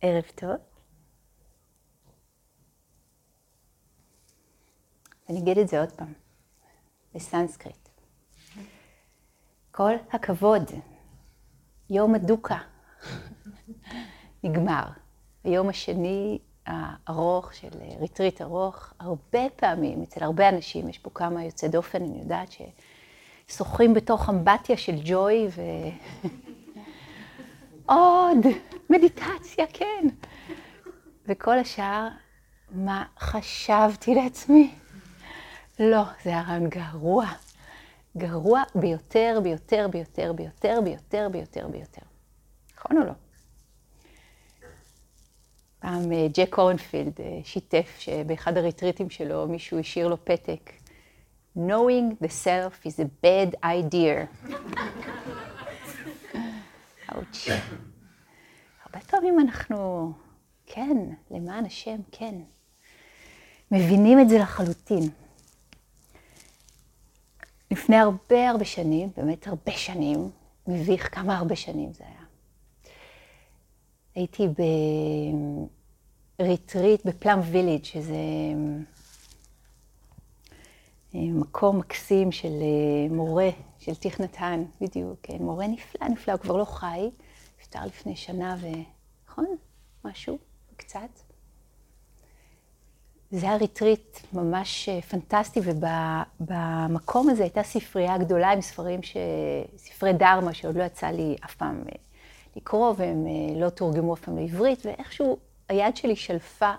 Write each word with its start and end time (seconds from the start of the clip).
ערב 0.00 0.24
טוב. 0.34 0.56
אני 5.28 5.38
אגיד 5.38 5.58
את 5.58 5.68
זה 5.68 5.80
עוד 5.80 5.92
פעם, 5.92 6.12
בסנסקריט. 7.14 7.88
כל 9.70 9.92
הכבוד, 10.10 10.62
יום 11.90 12.14
הדוקה 12.14 12.58
נגמר. 14.44 14.84
היום 15.44 15.68
השני 15.68 16.38
הארוך 16.66 17.54
של 17.54 17.68
ריטריט 18.00 18.42
ארוך, 18.42 18.92
הרבה 18.98 19.50
פעמים, 19.56 20.02
אצל 20.02 20.24
הרבה 20.24 20.48
אנשים, 20.48 20.88
יש 20.88 20.98
פה 20.98 21.10
כמה 21.14 21.44
יוצאי 21.44 21.68
דופן, 21.68 22.02
אני 22.02 22.18
יודעת 22.18 22.48
ששוחים 23.48 23.94
בתוך 23.94 24.28
אמבטיה 24.28 24.76
של 24.76 25.00
ג'וי 25.04 25.48
ו... 25.56 25.60
עוד, 27.88 28.46
מדיטציה, 28.90 29.66
כן. 29.72 30.08
וכל 31.26 31.58
השאר, 31.58 32.08
מה 32.70 33.04
חשבתי 33.20 34.14
לעצמי? 34.14 34.74
לא, 35.80 36.02
זה 36.24 36.30
היה 36.30 36.42
רעיון 36.42 36.68
גרוע. 36.68 37.26
גרוע 38.16 38.62
ביותר, 38.74 39.40
ביותר, 39.42 39.88
ביותר, 39.92 40.32
ביותר, 40.32 40.80
ביותר, 40.84 41.28
ביותר, 41.32 41.68
ביותר. 41.68 42.02
נכון 42.76 42.98
או 42.98 43.04
לא? 43.04 43.12
פעם 45.78 46.12
אה, 46.12 46.26
ג'ק 46.32 46.54
קורנפילד 46.54 47.20
אה, 47.20 47.40
שיתף 47.44 47.96
שבאחד 47.98 48.56
הריטריטים 48.56 49.10
שלו 49.10 49.46
מישהו 49.48 49.78
השאיר 49.78 50.08
לו 50.08 50.24
פתק, 50.24 50.72
knowing 51.56 52.24
the 52.24 52.28
self 52.44 52.86
is 52.86 53.00
a 53.00 53.24
bad 53.24 53.64
idea. 53.64 54.48
אאוץ'. 57.14 57.48
הרבה 58.84 59.00
פעמים 59.00 59.40
אנחנו, 59.40 60.12
כן, 60.66 60.96
למען 61.30 61.64
השם, 61.64 61.96
כן, 62.12 62.34
מבינים 63.70 64.20
את 64.20 64.28
זה 64.28 64.38
לחלוטין. 64.38 65.08
לפני 67.70 67.96
הרבה 67.96 68.50
הרבה 68.50 68.64
שנים, 68.64 69.10
באמת 69.16 69.46
הרבה 69.46 69.72
שנים, 69.72 70.30
מביך 70.66 71.14
כמה 71.14 71.36
הרבה 71.38 71.56
שנים 71.56 71.92
זה 71.92 72.04
היה. 72.04 72.24
הייתי 74.14 74.48
בריטריט 76.38 77.06
בפלאם 77.06 77.38
ויליג', 77.52 77.84
שזה 77.84 78.16
מקום 81.14 81.78
מקסים 81.78 82.32
של 82.32 82.48
אה, 82.48 83.14
מורה, 83.14 83.48
של 83.78 83.94
תיך 83.94 84.20
נתן, 84.20 84.64
בדיוק, 84.80 85.18
כן, 85.22 85.36
מורה 85.40 85.66
נפלא, 85.66 86.08
נפלא, 86.08 86.32
הוא 86.32 86.40
כבר 86.40 86.56
לא 86.56 86.64
חי, 86.64 87.10
נפטר 87.60 87.86
לפני 87.86 88.16
שנה 88.16 88.56
ו... 88.60 88.66
נכון? 89.28 89.46
משהו, 90.04 90.38
קצת. 90.76 91.08
זה 93.30 93.46
היה 93.46 93.56
ריטריט 93.56 94.18
ממש 94.32 94.88
אה, 94.88 95.02
פנטסטי, 95.02 95.60
ובמקום 95.64 97.30
הזה 97.30 97.42
הייתה 97.42 97.62
ספרייה 97.62 98.18
גדולה 98.18 98.50
עם 98.50 98.60
ספרים, 98.60 99.02
ש... 99.02 99.16
ספרי 99.76 100.12
דרמה, 100.12 100.54
שעוד 100.54 100.76
לא 100.76 100.82
יצא 100.82 101.06
לי 101.06 101.36
אף 101.44 101.54
פעם 101.54 101.84
לקרוא, 102.56 102.94
והם 102.96 103.26
אה, 103.26 103.60
לא 103.60 103.70
תורגמו 103.70 104.14
אף 104.14 104.20
פעם 104.20 104.36
לעברית, 104.38 104.86
ואיכשהו 104.86 105.38
היד 105.68 105.96
שלי 105.96 106.16
שלפה 106.16 106.72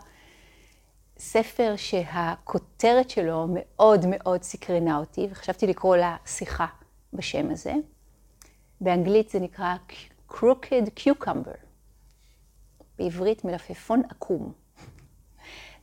ספר 1.20 1.74
שהכותרת 1.78 3.10
שלו 3.10 3.48
מאוד 3.50 4.06
מאוד 4.10 4.44
סקרנה 4.44 4.98
אותי, 4.98 5.28
וחשבתי 5.32 5.68
לקרוא 5.68 5.96
לה 5.96 6.18
שיחה 6.26 6.68
בשם 7.14 7.52
הזה. 7.52 7.74
באנגלית 8.82 9.30
זה 9.30 9.40
נקרא 9.40 9.76
Crooked 10.30 11.00
Cucumber, 11.00 11.58
בעברית 12.98 13.46
מלפפון 13.46 14.02
עקום. 14.10 14.54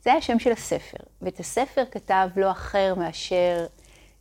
זה 0.03 0.09
היה 0.09 0.17
השם 0.17 0.39
של 0.39 0.51
הספר, 0.51 0.97
ואת 1.21 1.39
הספר 1.39 1.83
כתב 1.91 2.29
לא 2.35 2.51
אחר 2.51 2.95
מאשר 2.97 3.67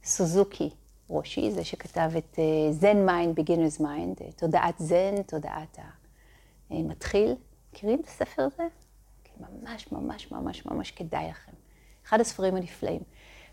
סוזוקי 0.05 0.71
רושי, 1.09 1.51
זה 1.51 1.65
שכתב 1.65 2.11
את 2.19 2.39
Zen 2.71 3.07
Mind, 3.07 3.37
Beginner's 3.37 3.81
Mind, 3.81 4.17
תודעת 4.37 4.75
זן, 4.79 5.23
תודעת 5.23 5.79
המתחיל. 6.71 7.35
מכירים 7.73 8.01
את 8.01 8.07
הספר 8.07 8.43
הזה? 8.43 8.86
ממש, 9.41 9.93
ממש, 9.93 10.33
ממש, 10.33 10.67
ממש 10.67 10.91
כדאי 10.91 11.29
לכם. 11.29 11.53
אחד 12.07 12.21
הספרים 12.21 12.57
הנפלאים. 12.57 13.01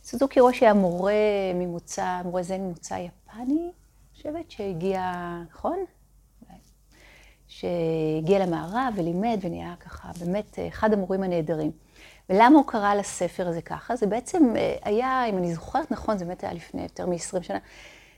סוזוקי 0.03 0.39
רושי 0.39 0.65
היה 0.65 0.73
מורה 0.73 1.13
ממוצא, 1.55 2.21
מורה 2.25 2.43
זן 2.43 2.61
ממוצא 2.61 2.93
יפני, 2.93 3.43
אני 3.43 3.71
חושבת 4.13 4.51
שהגיע, 4.51 5.11
נכון? 5.49 5.85
שהגיע 7.47 8.39
למערב 8.45 8.93
ולימד 8.95 9.39
ונהיה 9.41 9.75
ככה 9.79 10.11
באמת 10.19 10.59
אחד 10.67 10.93
המורים 10.93 11.23
הנהדרים. 11.23 11.71
ולמה 12.29 12.57
הוא 12.57 12.67
קרא 12.67 12.95
לספר 12.95 13.47
הזה 13.47 13.61
ככה? 13.61 13.95
זה 13.95 14.05
בעצם 14.07 14.55
אה, 14.55 14.75
היה, 14.83 15.25
אם 15.25 15.37
אני 15.37 15.53
זוכרת 15.53 15.91
נכון, 15.91 16.17
זה 16.17 16.25
באמת 16.25 16.43
היה 16.43 16.53
לפני 16.53 16.81
יותר 16.81 17.05
מ-20 17.05 17.43
שנה, 17.43 17.57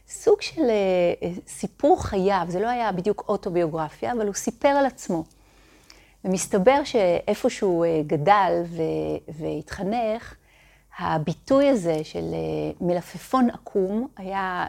סוג 0.07 0.41
של 0.41 0.61
אה, 0.61 1.13
אה, 1.23 1.31
סיפור 1.47 2.03
חייו, 2.03 2.45
זה 2.49 2.59
לא 2.59 2.67
היה 2.67 2.91
בדיוק 2.91 3.25
אוטוביוגרפיה, 3.27 4.11
אבל 4.11 4.27
הוא 4.27 4.35
סיפר 4.35 4.67
על 4.67 4.85
עצמו. 4.85 5.23
ומסתבר 6.25 6.83
שאיפה 6.83 7.49
שהוא 7.49 7.85
גדל 8.07 8.63
והתחנך, 9.27 10.35
הביטוי 10.99 11.69
הזה 11.69 12.03
של 12.03 12.25
מלפפון 12.81 13.49
עקום 13.49 14.07
היה, 14.17 14.67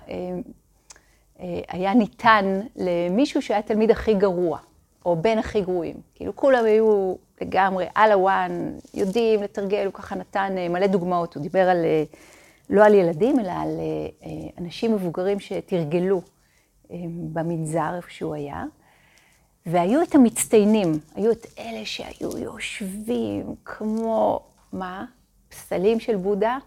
היה 1.68 1.94
ניתן 1.94 2.60
למישהו 2.76 3.42
שהיה 3.42 3.62
תלמיד 3.62 3.90
הכי 3.90 4.14
גרוע, 4.14 4.58
או 5.06 5.16
בין 5.16 5.38
הכי 5.38 5.60
גרועים. 5.60 5.96
כאילו 6.14 6.36
כולם 6.36 6.64
היו 6.64 7.14
לגמרי, 7.40 7.86
על 7.94 8.12
הוואן, 8.12 8.70
יודעים 8.94 9.42
לתרגל, 9.42 9.84
הוא 9.84 9.92
ככה 9.92 10.14
נתן 10.14 10.54
אה, 10.58 10.68
מלא 10.68 10.86
דוגמאות, 10.86 11.34
הוא 11.34 11.42
דיבר 11.42 11.68
על, 11.68 11.84
אה, 11.84 12.04
לא 12.70 12.84
על 12.84 12.94
ילדים, 12.94 13.40
אלא 13.40 13.52
על 13.52 13.68
אה, 13.78 14.30
אנשים 14.58 14.94
מבוגרים 14.94 15.40
שתרגלו 15.40 16.22
במנזר 17.32 17.96
איפה 17.96 18.10
שהוא 18.10 18.34
היה. 18.34 18.64
והיו 19.66 20.02
את 20.02 20.14
המצטיינים, 20.14 20.92
היו 21.14 21.32
את 21.32 21.46
אלה 21.58 21.84
שהיו 21.84 22.38
יושבים 22.38 23.54
כמו, 23.64 24.40
מה? 24.72 25.04
פסלים 25.48 26.00
של 26.00 26.16
בודה, 26.16 26.58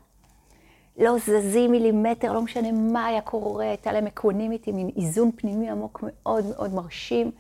לא 0.98 1.18
זזים 1.18 1.72
מילימטר, 1.72 2.34
לא 2.34 2.42
משנה 2.42 2.72
מה 2.72 3.06
היה 3.06 3.22
קורה, 3.22 3.66
הייתה 3.66 3.92
להם 3.92 4.08
equanimity, 4.08 4.72
מין 4.72 4.90
איזון 4.98 5.32
פנימי 5.36 5.70
עמוק 5.70 6.04
מאוד 6.04 6.46
מאוד 6.46 6.74
מרשים. 6.74 7.32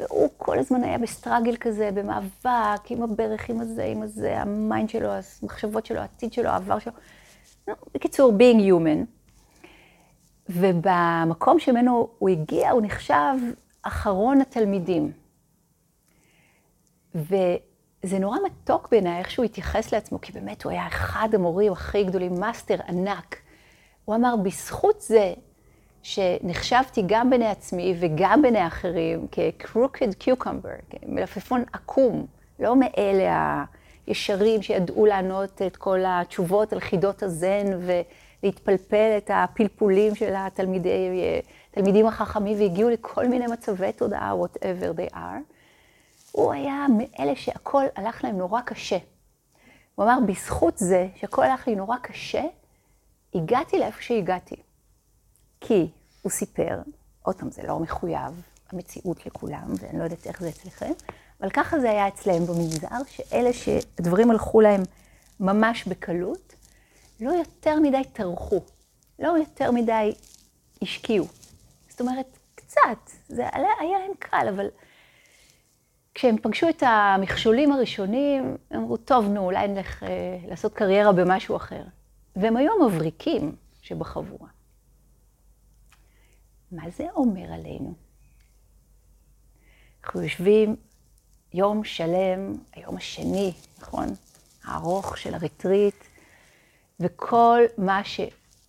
והוא 0.00 0.28
כל 0.36 0.58
הזמן 0.58 0.84
היה 0.84 0.98
ב 0.98 1.04
struggle 1.04 1.56
כזה, 1.56 1.90
במאבק, 1.94 2.90
עם 2.90 3.02
הברך, 3.02 3.50
עם 3.50 3.60
הזה, 3.60 3.84
עם 3.84 4.02
הזה, 4.02 4.40
ה 4.40 4.50
mind 4.50 4.88
שלו, 4.90 5.08
המחשבות 5.42 5.86
שלו, 5.86 6.00
העתיד 6.00 6.32
שלו, 6.32 6.48
העבר 6.48 6.78
שלו. 6.78 6.92
בקיצור, 7.94 8.32
being 8.38 8.60
human. 8.60 9.04
ובמקום 10.48 11.58
שממנו 11.58 12.08
הוא 12.18 12.28
הגיע, 12.28 12.70
הוא 12.70 12.82
נחשב 12.82 13.34
אחרון 13.88 14.40
התלמידים. 14.40 15.12
וזה 17.14 18.18
נורא 18.20 18.38
מתוק 18.46 18.88
בעיניי 18.90 19.18
איך 19.18 19.30
שהוא 19.30 19.44
התייחס 19.44 19.92
לעצמו, 19.92 20.20
כי 20.20 20.32
באמת 20.32 20.64
הוא 20.64 20.72
היה 20.72 20.86
אחד 20.86 21.28
המורים 21.32 21.72
הכי 21.72 22.04
גדולים, 22.04 22.40
מאסטר 22.40 22.76
ענק. 22.88 23.36
הוא 24.04 24.14
אמר, 24.14 24.34
בזכות 24.36 25.00
זה 25.00 25.34
שנחשבתי 26.02 27.02
גם 27.06 27.30
בעיני 27.30 27.46
עצמי 27.46 27.94
וגם 28.00 28.42
בעיני 28.42 28.66
אחרים 28.66 29.26
כ-crooked 29.32 30.24
cucumber, 30.24 30.96
מלפפון 31.06 31.64
עקום, 31.72 32.26
לא 32.58 32.76
מאלה 32.76 33.64
הישרים 34.06 34.62
שידעו 34.62 35.06
לענות 35.06 35.62
את 35.62 35.76
כל 35.76 35.98
התשובות 36.06 36.72
על 36.72 36.80
חידות 36.80 37.22
הזן 37.22 37.66
ולהתפלפל 38.42 39.14
את 39.16 39.30
הפלפולים 39.34 40.14
של 40.14 40.34
התלמידים 41.78 42.06
החכמים 42.06 42.60
והגיעו 42.60 42.90
לכל 42.90 43.28
מיני 43.28 43.46
מצבי 43.46 43.92
תודעה, 43.92 44.32
whatever 44.32 44.98
they 44.98 45.14
are. 45.14 45.52
הוא 46.32 46.52
היה 46.52 46.86
מאלה 46.98 47.36
שהכל 47.36 47.84
הלך 47.96 48.24
להם 48.24 48.38
נורא 48.38 48.60
קשה. 48.60 48.98
הוא 49.94 50.04
אמר, 50.04 50.18
בזכות 50.26 50.78
זה 50.78 51.08
שהכל 51.16 51.44
הלך 51.44 51.68
לי 51.68 51.74
נורא 51.74 51.96
קשה, 52.02 52.42
הגעתי 53.34 53.78
לאיפה 53.78 54.02
שהגעתי. 54.02 54.56
כי 55.60 55.90
הוא 56.22 56.32
סיפר, 56.32 56.80
עוד 57.22 57.36
פעם, 57.36 57.50
זה 57.50 57.62
לא 57.62 57.78
מחויב 57.78 58.42
המציאות 58.72 59.26
לכולם, 59.26 59.72
ואני 59.80 59.98
לא 59.98 60.04
יודעת 60.04 60.26
איך 60.26 60.40
זה 60.40 60.48
אצלכם, 60.48 60.92
אבל 61.40 61.50
ככה 61.50 61.80
זה 61.80 61.90
היה 61.90 62.08
אצלם 62.08 62.46
במגזר, 62.46 62.98
שאלה 63.06 63.52
שהדברים 63.52 64.30
הלכו 64.30 64.60
להם 64.60 64.82
ממש 65.40 65.84
בקלות, 65.88 66.54
לא 67.20 67.30
יותר 67.30 67.80
מדי 67.80 68.02
טרחו, 68.12 68.60
לא 69.18 69.28
יותר 69.28 69.70
מדי 69.70 70.12
השקיעו. 70.82 71.26
זאת 71.98 72.06
אומרת, 72.06 72.38
קצת, 72.54 73.10
זה 73.28 73.48
היה 73.52 73.98
להם 73.98 74.12
קל, 74.18 74.46
אבל 74.54 74.66
כשהם 76.14 76.36
פגשו 76.42 76.68
את 76.68 76.82
המכשולים 76.86 77.72
הראשונים, 77.72 78.56
הם 78.70 78.80
אמרו, 78.80 78.96
טוב, 78.96 79.26
נו, 79.26 79.44
אולי 79.44 79.68
נלך 79.68 80.02
אה, 80.02 80.38
לעשות 80.48 80.74
קריירה 80.74 81.12
במשהו 81.12 81.56
אחר. 81.56 81.82
והם 82.36 82.56
היו 82.56 82.72
המבריקים 82.72 83.56
שבחבורה. 83.82 84.48
מה 86.72 86.90
זה 86.90 87.06
אומר 87.14 87.52
עלינו? 87.52 87.94
אנחנו 90.04 90.22
יושבים 90.22 90.76
יום 91.54 91.84
שלם, 91.84 92.54
היום 92.72 92.96
השני, 92.96 93.52
נכון? 93.80 94.06
הארוך 94.64 95.18
של 95.18 95.34
הריטריט, 95.34 96.04
וכל 97.00 97.60
מה 97.78 98.04
ש... 98.04 98.20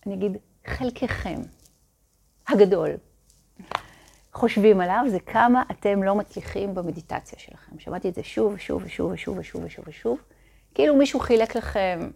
אני 0.06 0.14
אגיד, 0.14 0.36
חלקכם 0.66 1.40
הגדול 2.48 2.90
חושבים 4.32 4.80
עליו, 4.80 5.04
זה 5.08 5.20
כמה 5.20 5.62
אתם 5.70 6.02
לא 6.02 6.14
מצליחים 6.14 6.74
במדיטציה 6.74 7.38
שלכם. 7.38 7.78
שמעתי 7.78 8.08
את 8.08 8.14
זה 8.14 8.22
שוב 8.22 8.52
ושוב 8.56 8.82
ושוב 8.84 9.10
ושוב 9.12 9.38
ושוב 9.38 9.64
ושוב 9.64 9.84
ושוב. 9.88 10.18
כאילו 10.74 10.96
מישהו 10.96 11.20
חילק 11.20 11.56
לכם 11.56 12.10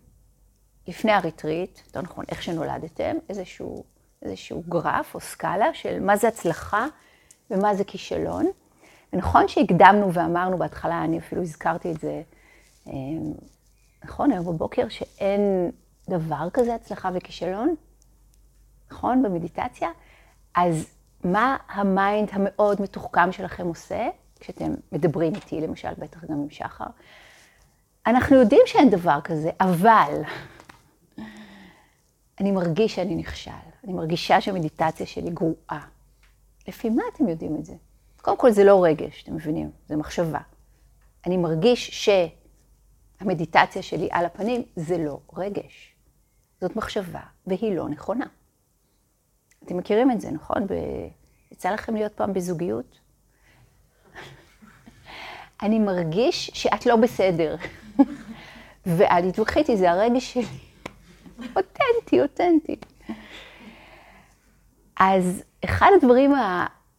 לפני 0.88 1.12
הריטריט, 1.12 1.78
יותר 1.86 2.02
נכון, 2.02 2.24
איך 2.28 2.42
שנולדתם, 2.42 3.16
איזשהו, 3.28 3.84
איזשהו 4.22 4.62
גרף 4.68 5.14
או 5.14 5.20
סקאלה 5.20 5.74
של 5.74 6.00
מה 6.00 6.16
זה 6.16 6.28
הצלחה 6.28 6.86
ומה 7.50 7.74
זה 7.74 7.84
כישלון. 7.84 8.46
ונכון 9.12 9.48
שהקדמנו 9.48 10.12
ואמרנו 10.12 10.58
בהתחלה, 10.58 11.04
אני 11.04 11.18
אפילו 11.18 11.42
הזכרתי 11.42 11.92
את 11.92 12.00
זה, 12.00 12.22
אה, 12.88 12.92
נכון, 14.04 14.30
היום 14.30 14.46
בבוקר, 14.46 14.88
שאין 14.88 15.70
דבר 16.10 16.48
כזה 16.52 16.74
הצלחה 16.74 17.10
וכישלון, 17.14 17.74
נכון, 18.90 19.22
במדיטציה, 19.22 19.88
אז 20.54 20.93
מה 21.24 21.56
ה 21.68 21.80
mind 21.80 22.28
המאוד 22.32 22.82
מתוחכם 22.82 23.32
שלכם 23.32 23.66
עושה, 23.66 24.08
כשאתם 24.40 24.74
מדברים 24.92 25.34
איתי, 25.34 25.60
למשל, 25.60 25.94
בטח 25.98 26.24
גם 26.24 26.40
עם 26.42 26.50
שחר? 26.50 26.84
אנחנו 28.06 28.36
יודעים 28.36 28.62
שאין 28.66 28.90
דבר 28.90 29.20
כזה, 29.24 29.50
אבל 29.60 30.22
אני 32.40 32.52
מרגיש 32.52 32.94
שאני 32.94 33.14
נכשל. 33.14 33.50
אני 33.84 33.92
מרגישה 33.92 34.40
שהמדיטציה 34.40 35.06
שלי 35.06 35.30
גרועה. 35.30 35.86
לפי 36.68 36.90
מה 36.90 37.02
אתם 37.14 37.28
יודעים 37.28 37.56
את 37.56 37.64
זה? 37.64 37.74
קודם 38.22 38.36
כל, 38.36 38.50
זה 38.50 38.64
לא 38.64 38.84
רגש, 38.84 39.22
אתם 39.22 39.34
מבינים? 39.34 39.70
זה 39.86 39.96
מחשבה. 39.96 40.40
אני 41.26 41.36
מרגיש 41.36 42.08
שהמדיטציה 43.20 43.82
שלי 43.82 44.08
על 44.12 44.24
הפנים 44.24 44.62
זה 44.76 44.98
לא 44.98 45.18
רגש. 45.36 45.94
זאת 46.60 46.76
מחשבה, 46.76 47.20
והיא 47.46 47.76
לא 47.76 47.88
נכונה. 47.88 48.26
אתם 49.64 49.76
מכירים 49.76 50.10
את 50.10 50.20
זה, 50.20 50.30
נכון? 50.30 50.66
ב... 50.66 50.72
יצא 51.52 51.70
לכם 51.70 51.94
להיות 51.94 52.12
פעם 52.12 52.32
בזוגיות? 52.32 52.98
אני 55.62 55.78
מרגיש 55.78 56.50
שאת 56.54 56.86
לא 56.86 56.96
בסדר. 56.96 57.56
ואל 58.86 59.30
תתווכחי 59.30 59.58
איתי, 59.58 59.76
זה 59.76 59.90
הרגש 59.90 60.32
שלי. 60.32 60.58
אותנטי, 61.56 62.22
אותנטי. 62.22 62.76
אז 64.96 65.42
אחד 65.64 65.90
הדברים 65.96 66.32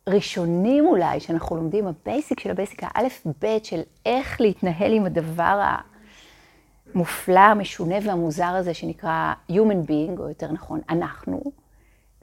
הראשונים 0.07 0.85
אולי 0.85 1.19
שאנחנו 1.19 1.55
לומדים, 1.55 1.87
ה 1.87 1.96
basic 1.96 2.39
של 2.39 2.51
ה 2.51 2.56
basic, 2.56 2.81
האלף-בית 2.83 3.65
של 3.65 3.81
איך 4.05 4.41
להתנהל 4.41 4.93
עם 4.93 5.05
הדבר 5.05 5.75
המופלא, 6.93 7.39
המשונה 7.39 7.95
והמוזר 8.03 8.45
הזה 8.45 8.73
שנקרא 8.73 9.33
Human 9.51 9.87
Being, 9.87 10.19
או 10.19 10.29
יותר 10.29 10.51
נכון, 10.51 10.81
אנחנו, 10.89 11.43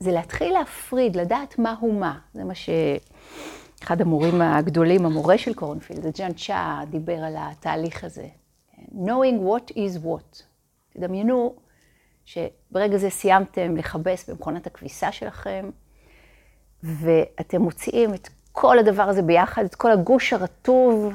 זה 0.02 0.12
להתחיל 0.12 0.52
להפריד, 0.52 1.16
לדעת 1.16 1.58
מה 1.58 1.74
הוא 1.80 2.00
מה. 2.00 2.18
זה 2.34 2.44
מה 2.44 2.54
שאחד 2.54 4.00
המורים 4.00 4.42
הגדולים, 4.42 5.06
המורה 5.06 5.38
של 5.38 5.54
קורנפילד, 5.54 6.06
ג'אן 6.18 6.32
צ'אה, 6.32 6.80
דיבר 6.90 7.18
על 7.24 7.34
התהליך 7.38 8.04
הזה. 8.04 8.26
knowing 8.94 9.38
what 9.40 9.72
is 9.72 10.04
what. 10.04 10.42
תדמיינו 10.92 11.54
שברגע 12.24 12.96
זה 12.96 13.10
סיימתם 13.10 13.76
לכבס 13.76 14.30
במכונת 14.30 14.66
הכביסה 14.66 15.12
שלכם, 15.12 15.70
ואתם 16.82 17.60
מוציאים 17.62 18.14
את 18.14 18.28
כל 18.52 18.78
הדבר 18.78 19.02
הזה 19.02 19.22
ביחד, 19.22 19.64
את 19.64 19.74
כל 19.74 19.92
הגוש 19.92 20.32
הרטוב, 20.32 21.12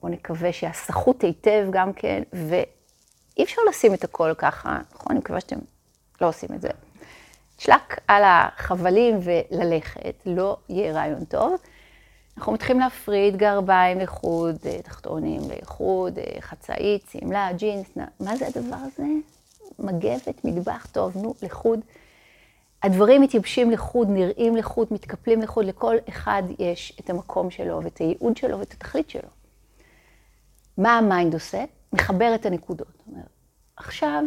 בואו 0.00 0.12
נקווה 0.12 0.52
שהסחות 0.52 1.22
היטב 1.24 1.68
גם 1.70 1.92
כן, 1.92 2.22
ואי 2.32 3.44
אפשר 3.44 3.62
לשים 3.68 3.94
את 3.94 4.04
הכל 4.04 4.34
ככה, 4.38 4.78
נכון? 4.94 5.06
אני 5.10 5.18
מקווה 5.18 5.40
שאתם 5.40 5.58
לא 6.20 6.28
עושים 6.28 6.48
את 6.54 6.60
זה. 6.60 6.68
שלק 7.58 8.00
על 8.08 8.22
החבלים 8.26 9.18
וללכת, 9.22 10.14
לא 10.26 10.56
יהיה 10.68 10.92
רעיון 10.92 11.24
טוב. 11.24 11.60
אנחנו 12.38 12.52
מתחילים 12.52 12.80
להפריד 12.80 13.36
גרביים 13.36 13.98
לחוד, 13.98 14.56
אה, 14.66 14.82
תחתונים 14.82 15.40
לחוד, 15.62 16.18
אה, 16.18 16.40
חצאית, 16.40 17.04
שמלה, 17.12 17.52
ג'ינס, 17.52 17.86
מה 18.20 18.36
זה 18.36 18.46
הדבר 18.46 18.76
הזה? 18.76 19.04
מגבת, 19.78 20.44
מטבח, 20.44 20.86
טוב, 20.92 21.16
נו, 21.16 21.34
לחוד. 21.42 21.80
הדברים 22.82 23.22
מתייבשים 23.22 23.70
לחוד, 23.70 24.08
נראים 24.10 24.56
לחוד, 24.56 24.88
מתקפלים 24.90 25.42
לחוד, 25.42 25.64
לכל 25.64 25.96
אחד 26.08 26.42
יש 26.58 26.98
את 27.00 27.10
המקום 27.10 27.50
שלו 27.50 27.80
ואת 27.84 27.98
הייעוד 27.98 28.36
שלו 28.36 28.58
ואת 28.58 28.72
התכלית 28.72 29.10
שלו. 29.10 29.28
מה 30.78 30.98
ה 30.98 31.05
mind 31.05 31.34
עושה? 31.34 31.64
מחבר 31.92 32.34
את 32.34 32.46
הנקודות. 32.46 33.02
אומר, 33.06 33.22
עכשיו 33.76 34.24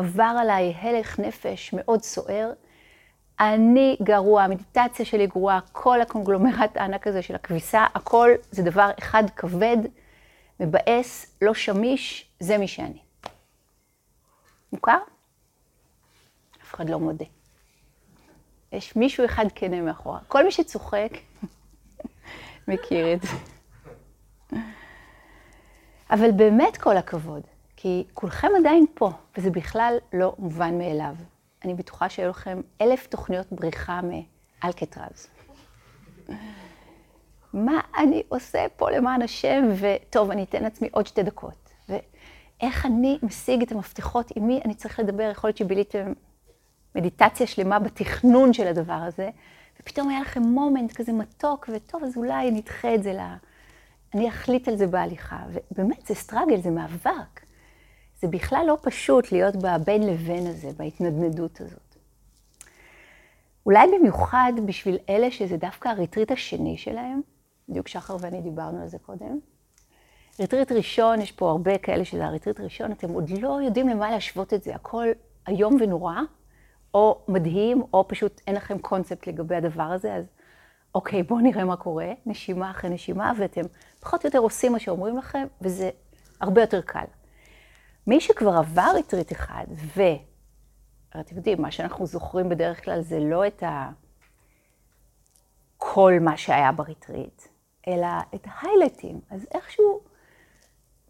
עבר 0.00 0.36
עליי 0.40 0.74
הלך 0.80 1.18
נפש 1.18 1.70
מאוד 1.72 2.02
סוער, 2.02 2.52
אני 3.40 3.96
גרוע, 4.02 4.42
המדיטציה 4.42 5.06
שלי 5.06 5.26
גרועה, 5.26 5.60
כל 5.72 6.00
הקונגלומרט 6.00 6.76
הענק 6.76 7.06
הזה 7.06 7.22
של 7.22 7.34
הכביסה, 7.34 7.86
הכל 7.94 8.30
זה 8.50 8.62
דבר 8.62 8.90
אחד 8.98 9.22
כבד, 9.36 9.76
מבאס, 10.60 11.36
לא 11.42 11.54
שמיש, 11.54 12.30
זה 12.40 12.58
מי 12.58 12.68
שאני. 12.68 12.98
מוכר? 14.72 14.98
אף 16.62 16.74
אחד 16.74 16.90
לא 16.90 16.98
מודה. 16.98 17.24
יש 18.72 18.96
מישהו 18.96 19.24
אחד 19.24 19.44
כנה 19.54 19.80
מאחורה. 19.80 20.18
כל 20.28 20.44
מי 20.44 20.52
שצוחק 20.52 21.12
מכיר 22.68 23.14
את 23.14 23.22
זה. 23.22 23.36
אבל 26.10 26.30
באמת 26.30 26.76
כל 26.76 26.96
הכבוד, 26.96 27.42
כי 27.82 28.04
כולכם 28.14 28.48
עדיין 28.58 28.86
פה, 28.94 29.10
וזה 29.36 29.50
בכלל 29.50 29.96
לא 30.12 30.34
מובן 30.38 30.78
מאליו. 30.78 31.14
אני 31.64 31.74
בטוחה 31.74 32.08
שהיו 32.08 32.30
לכם 32.30 32.60
אלף 32.80 33.06
תוכניות 33.06 33.46
בריחה 33.52 34.00
מאלקטרז. 34.62 35.26
מה 37.52 37.80
אני 37.98 38.22
עושה 38.28 38.66
פה 38.76 38.90
למען 38.90 39.22
השם, 39.22 39.62
וטוב, 39.80 40.30
אני 40.30 40.42
אתן 40.42 40.62
לעצמי 40.62 40.88
עוד 40.92 41.06
שתי 41.06 41.22
דקות. 41.22 41.70
ואיך 41.88 42.86
אני 42.86 43.18
משיג 43.22 43.62
את 43.62 43.72
המפתחות, 43.72 44.32
עם 44.36 44.46
מי 44.46 44.60
אני 44.64 44.74
צריך 44.74 45.00
לדבר, 45.00 45.30
יכול 45.32 45.48
להיות 45.48 45.56
שביליתם 45.56 46.12
מדיטציה 46.94 47.46
שלמה 47.46 47.78
בתכנון 47.78 48.52
של 48.52 48.66
הדבר 48.66 48.92
הזה, 48.92 49.30
ופתאום 49.80 50.08
היה 50.08 50.20
לכם 50.20 50.42
moment 50.42 50.92
כזה 50.92 51.12
מתוק, 51.12 51.68
וטוב, 51.72 52.04
אז 52.04 52.16
אולי 52.16 52.50
נדחה 52.50 52.94
את 52.94 53.02
זה 53.02 53.12
ל... 53.12 53.20
אני 54.14 54.28
אחליט 54.28 54.68
על 54.68 54.76
זה 54.76 54.86
בהליכה. 54.86 55.38
ובאמת, 55.72 56.06
זה 56.06 56.14
struggle, 56.14 56.60
זה 56.60 56.70
מאבק. 56.70 57.49
זה 58.20 58.28
בכלל 58.28 58.64
לא 58.66 58.78
פשוט 58.82 59.32
להיות 59.32 59.56
בבין 59.56 60.06
לבין 60.06 60.46
הזה, 60.46 60.70
בהתנדנדות 60.76 61.60
הזאת. 61.60 61.96
אולי 63.66 63.86
במיוחד 63.98 64.52
בשביל 64.66 64.98
אלה 65.08 65.30
שזה 65.30 65.56
דווקא 65.56 65.88
הריטריט 65.88 66.30
השני 66.30 66.76
שלהם, 66.76 67.20
בדיוק 67.68 67.88
שחר 67.88 68.16
ואני 68.20 68.40
דיברנו 68.40 68.82
על 68.82 68.88
זה 68.88 68.98
קודם. 68.98 69.38
ריטריט 70.40 70.72
ראשון, 70.72 71.20
יש 71.20 71.32
פה 71.32 71.50
הרבה 71.50 71.78
כאלה 71.78 72.04
שזה 72.04 72.24
הריטריט 72.24 72.60
ראשון, 72.60 72.92
אתם 72.92 73.10
עוד 73.10 73.30
לא 73.30 73.60
יודעים 73.62 73.88
למה 73.88 74.10
להשוות 74.10 74.54
את 74.54 74.62
זה, 74.62 74.74
הכל 74.74 75.06
איום 75.48 75.76
ונורא, 75.80 76.14
או 76.94 77.18
מדהים, 77.28 77.82
או 77.92 78.08
פשוט 78.08 78.40
אין 78.46 78.54
לכם 78.54 78.78
קונספט 78.78 79.26
לגבי 79.26 79.54
הדבר 79.54 79.82
הזה, 79.82 80.14
אז 80.14 80.24
אוקיי, 80.94 81.22
בואו 81.22 81.40
נראה 81.40 81.64
מה 81.64 81.76
קורה, 81.76 82.12
נשימה 82.26 82.70
אחרי 82.70 82.90
נשימה, 82.90 83.32
ואתם 83.38 83.62
פחות 84.00 84.24
או 84.24 84.28
יותר 84.28 84.38
עושים 84.38 84.72
מה 84.72 84.78
שאומרים 84.78 85.18
לכם, 85.18 85.46
וזה 85.60 85.90
הרבה 86.40 86.60
יותר 86.60 86.80
קל. 86.80 87.04
מי 88.10 88.20
שכבר 88.20 88.50
עבר 88.50 88.90
ריטריט 88.94 89.32
אחד, 89.32 89.64
ו... 89.96 90.02
אתם 91.20 91.36
יודעים, 91.36 91.62
מה 91.62 91.70
שאנחנו 91.70 92.06
זוכרים 92.06 92.48
בדרך 92.48 92.84
כלל 92.84 93.00
זה 93.02 93.20
לא 93.20 93.46
את 93.46 93.62
ה... 93.62 93.90
כל 95.76 96.12
מה 96.20 96.36
שהיה 96.36 96.72
בריטריט, 96.72 97.42
אלא 97.88 98.06
את 98.34 98.46
ה 98.50 98.56
highlights. 98.56 99.20
אז 99.30 99.46
איכשהו, 99.54 100.00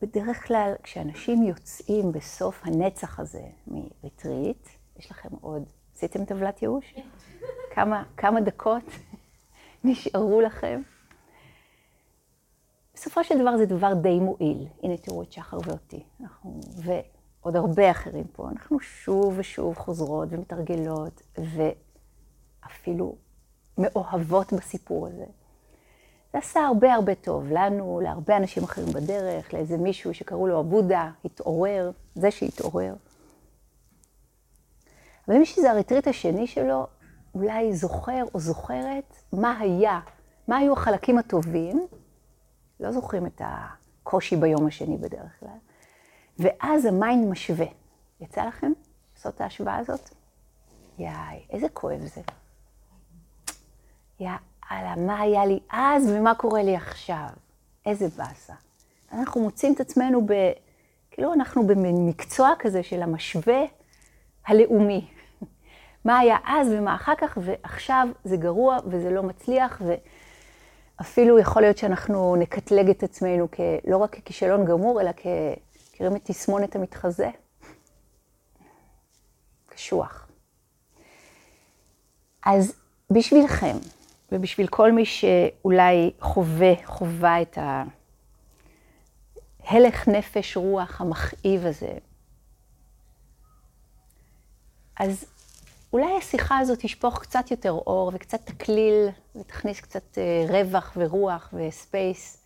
בדרך 0.03 0.47
כלל, 0.47 0.73
כשאנשים 0.83 1.43
יוצאים 1.43 2.13
בסוף 2.13 2.61
הנצח 2.65 3.21
הזה 3.21 3.43
מריטריט, 3.67 4.69
יש 4.99 5.11
לכם 5.11 5.29
עוד, 5.41 5.63
עשיתם 5.95 6.25
טבלת 6.25 6.63
ייאוש? 6.63 6.95
כמה, 7.71 8.03
כמה 8.17 8.41
דקות 8.41 8.85
נשארו 9.85 10.41
לכם? 10.41 10.83
בסופו 13.01 13.25
של 13.25 13.39
דבר 13.39 13.57
זה 13.57 13.67
דבר 13.67 13.95
די 13.95 14.21
מועיל. 14.21 14.67
הנה 14.83 14.97
תראו 14.97 15.23
את 15.23 15.33
שחר 15.33 15.59
ואותי, 15.65 16.03
אנחנו, 16.21 16.61
ועוד 16.77 17.57
הרבה 17.57 17.91
אחרים 17.91 18.25
פה. 18.33 18.49
אנחנו 18.49 18.81
שוב 18.81 19.35
ושוב 19.37 19.77
חוזרות 19.77 20.29
ומתרגלות, 20.31 21.23
ואפילו 22.65 23.15
מאוהבות 23.79 24.53
בסיפור 24.53 25.07
הזה. 25.07 25.25
זה 26.33 26.39
עשה 26.39 26.61
הרבה 26.61 26.95
הרבה 26.95 27.15
טוב 27.15 27.47
לנו, 27.51 28.01
להרבה 28.01 28.37
אנשים 28.37 28.63
אחרים 28.63 28.89
בדרך, 28.89 29.55
לאיזה 29.55 29.77
מישהו 29.77 30.15
שקראו 30.15 30.47
לו 30.47 30.61
הבודה, 30.61 31.11
התעורר, 31.25 31.91
זה 32.15 32.31
שהתעורר. 32.31 32.95
אבל 35.29 35.39
מי 35.39 35.47
שזה 35.47 35.71
הריטריט 35.71 36.09
השני 36.09 36.47
שלו, 36.47 36.87
אולי 37.35 37.73
זוכר 37.73 38.23
או 38.35 38.41
זוכרת 38.41 39.17
מה 39.33 39.59
היה, 39.59 40.01
מה 40.49 40.57
היו 40.57 40.73
החלקים 40.73 41.19
הטובים, 41.19 41.87
לא 42.81 42.93
זוכרים 42.93 43.27
את 43.27 43.43
הקושי 43.45 44.37
ביום 44.37 44.67
השני 44.67 44.97
בדרך 44.97 45.41
כלל. 45.41 45.59
ואז 46.39 46.85
ה 46.85 46.94
mind 46.94 47.29
משווה. 47.29 47.67
יצא 48.21 48.45
לכם 48.45 48.73
לעשות 49.15 49.35
את 49.35 49.41
ההשוואה 49.41 49.77
הזאת? 49.77 50.11
יאי, 50.99 51.47
איזה 51.51 51.69
כואב 51.69 52.01
זה. 52.01 52.21
יאללה, 54.21 54.95
מה 54.97 55.21
היה 55.21 55.47
לי 55.47 55.61
אז 55.71 56.11
ומה 56.11 56.35
קורה 56.35 56.63
לי 56.63 56.77
עכשיו? 56.77 57.29
איזה 57.87 58.09
באסה. 58.17 58.55
אנחנו 59.13 59.41
מוצאים 59.41 59.75
את 59.75 59.81
עצמנו 59.81 60.27
ב... 60.27 60.33
כאילו 61.11 61.33
אנחנו 61.33 61.67
במקצוע 61.67 62.51
כזה 62.59 62.83
של 62.83 63.03
המשווה 63.03 63.61
הלאומי. 64.47 65.09
מה 66.05 66.19
היה 66.19 66.37
אז 66.45 66.69
ומה 66.73 66.95
אחר 66.95 67.15
כך, 67.19 67.39
ועכשיו 67.43 68.09
זה 68.25 68.37
גרוע 68.37 68.79
וזה 68.87 69.11
לא 69.11 69.23
מצליח, 69.23 69.83
ואפילו 71.01 71.39
יכול 71.39 71.63
להיות 71.63 71.79
שאנחנו 71.79 72.37
נקטלג 72.37 72.91
את 72.91 73.03
עצמנו 73.03 73.49
כ... 73.53 73.61
לא 73.87 73.97
רק 73.97 74.19
ככישלון 74.19 74.65
גמור, 74.65 75.01
אלא 75.01 75.11
כ... 75.17 75.27
מכירים 75.91 76.17
את 76.17 76.25
תסמונת 76.25 76.77
המתחזה? 76.77 77.31
קשוח. 79.67 80.29
אז 82.47 82.75
בשבילכם, 83.11 83.77
ובשביל 84.33 84.67
כל 84.67 84.93
מי 84.93 85.05
שאולי 85.05 86.11
חווה, 86.21 86.73
חווה 86.85 87.43
את 87.43 87.59
ההלך 89.67 90.09
נפש 90.09 90.57
רוח 90.57 91.01
המכאיב 91.01 91.67
הזה, 91.67 91.93
אז 94.97 95.25
אולי 95.93 96.17
השיחה 96.19 96.59
הזאת 96.59 96.79
תשפוך 96.79 97.19
קצת 97.19 97.51
יותר 97.51 97.71
אור 97.71 98.11
וקצת 98.15 98.47
תקליל 98.47 99.09
ותכניס 99.37 99.81
קצת 99.81 100.19
אה, 100.19 100.45
רווח 100.49 100.93
ורוח 100.97 101.55
וספייס 101.57 102.45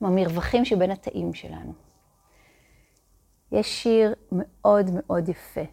מהמרווחים 0.00 0.64
שבין 0.64 0.90
התאים 0.90 1.34
שלנו. 1.34 1.72
יש 3.52 3.82
שיר 3.82 4.14
מאוד 4.32 4.90
מאוד 4.94 5.28
יפה, 5.28 5.64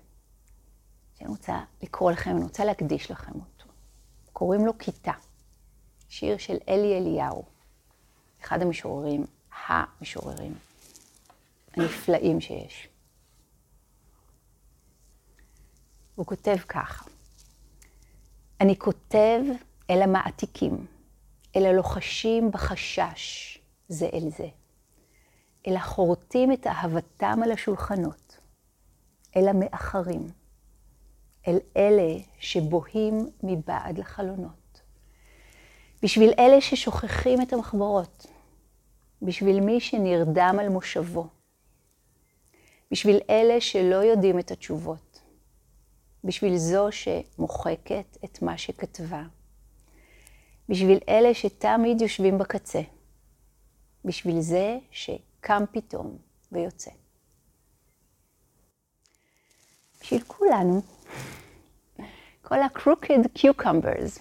שאני 1.17 1.29
רוצה 1.29 1.59
לקרוא 1.83 2.11
לכם, 2.11 2.31
אני 2.31 2.43
רוצה 2.43 2.65
להקדיש 2.65 3.11
לכם 3.11 3.31
אותו. 3.33 3.71
קוראים 4.33 4.65
לו 4.65 4.77
כיתה. 4.77 5.11
שיר 6.09 6.37
של 6.37 6.57
אלי 6.69 6.97
אליהו, 6.97 7.43
אחד 8.41 8.61
המשוררים, 8.61 9.25
המשוררים 9.67 10.53
הנפלאים 11.77 12.41
שיש. 12.41 12.88
הוא 16.19 16.25
כותב 16.25 16.57
ככה: 16.67 17.05
אני 18.61 18.79
כותב 18.79 19.41
אל 19.89 20.01
המעתיקים, 20.01 20.85
אל 21.55 21.65
הלוחשים 21.65 22.51
בחשש 22.51 23.57
זה 23.88 24.09
אל 24.13 24.29
זה, 24.38 24.47
אל 25.67 25.75
החורטים 25.75 26.51
את 26.51 26.67
אהבתם 26.67 27.39
על 27.43 27.51
השולחנות, 27.51 28.38
אל 29.35 29.47
המאחרים, 29.47 30.27
אל 31.47 31.57
אלה 31.77 32.17
שבוהים 32.39 33.29
מבעד 33.43 33.97
לחלונות, 33.97 34.81
בשביל 36.03 36.33
אלה 36.39 36.61
ששוכחים 36.61 37.41
את 37.41 37.53
המחברות, 37.53 38.25
בשביל 39.21 39.59
מי 39.59 39.79
שנרדם 39.79 40.57
על 40.59 40.69
מושבו, 40.69 41.27
בשביל 42.91 43.19
אלה 43.29 43.61
שלא 43.61 43.95
יודעים 43.95 44.39
את 44.39 44.51
התשובות, 44.51 45.08
בשביל 46.23 46.57
זו 46.57 46.88
שמוחקת 46.91 48.17
את 48.25 48.41
מה 48.41 48.57
שכתבה, 48.57 49.23
בשביל 50.69 50.99
אלה 51.09 51.33
שתמיד 51.33 52.01
יושבים 52.01 52.38
בקצה, 52.38 52.81
בשביל 54.05 54.41
זה 54.41 54.77
שקם 54.91 55.63
פתאום 55.71 56.17
ויוצא. 56.51 56.91
בשביל 60.01 60.21
כולנו, 60.27 60.81
כל 62.41 62.61
ה-crooked 62.61 63.38
cucumbers, 63.38 64.19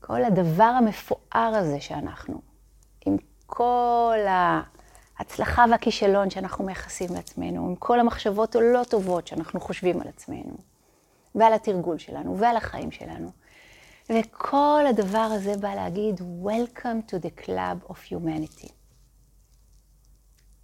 כל 0.00 0.24
הדבר 0.24 0.64
המפואר 0.78 1.52
הזה 1.54 1.80
שאנחנו, 1.80 2.42
עם 3.06 3.16
כל 3.46 4.18
ה... 4.28 4.62
ההצלחה 5.22 5.64
והכישלון 5.70 6.30
שאנחנו 6.30 6.64
מייחסים 6.64 7.08
לעצמנו, 7.14 7.66
עם 7.66 7.76
כל 7.76 8.00
המחשבות 8.00 8.56
הלא 8.56 8.84
טובות 8.84 9.26
שאנחנו 9.26 9.60
חושבים 9.60 10.00
על 10.00 10.08
עצמנו, 10.08 10.56
ועל 11.34 11.52
התרגול 11.52 11.98
שלנו, 11.98 12.38
ועל 12.38 12.56
החיים 12.56 12.90
שלנו. 12.90 13.30
וכל 14.10 14.84
הדבר 14.88 15.28
הזה 15.32 15.56
בא 15.56 15.74
להגיד, 15.74 16.20
Welcome 16.44 17.10
to 17.10 17.14
the 17.14 17.44
Club 17.44 17.90
of 17.90 18.12
Humanity. 18.12 18.68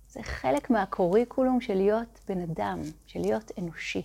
זה 0.08 0.22
חלק 0.22 0.70
מהקוריקולום 0.70 1.60
של 1.60 1.74
להיות 1.74 2.20
בן 2.28 2.42
אדם, 2.42 2.80
של 3.06 3.20
להיות 3.20 3.50
אנושי. 3.58 4.02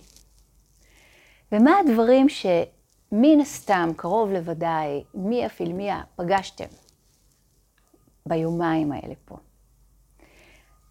ומה 1.52 1.78
הדברים 1.78 2.28
שמן 2.28 3.40
הסתם, 3.40 3.90
קרוב 3.96 4.30
לוודאי, 4.30 5.04
מי 5.14 5.44
הפילמיה 5.46 6.02
פגשתם 6.16 6.68
ביומיים 8.26 8.92
האלה 8.92 9.14
פה? 9.24 9.36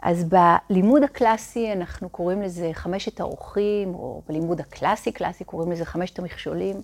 אז 0.04 0.24
בלימוד 0.24 1.04
הקלאסי 1.04 1.74
אנחנו 1.74 2.10
קוראים 2.10 2.42
לזה 2.42 2.70
חמשת 2.74 3.20
האורחים, 3.20 3.96
או 3.96 4.22
בלימוד 4.28 4.60
הקלאסי-קלאסי 4.60 5.44
קוראים 5.44 5.72
לזה 5.72 5.86
חמשת 5.86 6.20
המכשולים. 6.20 6.82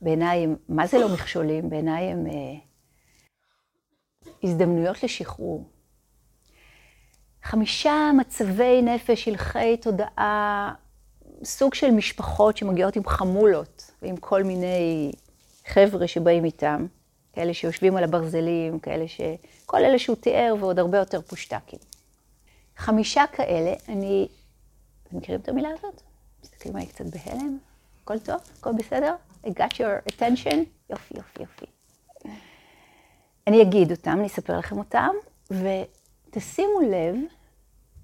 בעיניי 0.00 0.44
הם, 0.44 0.56
מה 0.68 0.86
זה 0.86 0.98
לא 0.98 1.08
מכשולים? 1.14 1.70
בעיניי 1.70 2.04
הם 2.04 2.26
אה, 2.26 2.32
הזדמנויות 4.42 5.02
לשחרור. 5.02 5.64
חמישה 7.42 8.10
מצבי 8.18 8.82
נפש, 8.82 9.28
הלכי 9.28 9.76
תודעה, 9.76 10.72
סוג 11.44 11.74
של 11.74 11.90
משפחות 11.90 12.56
שמגיעות 12.56 12.96
עם 12.96 13.04
חמולות 13.06 13.90
ועם 14.02 14.16
כל 14.16 14.42
מיני 14.42 15.12
חבר'ה 15.66 16.06
שבאים 16.06 16.44
איתם, 16.44 16.86
כאלה 17.32 17.54
שיושבים 17.54 17.96
על 17.96 18.04
הברזלים, 18.04 18.78
כאלה 18.78 19.08
ש... 19.08 19.20
כל 19.66 19.84
אלה 19.84 19.98
שהוא 19.98 20.16
תיאר 20.16 20.54
ועוד 20.60 20.78
הרבה 20.78 20.98
יותר 20.98 21.20
פושטקים. 21.20 21.93
חמישה 22.76 23.24
כאלה, 23.32 23.72
אני... 23.88 24.28
אתם 25.02 25.16
מכירים 25.16 25.40
את 25.40 25.48
המילה 25.48 25.68
הזאת? 25.78 26.02
מסתכלים 26.42 26.76
עליי 26.76 26.88
קצת 26.88 27.04
בהלם? 27.04 27.58
הכל 28.02 28.18
טוב? 28.18 28.36
הכל 28.58 28.70
בסדר? 28.78 29.14
I 29.44 29.48
got 29.48 29.72
your 29.72 30.12
attention? 30.12 30.56
יופי, 30.90 31.14
יופי, 31.16 31.42
יופי. 31.42 31.66
אני 33.46 33.62
אגיד 33.62 33.90
אותם, 33.90 34.16
אני 34.18 34.26
אספר 34.26 34.58
לכם 34.58 34.78
אותם, 34.78 35.10
ותשימו 35.50 36.80
לב 36.80 37.16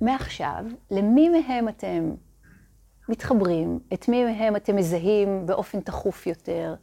מעכשיו 0.01 0.65
למי 0.91 1.29
מהם 1.29 1.69
אתם 1.69 2.15
מתחברים, 3.09 3.79
את 3.95 4.09
מי 4.09 4.25
מהם 4.25 4.57
אתם 4.57 4.77
מזהים 4.77 5.47
באופן 5.47 5.81
תכוף 5.81 6.27
יותר, 6.27 6.75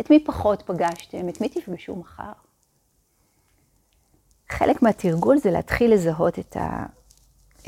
את 0.00 0.10
מי 0.10 0.24
פחות 0.24 0.62
פגשתם, 0.62 1.28
את 1.28 1.40
מי 1.40 1.48
תפגשו 1.48 1.96
מחר. 1.96 2.32
חלק 4.48 4.82
מהתרגול 4.82 5.38
זה 5.38 5.50
להתחיל 5.50 5.92
לזהות 5.92 6.38
את, 6.38 6.56
ה, 6.56 6.86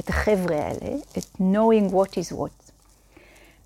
את 0.00 0.08
החבר'ה 0.08 0.56
האלה, 0.56 0.96
את 1.18 1.24
knowing 1.38 1.92
what 1.92 2.10
is 2.10 2.36
what. 2.36 2.72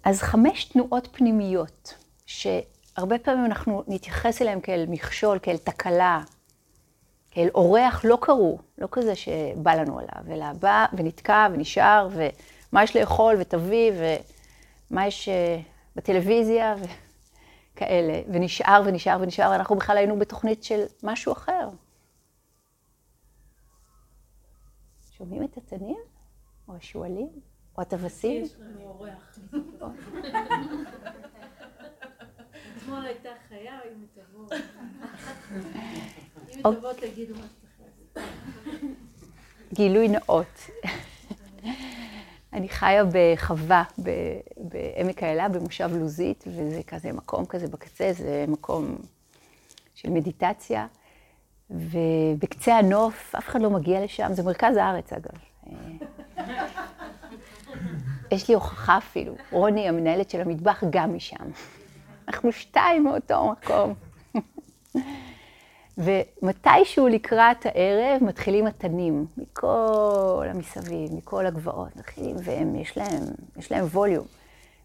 אז 0.04 0.22
חמש 0.22 0.64
תנועות 0.64 1.08
פנימיות, 1.12 1.94
שהרבה 2.26 3.18
פעמים 3.18 3.44
אנחנו 3.44 3.82
נתייחס 3.88 4.42
אליהן 4.42 4.60
כאל 4.60 4.84
מכשול, 4.88 5.38
כאל 5.42 5.56
תקלה, 5.56 6.20
כאל 7.30 7.48
אורח 7.54 8.04
לא 8.04 8.18
קרו, 8.20 8.58
לא 8.78 8.88
כזה 8.90 9.14
שבא 9.14 9.74
לנו 9.74 9.98
עליו, 9.98 10.32
אלא 10.34 10.52
בא 10.52 10.86
ונתקע 10.92 11.48
ונשאר, 11.52 12.08
ומה 12.12 12.84
יש 12.84 12.96
לאכול 12.96 13.36
ותביא, 13.40 13.92
ומה 14.90 15.06
יש 15.06 15.28
אה, 15.28 15.60
בטלוויזיה, 15.96 16.74
וכאלה, 17.74 18.20
ונשאר 18.32 18.82
ונשאר 18.86 19.18
ונשאר, 19.20 19.50
ואנחנו 19.50 19.76
בכלל 19.76 19.96
היינו 19.96 20.18
בתוכנית 20.18 20.64
של 20.64 20.84
משהו 21.02 21.32
אחר. 21.32 21.68
שומעים 25.18 25.44
את 25.44 25.56
התנים? 25.56 26.13
או 26.68 26.76
השועלים? 26.76 27.28
או 27.76 27.82
הטווסים? 27.82 28.44
יש 28.44 28.56
לנו 28.60 28.80
אורח. 28.80 29.38
אתמול 32.76 33.06
הייתה 33.06 33.28
חיה, 33.48 33.78
אם 33.84 34.04
תבוא. 34.14 34.46
אם 36.54 36.60
תבוא 36.60 36.92
תגידו 36.92 37.34
מה 37.34 37.46
שצריך 37.46 38.24
גילוי 39.72 40.08
נאות. 40.08 40.70
אני 42.52 42.68
חיה 42.68 43.02
בחווה 43.12 43.82
בעמק 44.56 45.22
האלה, 45.22 45.48
במושב 45.48 45.90
לוזית, 45.92 46.44
וזה 46.46 46.82
כזה 46.86 47.12
מקום 47.12 47.46
כזה 47.46 47.68
בקצה, 47.68 48.12
זה 48.12 48.44
מקום 48.48 48.96
של 49.94 50.10
מדיטציה. 50.10 50.86
ובקצה 51.70 52.76
הנוף, 52.76 53.34
אף 53.34 53.48
אחד 53.48 53.62
לא 53.62 53.70
מגיע 53.70 54.04
לשם, 54.04 54.28
זה 54.32 54.42
מרכז 54.42 54.76
הארץ 54.76 55.12
אגב. 55.12 55.38
יש 58.30 58.48
לי 58.48 58.54
הוכחה 58.54 58.98
אפילו, 58.98 59.34
רוני, 59.50 59.88
המנהלת 59.88 60.30
של 60.30 60.40
המטבח, 60.40 60.84
גם 60.90 61.16
משם. 61.16 61.44
אנחנו 62.28 62.52
שתיים 62.52 63.04
מאותו 63.04 63.52
מקום. 63.52 63.94
ומתישהו 65.98 67.08
לקראת 67.08 67.66
הערב 67.66 68.24
מתחילים 68.24 68.66
התנים 68.66 69.26
מכל 69.36 70.46
המסביב, 70.50 71.14
מכל 71.14 71.46
הגבעות, 71.46 71.96
מתחילים, 71.96 72.36
והם, 72.44 72.74
יש 72.74 72.96
להם, 72.96 73.22
יש 73.56 73.72
להם 73.72 73.84
ווליום. 73.84 74.26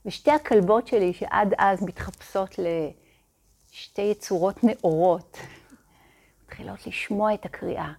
ושתי 0.05 0.31
הכלבות 0.31 0.87
שלי, 0.87 1.13
שעד 1.13 1.53
אז 1.57 1.83
מתחפשות 1.83 2.55
לשתי 2.59 4.01
יצורות 4.01 4.63
נאורות, 4.63 5.37
מתחילות 6.45 6.87
לשמוע 6.87 7.33
את 7.33 7.45
הקריאה, 7.45 7.91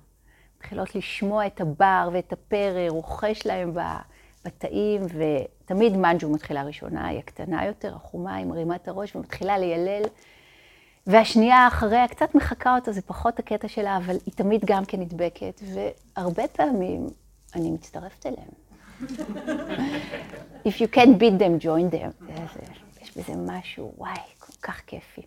מתחילות 0.61 0.95
לשמוע 0.95 1.47
את 1.47 1.61
הבר 1.61 2.09
ואת 2.12 2.33
הפרא 2.33 2.88
רוכש 2.88 3.47
להם 3.47 3.75
בתאים, 4.45 5.02
ותמיד 5.02 5.97
מנג'ו 5.97 6.31
מתחילה 6.31 6.62
ראשונה, 6.62 7.07
היא 7.07 7.19
הקטנה 7.19 7.67
יותר, 7.67 7.95
החומה, 7.95 8.35
היא 8.35 8.47
מרימה 8.47 8.76
את 8.76 8.88
הראש 8.88 9.17
ומתחילה 9.17 9.59
לילל. 9.59 10.02
והשנייה 11.07 11.69
אחריה 11.69 12.09
קצת 12.09 12.35
מחקה 12.35 12.75
אותה, 12.75 12.93
זה 12.93 13.02
פחות 13.02 13.38
הקטע 13.38 13.69
שלה, 13.69 13.97
אבל 13.97 14.17
היא 14.26 14.35
תמיד 14.35 14.61
גם 14.64 14.85
כן 14.85 15.00
נדבקת, 15.00 15.61
והרבה 15.75 16.49
פעמים 16.49 17.07
אני 17.55 17.71
מצטרפת 17.71 18.26
אליהם. 18.26 18.50
If 20.64 20.75
you 20.81 20.97
can't 20.97 21.19
beat 21.21 21.40
them, 21.40 21.64
join 21.64 21.95
them. 21.95 22.33
יש 23.02 23.17
בזה 23.17 23.33
משהו, 23.37 23.95
וואי, 23.97 24.17
כל 24.38 24.52
כך 24.62 24.83
כיפי. 24.87 25.23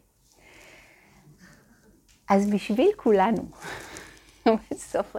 אז 2.29 2.49
בשביל 2.49 2.91
כולנו, 2.95 3.45
בסוף, 4.71 5.15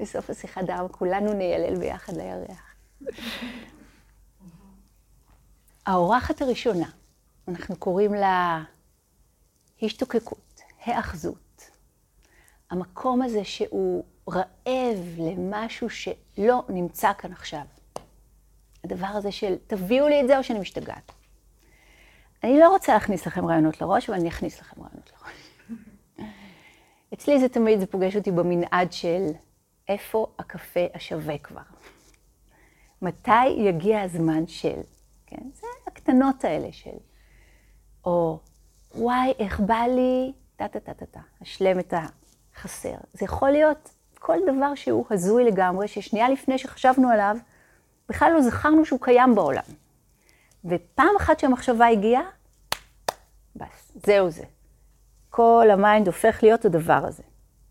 בסוף 0.00 0.30
השיחה 0.30 0.62
דם, 0.62 0.86
כולנו 0.90 1.32
ניילל 1.32 1.78
ביחד 1.78 2.12
לירח. 2.16 2.74
האורחת 5.86 6.42
הראשונה, 6.42 6.90
אנחנו 7.48 7.76
קוראים 7.76 8.14
לה 8.14 8.62
השתוקקות, 9.82 10.60
היאחזות. 10.84 11.70
המקום 12.70 13.22
הזה 13.22 13.44
שהוא 13.44 14.04
רעב 14.30 14.98
למשהו 15.18 15.90
שלא 15.90 16.62
נמצא 16.68 17.12
כאן 17.18 17.32
עכשיו. 17.32 17.64
הדבר 18.84 19.06
הזה 19.06 19.32
של 19.32 19.56
תביאו 19.66 20.08
לי 20.08 20.20
את 20.20 20.26
זה 20.26 20.38
או 20.38 20.44
שאני 20.44 20.58
משתגעת. 20.58 21.12
אני 22.44 22.60
לא 22.60 22.68
רוצה 22.68 22.94
להכניס 22.94 23.26
לכם 23.26 23.46
רעיונות 23.46 23.80
לראש, 23.80 24.10
אבל 24.10 24.18
אני 24.18 24.28
אכניס 24.28 24.60
לכם 24.60 24.82
רעיונות 24.82 25.10
לראש. 25.12 25.45
אצלי 27.14 27.40
זה 27.40 27.48
תמיד, 27.48 27.80
זה 27.80 27.86
פוגש 27.86 28.16
אותי 28.16 28.30
במנעד 28.30 28.92
של 28.92 29.26
איפה 29.88 30.26
הקפה 30.38 30.86
השווה 30.94 31.38
כבר. 31.38 31.62
מתי 33.02 33.46
יגיע 33.46 34.02
הזמן 34.02 34.46
של, 34.46 34.80
כן? 35.26 35.50
זה 35.54 35.66
הקטנות 35.86 36.44
האלה 36.44 36.72
של, 36.72 36.96
או 38.04 38.38
וואי, 38.94 39.32
איך 39.38 39.60
בא 39.60 39.82
לי, 39.94 40.32
טה-טה-טה-טה, 40.56 41.20
אשלם 41.42 41.78
את 41.78 41.94
החסר. 42.54 42.96
זה 43.12 43.24
יכול 43.24 43.50
להיות 43.50 43.90
כל 44.18 44.38
דבר 44.46 44.74
שהוא 44.74 45.06
הזוי 45.10 45.44
לגמרי, 45.44 45.88
ששנייה 45.88 46.28
לפני 46.28 46.58
שחשבנו 46.58 47.10
עליו, 47.10 47.36
בכלל 48.08 48.32
לא 48.34 48.42
זכרנו 48.42 48.84
שהוא 48.84 49.00
קיים 49.02 49.34
בעולם. 49.34 49.62
ופעם 50.64 51.16
אחת 51.16 51.38
שהמחשבה 51.38 51.86
הגיעה, 51.86 52.22
בס, 53.56 53.92
זהו 54.06 54.30
זה. 54.30 54.44
כל 55.36 55.68
ה 55.72 55.79
mind 55.79 56.06
הופך 56.06 56.38
להיות 56.42 56.64
הדבר 56.64 57.00
הזה. 57.06 57.22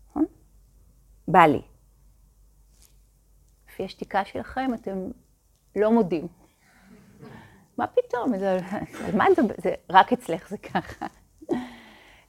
נכון? 0.08 0.24
בא 1.28 1.46
לי. 1.46 1.62
לפי 3.68 3.84
השתיקה 3.84 4.24
שלכם 4.24 4.74
אתם 4.74 5.10
לא 5.76 5.92
מודים. 5.92 6.28
מה 7.78 7.86
פתאום? 7.86 8.38
זה, 8.38 8.58
מה 9.16 9.24
זה, 9.36 9.42
זה 9.56 9.74
רק 9.90 10.12
אצלך 10.12 10.48
זה 10.48 10.58
ככה. 10.58 11.06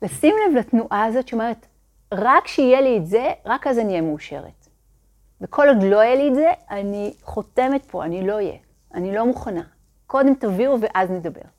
לשים 0.02 0.36
לב 0.36 0.58
לתנועה 0.58 1.06
הזאת 1.06 1.28
שאומרת, 1.28 1.68
רק 2.14 2.48
שיהיה 2.48 2.82
לי 2.82 2.98
את 2.98 3.06
זה, 3.06 3.34
רק 3.46 3.68
אז 3.68 3.80
אני 3.80 3.90
אהיה 3.90 4.02
מאושרת. 4.02 4.68
וכל 5.42 5.68
עוד 5.68 5.84
לא 5.84 6.04
יהיה 6.04 6.16
לי 6.16 6.30
את 6.30 6.36
זה, 6.36 6.52
אני 6.70 7.14
חותמת 7.22 7.86
פה, 7.86 8.06
אני 8.06 8.28
לא 8.28 8.34
אהיה. 8.34 8.58
אני 8.94 9.16
לא 9.16 9.26
מוכנה. 9.26 9.64
קודם 10.08 10.34
תביאו 10.34 10.82
ואז 10.82 11.12
נדבר. 11.12 11.50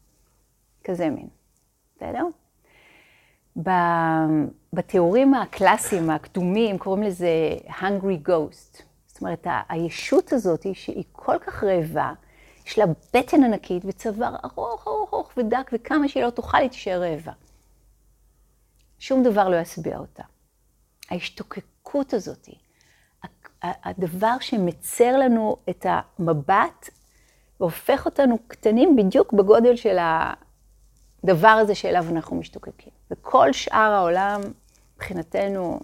כזה 0.85 1.11
מין. 1.11 1.29
בסדר? 1.96 2.24
בתיאורים 4.73 5.35
הקלאסיים, 5.35 6.11
הקדומים, 6.11 6.79
קוראים 6.79 7.03
לזה 7.03 7.29
hungry 7.81 8.29
ghost. 8.29 8.83
זאת 9.07 9.21
אומרת, 9.21 9.47
הישות 9.68 10.33
הזאת, 10.33 10.66
שהיא 10.73 11.05
כל 11.12 11.38
כך 11.38 11.64
רעבה, 11.64 12.12
יש 12.66 12.79
לה 12.79 12.85
בטן 12.87 13.44
ענקית 13.44 13.83
וצוואר 13.87 14.37
ארוך, 14.44 14.87
ארוך, 14.87 15.14
ארוך 15.14 15.33
ודק, 15.37 15.71
וכמה 15.73 16.09
שהיא 16.09 16.25
לא 16.25 16.31
תאכל, 16.31 16.57
היא 16.57 16.71
תישאר 16.71 17.03
רעבה. 17.03 17.33
שום 18.99 19.23
דבר 19.23 19.49
לא 19.49 19.57
ישביע 19.57 19.99
אותה. 19.99 20.23
ההשתוקקות 21.11 22.14
הזאת, 22.14 22.49
הדבר 23.62 24.37
שמצר 24.40 25.16
לנו 25.16 25.57
את 25.71 25.87
המבט 25.88 26.88
והופך 27.61 28.07
אותנו 28.07 28.38
קטנים 28.47 28.97
בדיוק 28.97 29.33
בגודל 29.33 29.77
של 29.77 29.97
הדבר 31.24 31.48
הזה 31.48 31.74
שאליו 31.74 32.04
אנחנו 32.11 32.37
משתוקקים. 32.37 32.92
וכל 33.11 33.52
שאר 33.52 33.92
העולם, 33.92 34.40
מבחינתנו, 34.96 35.81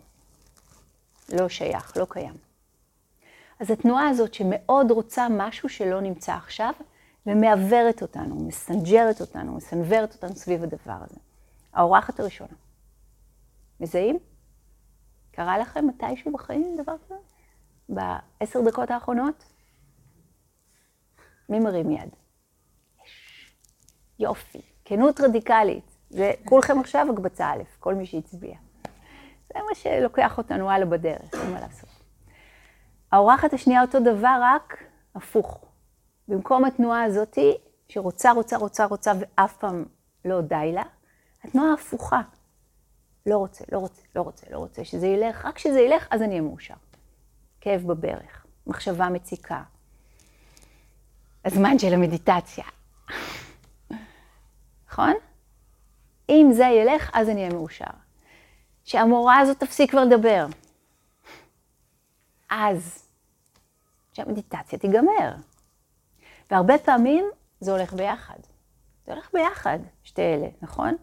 לא 1.33 1.49
שייך, 1.49 1.97
לא 1.97 2.07
קיים. 2.11 2.35
אז 3.61 3.71
התנועה 3.71 4.09
הזאת 4.09 4.35
שמאוד 4.35 4.91
רוצה 4.91 5.27
משהו 5.31 5.69
שלא 5.69 6.01
נמצא 6.01 6.33
עכשיו, 6.33 6.73
ומעוורת 7.27 8.03
אותנו, 8.03 8.35
מסנג'רת 8.35 9.21
אותנו, 9.21 9.53
מסנוורת 9.53 10.15
אותנו 10.15 10.37
סביב 10.37 10.63
הדבר 10.63 10.99
הזה. 11.11 11.21
האורחת 11.73 12.21
הראשונה. 12.21 12.55
מזהים? 13.81 14.19
קרה 15.31 15.59
לכם 15.59 15.87
מתישהו 15.87 16.33
בחיים 16.33 16.77
דבר 16.83 16.95
כזה? 17.05 17.15
בעשר 17.89 18.61
דקות 18.61 18.91
האחרונות? 18.91 19.45
מי 21.49 21.61
מרים 21.61 21.91
יד? 21.91 22.09
יופי, 24.19 24.63
כנות 24.85 25.21
רדיקלית. 25.21 25.85
זה 26.11 26.33
כולכם 26.45 26.81
עכשיו 26.81 27.07
הקבצה 27.13 27.51
א', 27.51 27.63
כל 27.81 27.95
מי 27.95 28.07
שהצביע. 28.07 28.55
זה 29.49 29.59
מה 29.69 29.75
שלוקח 29.75 30.39
אותנו 30.39 30.71
הלאה 30.71 30.87
בדרך, 30.87 31.35
אין 31.35 31.53
מה 31.53 31.61
לעשות. 31.61 31.91
האורחת 33.13 33.53
השנייה 33.53 33.83
אותו 33.83 34.01
דבר, 34.01 34.39
רק 34.43 34.85
הפוך. 35.15 35.65
במקום 36.29 36.65
התנועה 36.65 37.05
הזאתי, 37.05 37.55
שרוצה, 37.89 38.33
רוצה, 38.33 38.57
רוצה, 38.57 38.85
רוצה, 38.85 39.13
ואף 39.19 39.57
פעם 39.57 39.85
לא 40.25 40.41
די 40.41 40.71
לה, 40.73 40.83
התנועה 41.45 41.71
ההפוכה. 41.71 42.21
לא 43.27 43.37
רוצה, 43.39 43.65
לא 43.73 43.79
רוצה, 43.79 44.03
לא 44.17 44.23
רוצה, 44.23 44.47
לא 44.51 44.59
רוצה, 44.59 44.85
שזה 44.85 45.07
ילך, 45.07 45.45
רק 45.45 45.55
כשזה 45.55 45.81
ילך, 45.81 46.09
אז 46.11 46.23
אני 46.23 46.31
אהיה 46.31 46.43
מאושר. 46.43 46.75
כאב 47.61 47.83
בברך, 47.87 48.47
מחשבה 48.67 49.09
מציקה. 49.09 49.63
הזמן 51.45 51.79
של 51.79 51.95
המדיטציה. 51.95 52.65
נכון? 54.95 55.15
אם 56.29 56.49
זה 56.53 56.65
ילך, 56.65 57.11
אז 57.13 57.29
אני 57.29 57.41
אהיה 57.41 57.53
מאושר. 57.53 57.85
שהמורה 58.85 59.39
הזאת 59.39 59.61
תפסיק 59.61 59.91
כבר 59.91 60.05
לדבר. 60.05 60.47
אז, 62.51 63.09
שהמדיטציה 64.13 64.79
תיגמר. 64.79 65.35
והרבה 66.51 66.79
פעמים 66.79 67.25
זה 67.61 67.73
הולך 67.73 67.93
ביחד. 67.93 68.39
זה 69.07 69.13
הולך 69.13 69.31
ביחד, 69.33 69.79
שתי 70.03 70.23
אלה, 70.23 70.49
נכון? 70.63 70.97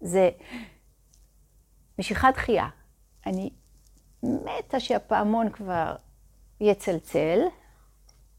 זה 0.00 0.30
משיכת 1.98 2.28
דחייה. 2.34 2.68
אני 3.26 3.50
מתה 4.22 4.80
שהפעמון 4.80 5.50
כבר 5.50 5.96
יצלצל, 6.60 7.40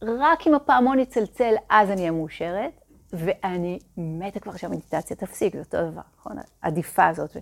רק 0.02 0.48
אם 0.48 0.56
הפעמון 0.56 1.00
יצלצל, 1.00 1.54
אז 1.70 1.90
אני 1.90 2.00
אהיה 2.00 2.12
מאושרת, 2.12 2.83
ואני 3.14 3.80
מתה 3.98 4.40
כבר 4.40 4.58
שהמדיטציה 4.58 5.16
תפסיק, 5.16 5.54
זה 5.54 5.60
אותו 5.60 5.92
דבר, 5.92 6.02
נכון? 6.20 6.38
העדיפה 6.62 7.08
הזאת. 7.08 7.38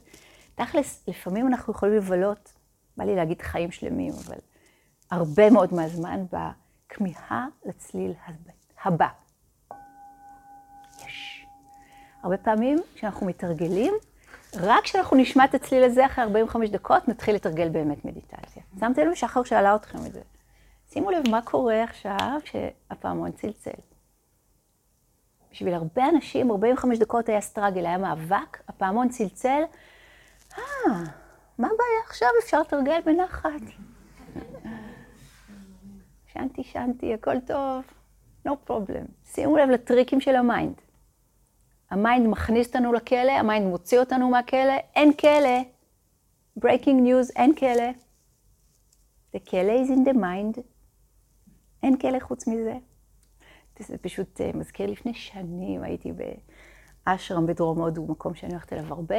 תכלס, 0.55 1.03
לפעמים 1.07 1.47
אנחנו 1.47 1.73
יכולים 1.73 1.95
לבלות, 1.95 2.53
בא 2.97 3.03
לי 3.03 3.15
להגיד 3.15 3.41
חיים 3.41 3.71
שלמים, 3.71 4.13
אבל 4.25 4.37
הרבה 5.11 5.49
מאוד 5.49 5.73
מהזמן 5.73 6.25
בכמיהה 6.31 7.47
לצליל 7.65 8.13
הבא. 8.83 9.07
יש. 11.05 11.45
הרבה 12.23 12.37
פעמים 12.37 12.77
כשאנחנו 12.95 13.25
מתרגלים, 13.25 13.93
רק 14.55 14.83
כשאנחנו 14.83 15.17
נשמע 15.17 15.45
את 15.45 15.53
הצליל 15.53 15.83
הזה 15.83 16.05
אחרי 16.05 16.23
45 16.23 16.69
דקות, 16.69 17.07
נתחיל 17.07 17.35
לתרגל 17.35 17.69
באמת 17.69 18.05
מדיטציה. 18.05 18.63
שמתם 18.79 19.07
לב 19.07 19.15
שחר 19.15 19.43
שאלה 19.43 19.75
אתכם 19.75 20.05
את 20.05 20.13
זה. 20.13 20.21
שימו 20.89 21.11
לב 21.11 21.29
מה 21.29 21.41
קורה 21.41 21.83
עכשיו 21.83 22.39
שהפעמון 22.45 23.31
צלצל. 23.31 23.90
בשביל 25.51 25.73
הרבה 25.73 26.09
אנשים, 26.09 26.51
45 26.51 26.99
דקות 26.99 27.29
היה 27.29 27.41
סטראגל, 27.41 27.85
היה 27.85 27.97
מאבק, 27.97 28.63
הפעמון 28.67 29.09
צלצל, 29.09 29.61
אה, 30.57 30.93
מה 31.57 31.67
הבעיה 31.67 32.01
עכשיו? 32.07 32.27
אפשר 32.43 32.61
לתרגל 32.61 33.01
בנחת. 33.05 33.61
שאנטי, 36.33 36.63
שאנטי, 36.63 37.13
הכל 37.13 37.39
טוב, 37.39 37.83
no 38.47 38.51
problem. 38.69 39.05
שימו 39.25 39.57
לב 39.57 39.69
לטריקים 39.69 40.21
של 40.21 40.35
ה 40.35 40.43
mind. 40.43 40.81
ה 41.89 41.97
mind 41.97 42.27
מכניס 42.27 42.67
אותנו 42.67 42.93
לכלא, 42.93 43.31
ה 43.31 43.38
mind 43.38 43.67
מוציא 43.67 43.99
אותנו 43.99 44.29
מהכלא, 44.29 44.73
אין 44.95 45.13
כלא. 45.13 45.61
breaking 46.59 47.01
news, 47.05 47.31
אין 47.35 47.55
כלא. 47.55 47.91
The 49.35 49.39
כלא 49.49 49.85
is 49.85 49.89
in 49.89 50.09
the 50.09 50.13
mind. 50.13 50.61
אין 51.83 51.97
כלא 51.97 52.19
חוץ 52.19 52.47
מזה. 52.47 52.77
זה 53.81 53.97
פשוט 53.97 54.41
אה, 54.41 54.57
מזכיר 54.57 54.91
לפני 54.91 55.13
שנים, 55.13 55.83
הייתי 55.83 56.11
באשרם 57.07 57.45
בדרום 57.45 57.79
הודו, 57.79 58.05
מקום 58.07 58.35
שאני 58.35 58.53
הולכת 58.53 58.73
אליו 58.73 58.93
הרבה, 58.93 59.17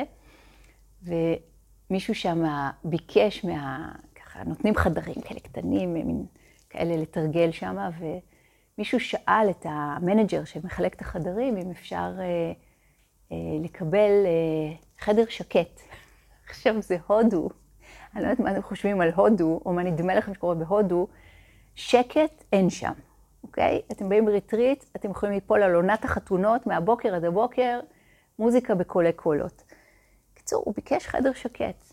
ומישהו 1.02 2.14
שם 2.14 2.44
ביקש 2.84 3.44
מה... 3.44 3.92
ככה, 4.14 4.44
נותנים 4.44 4.74
חדרים 4.74 5.20
כאלה 5.24 5.40
קטנים, 5.40 5.94
מין 5.94 6.26
כאלה 6.70 6.96
לתרגל 6.96 7.50
שם, 7.50 7.76
ומישהו 7.98 9.00
שאל 9.00 9.50
את 9.50 9.66
המנג'ר 9.68 10.44
שמחלק 10.44 10.94
את 10.94 11.00
החדרים, 11.00 11.56
אם 11.56 11.70
אפשר 11.70 12.12
uh, 12.16 13.30
uh, 13.30 13.34
לקבל 13.64 14.10
uh, 14.24 15.04
חדר 15.04 15.24
שקט. 15.28 15.80
עכשיו 16.48 16.82
זה 16.82 16.96
הודו, 17.06 17.48
אני 18.14 18.22
לא 18.22 18.28
יודעת 18.28 18.40
מה 18.40 18.52
אתם 18.52 18.62
חושבים 18.62 19.00
על 19.00 19.10
הודו, 19.14 19.60
או 19.66 19.72
מה 19.72 19.82
נדמה 19.82 20.14
לכם 20.14 20.34
שקורה 20.34 20.54
בהודו, 20.54 21.06
שקט 21.74 22.44
אין 22.52 22.70
שם, 22.70 22.92
אוקיי? 23.44 23.82
אתם 23.92 24.08
באים 24.08 24.24
בריטריט, 24.24 24.84
אתם 24.96 25.10
יכולים 25.10 25.34
ליפול 25.34 25.62
על 25.62 25.74
עונת 25.74 26.04
החתונות 26.04 26.66
מהבוקר 26.66 27.14
עד 27.14 27.24
הבוקר, 27.24 27.80
מוזיקה 28.38 28.74
בקולי 28.74 29.12
קולות. 29.12 29.62
בקיצור, 30.32 30.62
הוא 30.66 30.74
ביקש 30.74 31.06
חדר 31.06 31.32
שקט. 31.32 31.84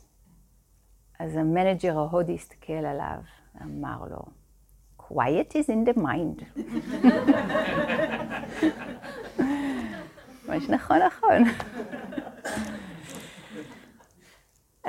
אז 1.20 1.36
ה 1.36 1.44
manager 1.44 1.98
ההודי 1.98 2.36
הסתכל 2.36 2.74
עליו 2.74 3.18
ואמר 3.56 4.04
לו, 4.10 4.22
quiet 5.00 5.52
is 5.54 5.68
in 5.70 5.90
the 5.90 5.98
mind. 5.98 6.44
ממש 10.48 10.70
נכון, 10.70 10.98
נכון. 10.98 11.44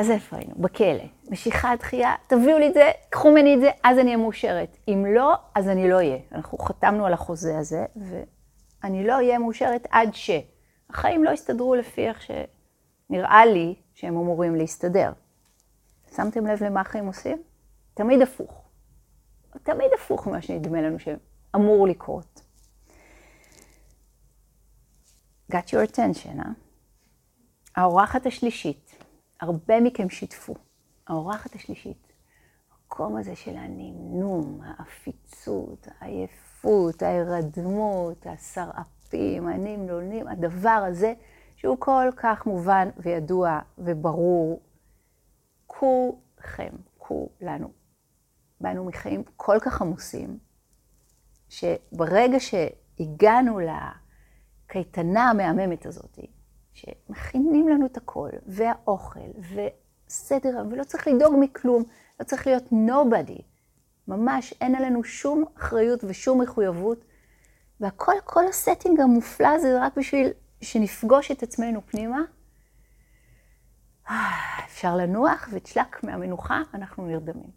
אז 0.00 0.10
איפה 0.10 0.36
היינו? 0.36 0.54
בכלא. 0.58 1.04
משיכה, 1.30 1.76
דחייה, 1.76 2.14
תביאו 2.26 2.58
לי 2.58 2.68
את 2.68 2.74
זה, 2.74 2.90
קחו 3.10 3.30
ממני 3.30 3.54
את 3.54 3.60
זה, 3.60 3.70
אז 3.84 3.98
אני 3.98 4.06
אהיה 4.06 4.16
מאושרת. 4.16 4.76
אם 4.88 5.06
לא, 5.14 5.34
אז 5.54 5.68
אני 5.68 5.90
לא 5.90 5.96
אהיה. 5.96 6.18
אנחנו 6.32 6.58
חתמנו 6.58 7.06
על 7.06 7.12
החוזה 7.12 7.58
הזה, 7.58 7.86
ואני 7.96 9.06
לא 9.06 9.12
אהיה 9.12 9.38
מאושרת 9.38 9.86
עד 9.90 10.14
ש... 10.14 10.30
החיים 10.90 11.24
לא 11.24 11.30
יסתדרו 11.30 11.74
לפי 11.74 12.08
איך 12.08 12.22
שנראה 12.22 13.46
לי 13.46 13.74
שהם 13.94 14.16
אמורים 14.16 14.54
להסתדר. 14.54 15.12
שמתם 16.16 16.46
לב 16.46 16.62
למה 16.62 16.80
החיים 16.80 17.06
עושים? 17.06 17.42
תמיד 17.94 18.22
הפוך. 18.22 18.68
תמיד 19.62 19.90
הפוך 19.94 20.26
ממה 20.26 20.42
שנדמה 20.42 20.82
לנו 20.82 20.96
שאמור 20.98 21.88
לקרות. 21.88 22.40
got 25.52 25.68
your 25.68 25.92
attention, 25.92 26.38
אה? 26.38 26.50
האורחת 27.76 28.26
השלישית, 28.26 28.99
הרבה 29.40 29.80
מכם 29.80 30.08
שיתפו. 30.08 30.54
האורחת 31.06 31.54
השלישית, 31.54 32.12
המקום 32.72 33.16
הזה 33.16 33.36
של 33.36 33.56
הנמנום, 33.56 34.60
העפיצות, 34.64 35.88
העייפות, 36.00 37.02
ההירדמות, 37.02 38.26
השרעפים, 38.26 39.48
הנמנונים, 39.48 40.28
הדבר 40.28 40.84
הזה 40.88 41.14
שהוא 41.56 41.76
כל 41.78 42.08
כך 42.16 42.46
מובן 42.46 42.88
וידוע 42.96 43.58
וברור. 43.78 44.60
כולכם, 45.66 46.72
כולנו, 46.98 47.72
באנו 48.60 48.84
מחיים 48.84 49.22
כל 49.36 49.56
כך 49.60 49.82
עמוסים, 49.82 50.38
שברגע 51.48 52.36
שהגענו 52.40 53.60
לקייטנה 53.60 55.30
המהממת 55.30 55.86
הזאת, 55.86 56.18
שמכינים 56.80 57.68
לנו 57.68 57.86
את 57.86 57.96
הכל, 57.96 58.28
והאוכל, 58.46 59.20
וסדר, 59.38 60.64
ולא 60.70 60.84
צריך 60.84 61.08
לדאוג 61.08 61.34
מכלום, 61.38 61.84
לא 62.20 62.24
צריך 62.24 62.46
להיות 62.46 62.64
nobody. 62.72 63.42
ממש 64.08 64.54
אין 64.60 64.74
עלינו 64.74 65.04
שום 65.04 65.44
אחריות 65.58 66.04
ושום 66.04 66.40
מחויבות, 66.40 67.04
והכל, 67.80 68.12
כל 68.24 68.46
ה 68.48 68.55
setting 68.55 69.00
המופלא 69.00 69.48
הזה 69.48 69.78
רק 69.80 69.96
בשביל 69.96 70.28
שנפגוש 70.60 71.30
את 71.30 71.42
עצמנו 71.42 71.80
פנימה. 71.86 72.20
אפשר 74.64 74.96
לנוח 74.96 75.48
וכחלק 75.52 76.04
מהמנוחה, 76.04 76.62
אנחנו 76.74 77.06
נרדמים. 77.06 77.50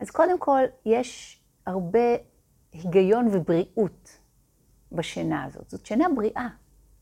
אז 0.00 0.10
קודם 0.10 0.38
כל, 0.38 0.62
יש 0.86 1.42
הרבה 1.66 2.08
היגיון 2.72 3.28
ובריאות 3.32 4.18
בשינה 4.92 5.44
הזאת. 5.44 5.70
זאת 5.70 5.86
שינה 5.86 6.06
בריאה. 6.16 6.48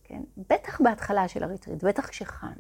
כן? 0.09 0.23
בטח 0.51 0.81
בהתחלה 0.81 1.29
של 1.29 1.43
הריטריט, 1.43 1.85
בטח 1.85 2.09
כשחם. 2.09 2.53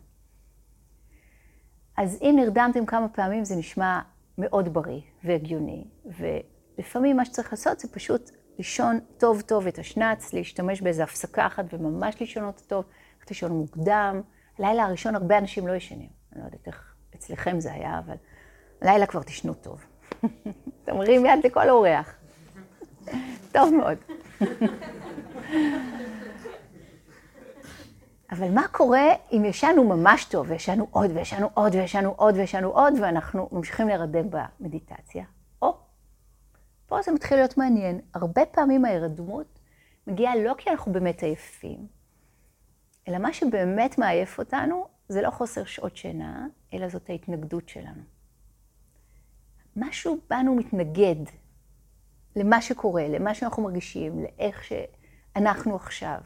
אז 1.96 2.18
אם 2.22 2.34
נרדמתם 2.36 2.86
כמה 2.86 3.08
פעמים 3.08 3.44
זה 3.44 3.56
נשמע 3.56 4.00
מאוד 4.38 4.74
בריא 4.74 5.00
והגיוני, 5.24 5.84
ולפעמים 6.04 7.16
מה 7.16 7.24
שצריך 7.24 7.52
לעשות 7.52 7.80
זה 7.80 7.88
פשוט 7.88 8.30
לישון 8.58 9.00
טוב 9.18 9.40
טוב 9.40 9.66
את 9.66 9.78
השנץ, 9.78 10.32
להשתמש 10.32 10.80
באיזו 10.80 11.02
הפסקה 11.02 11.46
אחת 11.46 11.64
וממש 11.72 12.20
לישון 12.20 12.44
אותו 12.44 12.62
טוב, 12.66 12.84
ללכת 13.16 13.30
לישון 13.30 13.52
מוקדם. 13.52 14.20
הלילה 14.58 14.84
הראשון 14.84 15.14
הרבה 15.14 15.38
אנשים 15.38 15.66
לא 15.66 15.72
ישנים, 15.72 16.08
אני 16.32 16.40
לא 16.40 16.46
יודעת 16.46 16.66
איך 16.66 16.94
אצלכם 17.14 17.60
זה 17.60 17.72
היה, 17.72 17.98
אבל 17.98 18.16
לילה 18.82 19.06
כבר 19.06 19.22
תשנו 19.22 19.54
טוב. 19.54 19.84
אתם 20.84 20.96
מראים 20.96 21.26
יד 21.26 21.44
לכל 21.44 21.70
אורח. 21.70 22.14
טוב 23.52 23.74
מאוד. 23.74 23.98
אבל 28.30 28.50
מה 28.50 28.68
קורה 28.68 29.06
אם 29.32 29.44
ישנו 29.44 29.84
ממש 29.84 30.24
טוב, 30.24 30.50
וישנו 30.50 30.86
עוד, 30.90 31.10
וישנו 31.14 31.48
עוד, 31.54 31.74
וישנו 31.74 32.10
עוד, 32.16 32.36
וישנו 32.36 32.68
עוד, 32.68 32.92
ואנחנו 33.02 33.48
ממשיכים 33.52 33.88
להירדם 33.88 34.28
במדיטציה? 34.30 35.24
או, 35.62 35.76
פה 36.86 37.02
זה 37.02 37.12
מתחיל 37.12 37.36
להיות 37.36 37.58
מעניין. 37.58 38.00
הרבה 38.14 38.46
פעמים 38.46 38.84
ההירדמות 38.84 39.58
מגיעה 40.06 40.36
לא 40.36 40.54
כי 40.58 40.70
אנחנו 40.70 40.92
באמת 40.92 41.22
עייפים, 41.22 41.86
אלא 43.08 43.18
מה 43.18 43.32
שבאמת 43.32 43.98
מעייף 43.98 44.38
אותנו 44.38 44.86
זה 45.08 45.22
לא 45.22 45.30
חוסר 45.30 45.64
שעות 45.64 45.96
שינה, 45.96 46.46
אלא 46.74 46.88
זאת 46.88 47.10
ההתנגדות 47.10 47.68
שלנו. 47.68 48.02
משהו 49.76 50.18
בנו 50.30 50.54
מתנגד 50.54 51.24
למה 52.36 52.62
שקורה, 52.62 53.08
למה 53.08 53.34
שאנחנו 53.34 53.62
מרגישים, 53.62 54.22
לאיך 54.22 54.64
שאנחנו 54.64 55.76
עכשיו. 55.76 56.18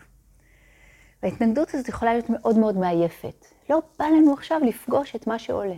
וההתנגדות 1.22 1.74
הזאת 1.74 1.88
יכולה 1.88 2.12
להיות 2.12 2.30
מאוד 2.30 2.58
מאוד 2.58 2.76
מעייפת. 2.76 3.46
לא 3.70 3.82
בא 3.98 4.04
לנו 4.04 4.32
עכשיו 4.32 4.60
לפגוש 4.64 5.16
את 5.16 5.26
מה 5.26 5.38
שעולה. 5.38 5.76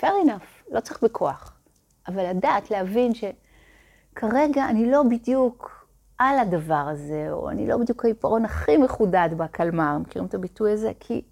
fair 0.00 0.24
enough, 0.24 0.70
לא 0.70 0.80
צריך 0.80 1.02
בכוח. 1.02 1.58
אבל 2.08 2.30
לדעת, 2.30 2.70
להבין 2.70 3.12
שכרגע 3.14 4.68
אני 4.68 4.90
לא 4.90 5.02
בדיוק 5.02 5.86
על 6.18 6.38
הדבר 6.38 6.74
הזה, 6.74 7.26
או 7.30 7.50
אני 7.50 7.66
לא 7.66 7.76
בדיוק 7.76 8.04
העיפרון 8.04 8.44
הכי 8.44 8.76
מחודד 8.76 9.28
בקלמר, 9.36 9.98
מכירים 9.98 10.28
את 10.28 10.34
הביטוי 10.34 10.72
הזה? 10.72 10.92
כי 11.00 11.22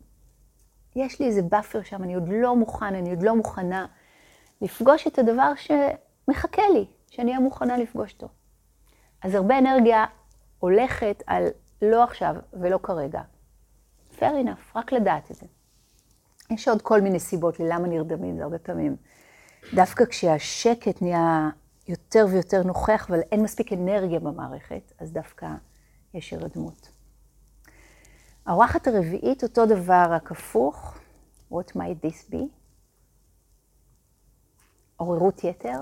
יש 0.96 1.20
לי 1.20 1.26
איזה 1.26 1.42
buffer 1.42 1.82
שם, 1.82 2.02
אני 2.02 2.14
עוד 2.14 2.28
לא 2.28 2.56
מוכן, 2.56 2.94
אני 2.94 3.10
עוד 3.10 3.22
לא 3.22 3.36
מוכנה 3.36 3.86
לפגוש 4.60 5.06
את 5.06 5.18
הדבר 5.18 5.52
שמחכה 5.56 6.62
לי, 6.74 6.84
שאני 7.10 7.30
אהיה 7.30 7.40
מוכנה 7.40 7.78
לפגוש 7.78 8.12
אותו. 8.12 8.28
אז 9.22 9.34
הרבה 9.34 9.58
אנרגיה 9.58 10.04
הולכת 10.58 11.22
על 11.26 11.44
לא 11.82 12.04
עכשיו 12.04 12.34
ולא 12.52 12.78
כרגע. 12.82 13.20
Fair 14.18 14.44
enough, 14.44 14.78
רק 14.78 14.92
לדעת 14.92 15.30
את 15.30 15.36
זה. 15.36 15.46
יש 16.50 16.68
עוד 16.68 16.82
כל 16.82 17.00
מיני 17.00 17.20
סיבות 17.20 17.60
ללמה 17.60 17.88
נרדמים, 17.88 18.36
זה 18.36 18.42
הרבה 18.42 18.58
פעמים. 18.58 18.96
דווקא 19.74 20.04
כשהשקט 20.04 21.02
נהיה 21.02 21.50
יותר 21.88 22.26
ויותר 22.30 22.62
נוכח, 22.62 23.06
אבל 23.10 23.20
אין 23.32 23.42
מספיק 23.42 23.72
אנרגיה 23.72 24.20
במערכת, 24.20 24.92
אז 24.98 25.12
דווקא 25.12 25.46
יש 26.14 26.32
הרדמות. 26.32 26.88
האורחת 28.46 28.86
הרביעית, 28.86 29.42
אותו 29.42 29.66
דבר, 29.66 30.06
רק 30.10 30.32
הפוך. 30.32 30.98
What 31.52 31.76
might 31.76 32.06
this 32.06 32.32
be? 32.32 32.36
עוררות 34.96 35.44
יתר. 35.44 35.80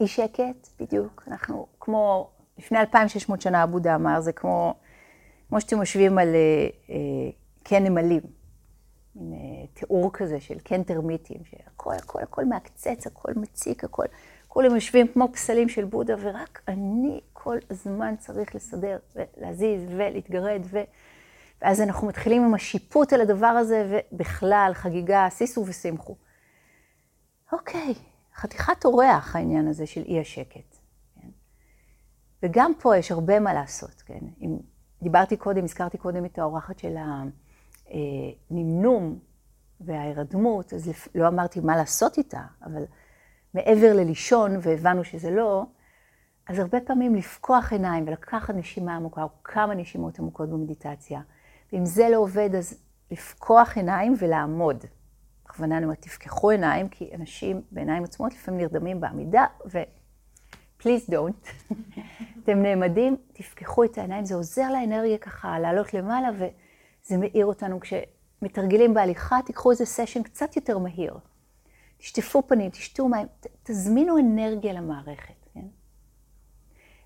אי 0.00 0.08
שקט, 0.08 0.68
בדיוק. 0.80 1.22
אנחנו 1.26 1.66
כמו, 1.80 2.30
לפני 2.58 2.80
2,600 2.80 3.40
שנה 3.40 3.62
עבודה 3.62 3.94
אמר, 3.94 4.20
זה 4.20 4.32
כמו 4.32 4.74
כמו 5.48 5.60
שאתם 5.60 5.78
יושבים 5.80 6.18
על 6.18 6.28
אה, 6.34 6.68
אה, 6.90 7.30
קן 7.62 7.84
נמלים, 7.84 8.20
מין 9.14 9.32
אה, 9.32 9.66
תיאור 9.74 10.12
כזה 10.12 10.40
של 10.40 10.58
קן 10.58 10.82
טרמיטים, 10.82 11.44
שהכל, 11.44 11.94
הכל, 11.94 12.22
הכל 12.22 12.44
מעקצץ, 12.44 13.06
הכל 13.06 13.32
מציק, 13.36 13.84
הכל, 13.84 14.04
כולם 14.48 14.74
יושבים 14.74 15.08
כמו 15.08 15.32
פסלים 15.32 15.68
של 15.68 15.84
בודה, 15.84 16.14
ורק 16.20 16.62
אני 16.68 17.20
כל 17.32 17.58
הזמן 17.70 18.14
צריך 18.18 18.54
לסדר 18.54 18.98
ולהזיז 19.16 19.82
ולהתגרד, 19.88 20.60
ו... 20.64 20.78
ואז 21.62 21.80
אנחנו 21.80 22.06
מתחילים 22.06 22.44
עם 22.44 22.54
השיפוט 22.54 23.12
על 23.12 23.20
הדבר 23.20 23.46
הזה, 23.46 24.00
ובכלל, 24.12 24.70
חגיגה, 24.74 25.28
שישו 25.30 25.64
ושמחו. 25.66 26.16
אוקיי, 27.52 27.94
חתיכת 28.34 28.84
אורח 28.84 29.36
העניין 29.36 29.68
הזה 29.68 29.86
של 29.86 30.02
אי 30.06 30.20
השקט. 30.20 30.76
כן? 31.20 31.28
וגם 32.42 32.72
פה 32.80 32.96
יש 32.96 33.10
הרבה 33.12 33.40
מה 33.40 33.54
לעשות, 33.54 34.02
כן? 34.06 34.20
עם 34.38 34.58
דיברתי 35.02 35.36
קודם, 35.36 35.64
הזכרתי 35.64 35.98
קודם 35.98 36.24
את 36.24 36.38
האורחת 36.38 36.78
של 36.78 36.96
הנמנום 38.50 39.18
וההירדמות, 39.80 40.72
אז 40.72 40.92
לא 41.14 41.28
אמרתי 41.28 41.60
מה 41.60 41.76
לעשות 41.76 42.18
איתה, 42.18 42.42
אבל 42.64 42.84
מעבר 43.54 43.92
ללישון, 43.92 44.50
והבנו 44.62 45.04
שזה 45.04 45.30
לא, 45.30 45.64
אז 46.48 46.58
הרבה 46.58 46.80
פעמים 46.80 47.14
לפקוח 47.14 47.72
עיניים 47.72 48.08
ולקחת 48.08 48.54
נשימה 48.54 48.96
עמוקה, 48.96 49.22
או 49.22 49.28
כמה 49.44 49.74
נשימות 49.74 50.18
עמוקות 50.18 50.50
במדיטציה. 50.50 51.20
ואם 51.72 51.84
זה 51.84 52.08
לא 52.08 52.16
עובד, 52.16 52.54
אז 52.54 52.80
לפקוח 53.10 53.76
עיניים 53.76 54.14
ולעמוד. 54.18 54.84
בכוונה 55.44 55.76
אני 55.76 55.84
אומרת, 55.84 56.02
תפקחו 56.02 56.50
עיניים, 56.50 56.88
כי 56.88 57.10
אנשים 57.14 57.62
בעיניים 57.70 58.04
עצמות 58.04 58.32
לפעמים 58.32 58.60
נרדמים 58.60 59.00
בעמידה, 59.00 59.46
ו... 59.72 59.78
please 60.80 61.10
don't. 61.10 61.72
אתם 62.42 62.62
נעמדים, 62.62 63.16
תפקחו 63.32 63.84
את 63.84 63.98
העיניים, 63.98 64.24
זה 64.24 64.34
עוזר 64.34 64.72
לאנרגיה 64.72 65.18
ככה 65.18 65.58
לעלות 65.58 65.94
למעלה, 65.94 66.28
וזה 66.34 67.16
מאיר 67.16 67.46
אותנו. 67.46 67.78
כשמתרגלים 67.80 68.94
בהליכה, 68.94 69.38
תיקחו 69.46 69.70
איזה 69.70 69.84
סשן 69.84 70.22
קצת 70.22 70.56
יותר 70.56 70.78
מהיר. 70.78 71.14
תשטפו 71.98 72.46
פנים, 72.46 72.70
תשתו 72.70 73.08
מים, 73.08 73.26
תזמינו 73.62 74.18
אנרגיה 74.18 74.72
למערכת, 74.72 75.34
כן? 75.54 75.66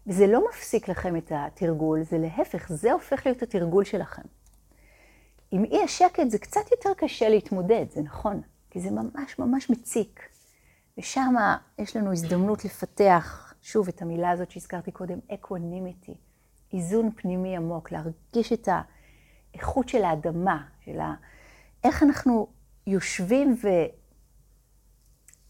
וזה 0.07 0.27
לא 0.27 0.49
מפסיק 0.49 0.89
לכם 0.89 1.17
את 1.17 1.33
התרגול, 1.35 2.03
זה 2.03 2.19
להפך, 2.19 2.73
זה 2.73 2.93
הופך 2.93 3.27
להיות 3.27 3.43
התרגול 3.43 3.85
שלכם. 3.85 4.23
עם 5.51 5.65
אי 5.65 5.83
השקט 5.83 6.31
זה 6.31 6.39
קצת 6.39 6.71
יותר 6.71 6.91
קשה 6.97 7.29
להתמודד, 7.29 7.87
זה 7.91 8.03
נכון, 8.03 8.41
כי 8.71 8.81
זה 8.81 8.91
ממש 8.91 9.39
ממש 9.39 9.71
מציק. 9.71 10.29
ושם 10.99 11.35
יש 11.79 11.97
לנו 11.97 12.13
הזדמנות 12.13 12.65
לפתח, 12.65 13.48
שוב, 13.71 13.89
את 13.89 14.03
המילה 14.03 14.31
הזאת 14.31 14.51
שהזכרתי 14.51 14.93
קודם, 14.93 15.19
equanimity, 15.35 16.15
איזון 16.73 17.11
פנימי 17.17 17.57
עמוק, 17.57 17.93
להרגיש 17.93 18.53
את 18.53 18.69
האיכות 19.53 19.89
של 19.89 20.05
האדמה, 20.05 20.69
של 20.85 21.01
ה... 21.01 21.15
איך 21.85 22.03
אנחנו 22.03 22.47
יושבים 22.87 23.57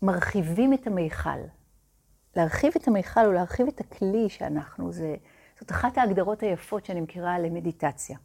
ומרחיבים 0.02 0.74
את 0.74 0.86
המיכל. 0.86 1.40
להרחיב 2.36 2.72
את 2.76 2.88
המיכל 2.88 3.26
או 3.26 3.32
להרחיב 3.32 3.66
את 3.66 3.80
הכלי 3.80 4.28
שאנחנו, 4.28 4.92
זה, 4.92 5.16
זאת 5.60 5.70
אחת 5.70 5.98
ההגדרות 5.98 6.42
היפות 6.42 6.84
שאני 6.84 7.00
מכירה 7.00 7.38
למדיטציה. 7.38 8.18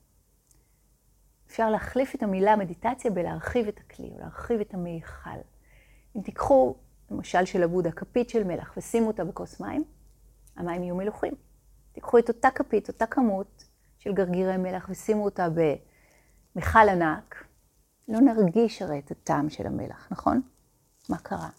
אפשר 1.48 1.70
להחליף 1.70 2.16
את 2.16 2.24
המילה 2.24 2.56
מדיטציה 2.56 3.12
בלהרחיב 3.12 3.68
את 3.68 3.80
הכלי, 3.80 4.10
או 4.12 4.20
להרחיב 4.20 4.60
את 4.60 4.74
המיכל. 4.74 5.40
אם 6.16 6.22
תיקחו, 6.22 6.76
למשל 7.14 7.46
של 7.46 7.64
הבודה, 7.64 7.92
כפית 7.92 8.30
של 8.30 8.44
מלח, 8.44 8.74
ושימו 8.78 9.08
אותה 9.08 9.24
בכוס 9.24 9.60
מים, 9.60 9.84
המים 10.56 10.84
יהיו 10.84 10.96
מלוכים. 10.96 11.34
תיקחו 11.92 12.18
את 12.18 12.30
אותה 12.30 12.50
כפית, 12.56 12.88
אותה 12.88 13.06
כמות 13.06 13.64
של 14.00 14.14
גרגירי 14.14 14.58
מלח, 14.58 14.88
ושימו 14.90 15.26
אותה 15.26 15.48
במכל 15.50 16.90
ענק, 16.90 17.46
לא 18.08 18.20
נרגיש 18.20 18.82
הרי 18.82 19.00
את 19.00 19.12
הטעם 19.12 19.50
של 19.50 19.68
המלח, 19.68 20.08
נכון? 20.12 20.42
מה 21.10 21.18
קרה? 21.18 21.50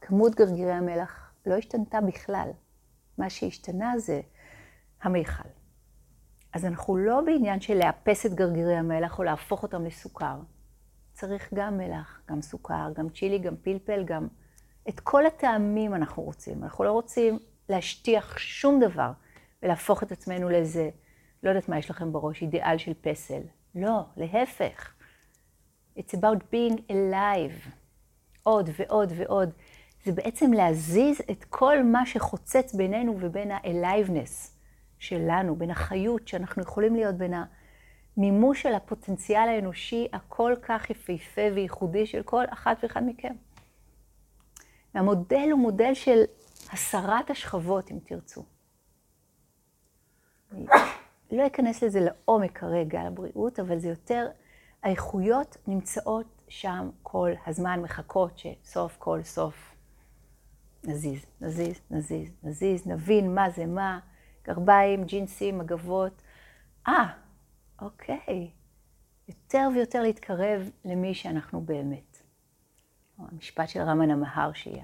כמות 0.00 0.34
גרגירי 0.34 0.72
המלח 0.72 1.32
לא 1.46 1.54
השתנתה 1.54 2.00
בכלל. 2.00 2.50
מה 3.18 3.30
שהשתנה 3.30 3.98
זה 3.98 4.20
המיכל. 5.02 5.48
אז 6.52 6.64
אנחנו 6.64 6.96
לא 6.96 7.20
בעניין 7.20 7.60
של 7.60 7.74
לאפס 7.74 8.26
את 8.26 8.34
גרגירי 8.34 8.76
המלח 8.76 9.18
או 9.18 9.24
להפוך 9.24 9.62
אותם 9.62 9.84
לסוכר. 9.84 10.36
צריך 11.12 11.54
גם 11.54 11.78
מלח, 11.78 12.20
גם 12.30 12.42
סוכר, 12.42 12.92
גם 12.94 13.08
צ'ילי, 13.08 13.38
גם 13.38 13.56
פלפל, 13.56 14.04
גם... 14.04 14.28
את 14.88 15.00
כל 15.00 15.26
הטעמים 15.26 15.94
אנחנו 15.94 16.22
רוצים. 16.22 16.64
אנחנו 16.64 16.84
לא 16.84 16.92
רוצים 16.92 17.38
להשטיח 17.68 18.38
שום 18.38 18.80
דבר 18.80 19.12
ולהפוך 19.62 20.02
את 20.02 20.12
עצמנו 20.12 20.48
לאיזה, 20.48 20.90
לא 21.42 21.48
יודעת 21.48 21.68
מה 21.68 21.78
יש 21.78 21.90
לכם 21.90 22.12
בראש, 22.12 22.42
אידיאל 22.42 22.78
של 22.78 22.92
פסל. 23.00 23.40
לא, 23.74 24.00
להפך. 24.16 24.94
It's 25.98 26.12
about 26.12 26.38
being 26.52 26.78
alive. 26.90 27.68
עוד 28.42 28.70
ועוד 28.76 29.12
ועוד. 29.16 29.50
זה 30.04 30.12
בעצם 30.12 30.52
להזיז 30.52 31.20
את 31.30 31.44
כל 31.44 31.82
מה 31.82 32.06
שחוצץ 32.06 32.74
בינינו 32.74 33.16
ובין 33.20 33.50
ה-aliveness. 33.50 34.52
שלנו, 35.02 35.56
בין 35.56 35.70
החיות 35.70 36.28
שאנחנו 36.28 36.62
יכולים 36.62 36.94
להיות, 36.94 37.14
בין 37.14 37.34
המימוש 38.16 38.62
של 38.62 38.74
הפוטנציאל 38.74 39.48
האנושי 39.48 40.08
הכל 40.12 40.54
כך 40.62 40.90
יפהפה 40.90 41.42
וייחודי 41.54 42.06
של 42.06 42.22
כל 42.22 42.44
אחת 42.50 42.76
ואחד 42.82 43.02
מכם. 43.06 43.34
והמודל 44.94 45.48
הוא 45.52 45.60
מודל 45.60 45.94
של 45.94 46.22
הסרת 46.72 47.30
השכבות, 47.30 47.90
אם 47.90 47.98
תרצו. 48.04 48.44
אני 50.52 50.66
לא 51.30 51.46
אכנס 51.46 51.82
לזה 51.82 52.00
לעומק 52.00 52.58
כרגע, 52.58 53.00
על 53.00 53.06
הבריאות, 53.06 53.60
אבל 53.60 53.78
זה 53.78 53.88
יותר, 53.88 54.28
האיכויות 54.82 55.56
נמצאות 55.66 56.42
שם 56.48 56.90
כל 57.02 57.30
הזמן, 57.46 57.80
מחכות 57.82 58.38
שסוף 58.38 58.96
כל 58.98 59.22
סוף 59.22 59.74
נזיז, 60.84 61.26
נזיז, 61.40 61.80
נזיז, 61.90 62.30
נזיז, 62.42 62.86
נבין 62.86 63.34
מה 63.34 63.50
זה 63.50 63.66
מה. 63.66 63.98
גרביים, 64.44 65.04
ג'ינסים, 65.04 65.58
מגבות. 65.58 66.22
אה, 66.88 67.21
אוקיי. 67.82 68.50
יותר 69.28 69.68
ויותר 69.74 70.02
להתקרב 70.02 70.70
למי 70.84 71.14
שאנחנו 71.14 71.60
באמת. 71.60 72.22
המשפט 73.18 73.68
של 73.68 73.80
רמן 73.80 74.10
שהיא 74.54 74.82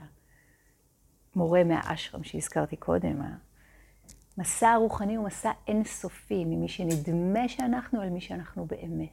המורה 1.34 1.64
מהאשרם 1.64 2.24
שהזכרתי 2.24 2.76
קודם. 2.76 3.22
המסע 4.36 4.70
הרוחני 4.70 5.14
הוא 5.14 5.26
מסע 5.26 5.50
אינסופי 5.66 6.44
ממי 6.44 6.68
שנדמה 6.68 7.48
שאנחנו 7.48 8.02
אל 8.02 8.10
מי 8.10 8.20
שאנחנו 8.20 8.66
באמת. 8.66 9.08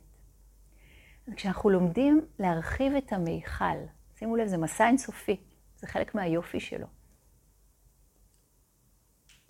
אז 1.27 1.33
כשאנחנו 1.33 1.69
לומדים 1.69 2.21
להרחיב 2.39 2.93
את 2.93 3.13
המיכל, 3.13 3.77
שימו 4.15 4.35
לב, 4.35 4.47
זה 4.47 4.57
מסע 4.57 4.87
אינסופי, 4.87 5.37
זה 5.75 5.87
חלק 5.87 6.15
מהיופי 6.15 6.59
שלו. 6.59 6.87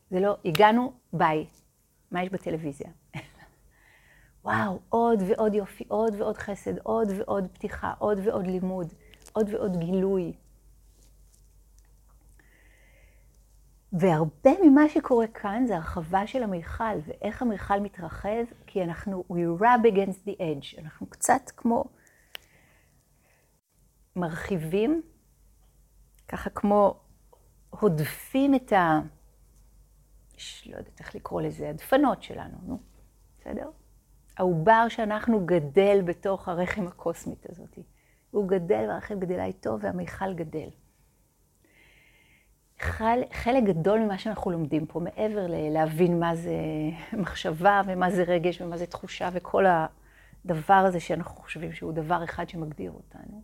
זה 0.10 0.20
לא, 0.20 0.38
הגענו, 0.46 0.94
ביי. 1.14 1.46
מה 2.12 2.24
יש 2.24 2.30
בטלוויזיה? 2.30 2.90
וואו, 4.46 4.80
עוד 4.90 5.20
ועוד 5.28 5.54
יופי, 5.54 5.84
עוד 5.88 6.16
ועוד 6.18 6.38
חסד, 6.38 6.78
עוד 6.78 7.08
ועוד 7.18 7.48
פתיחה, 7.54 7.94
עוד 7.98 8.20
ועוד 8.24 8.48
לימוד, 8.48 8.94
עוד 9.34 9.50
ועוד 9.54 9.78
גילוי. 9.78 10.34
והרבה 13.94 14.52
ממה 14.64 14.90
שקורה 14.90 15.28
כאן 15.28 15.64
זה 15.68 15.76
הרחבה 15.76 16.28
של 16.28 16.44
המיכל, 16.44 17.00
ואיך 17.06 17.42
המיכל 17.42 17.80
מתרחב, 17.80 18.44
כי 18.68 18.84
אנחנו, 18.84 19.24
we 19.32 19.62
rub 19.62 19.88
against 19.94 20.28
the 20.28 20.40
edge, 20.40 20.82
אנחנו 20.82 21.08
קצת 21.08 21.52
כמו 21.58 21.84
מרחיבים, 24.16 25.02
ככה 26.28 26.50
כמו 26.50 27.00
הודפים 27.70 28.56
את 28.56 28.74
ה... 28.74 29.00
לא 30.66 30.78
יודעת 30.78 31.00
איך 31.00 31.16
לקרוא 31.16 31.42
לזה, 31.42 31.70
הדפנות 31.70 32.24
שלנו, 32.24 32.58
נו, 32.64 32.80
בסדר? 33.40 33.70
העובר 34.38 34.86
שאנחנו 34.90 35.46
גדל 35.46 36.02
בתוך 36.06 36.48
הרחם 36.48 36.88
הקוסמית 36.88 37.46
הזאת. 37.50 37.80
הוא 38.32 38.48
גדל 38.48 38.86
והרחם 38.88 39.20
גדלה 39.20 39.46
איתו 39.46 39.78
והמיכל 39.82 40.34
גדל. 40.34 40.70
חל, 42.80 43.20
חלק 43.32 43.64
גדול 43.64 44.00
ממה 44.00 44.18
שאנחנו 44.18 44.52
לומדים 44.52 44.86
פה, 44.86 45.00
מעבר 45.00 45.48
ללהבין 45.48 46.20
מה 46.20 46.36
זה 46.36 46.56
מחשבה 47.14 47.82
ומה 47.86 48.12
זה 48.12 48.24
רגש 48.24 48.62
ומה 48.62 48.78
זה 48.78 48.86
תחושה 48.86 49.30
וכל 49.34 49.66
הדבר 50.46 50.74
הזה 50.74 51.00
שאנחנו 51.00 51.42
חושבים 51.42 51.74
שהוא 51.74 51.94
דבר 51.94 52.24
אחד 52.24 52.50
שמגדיר 52.50 52.92
אותנו, 52.92 53.44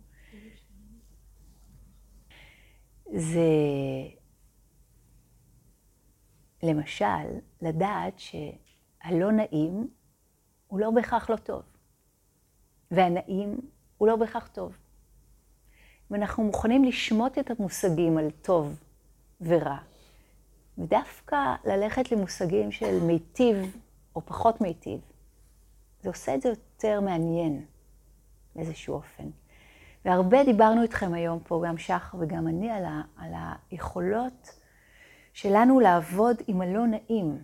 זה 3.14 3.48
למשל, 6.62 7.38
לדעת 7.62 8.18
שהלא 8.18 9.32
נעים 9.32 9.88
הוא 10.72 10.80
לא 10.80 10.90
בהכרח 10.90 11.30
לא 11.30 11.36
טוב, 11.36 11.62
והנעים 12.90 13.60
הוא 13.98 14.08
לא 14.08 14.16
בהכרח 14.16 14.48
טוב. 14.52 14.76
ואנחנו 16.10 16.44
מוכנים 16.44 16.84
לשמוט 16.84 17.38
את 17.38 17.50
המושגים 17.50 18.18
על 18.18 18.30
טוב 18.30 18.80
ורע, 19.40 19.76
ודווקא 20.78 21.54
ללכת 21.64 22.12
למושגים 22.12 22.72
של 22.72 23.00
מיטיב 23.00 23.76
או 24.16 24.20
פחות 24.26 24.60
מיטיב. 24.60 25.00
זה 26.02 26.08
עושה 26.08 26.34
את 26.34 26.42
זה 26.42 26.48
יותר 26.48 27.00
מעניין 27.00 27.64
באיזשהו 28.56 28.94
אופן. 28.94 29.30
והרבה 30.04 30.44
דיברנו 30.44 30.82
איתכם 30.82 31.14
היום 31.14 31.38
פה, 31.44 31.62
גם 31.66 31.78
שחר 31.78 32.18
וגם 32.20 32.48
אני, 32.48 32.70
על, 32.70 32.84
ה, 32.84 33.02
על 33.16 33.32
היכולות 33.70 34.58
שלנו 35.32 35.80
לעבוד 35.80 36.36
עם 36.46 36.60
הלא 36.60 36.86
נעים. 36.86 37.42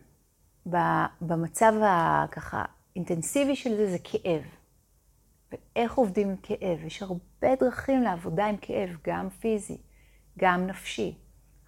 במצב 1.21 1.73
הככה 1.83 2.65
אינטנסיבי 2.99 3.57
של 3.57 3.77
זה, 3.77 3.91
זה 3.91 3.99
כאב. 4.05 4.43
ואיך 5.53 5.95
עובדים 5.95 6.29
עם 6.29 6.37
כאב? 6.43 6.85
יש 6.85 7.03
הרבה 7.03 7.57
דרכים 7.61 8.03
לעבודה 8.03 8.47
עם 8.47 8.57
כאב, 8.57 8.97
גם 9.07 9.31
פיזי, 9.31 9.79
גם 10.39 10.67
נפשי. 10.67 11.19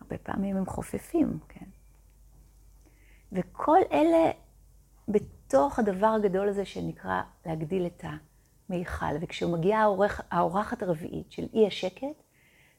הרבה 0.00 0.18
פעמים 0.18 0.56
הם 0.56 0.66
חופפים, 0.66 1.38
כן? 1.48 1.64
וכל 3.32 3.78
אלה 3.92 4.30
בתוך 5.08 5.78
הדבר 5.78 6.06
הגדול 6.06 6.48
הזה 6.48 6.64
שנקרא 6.64 7.22
להגדיל 7.46 7.86
את 7.86 8.04
מיכל, 8.68 9.14
וכשמגיעה 9.20 9.82
האורח, 9.82 10.20
האורחת 10.30 10.82
הרביעית 10.82 11.32
של 11.32 11.46
אי 11.52 11.66
השקט, 11.66 12.22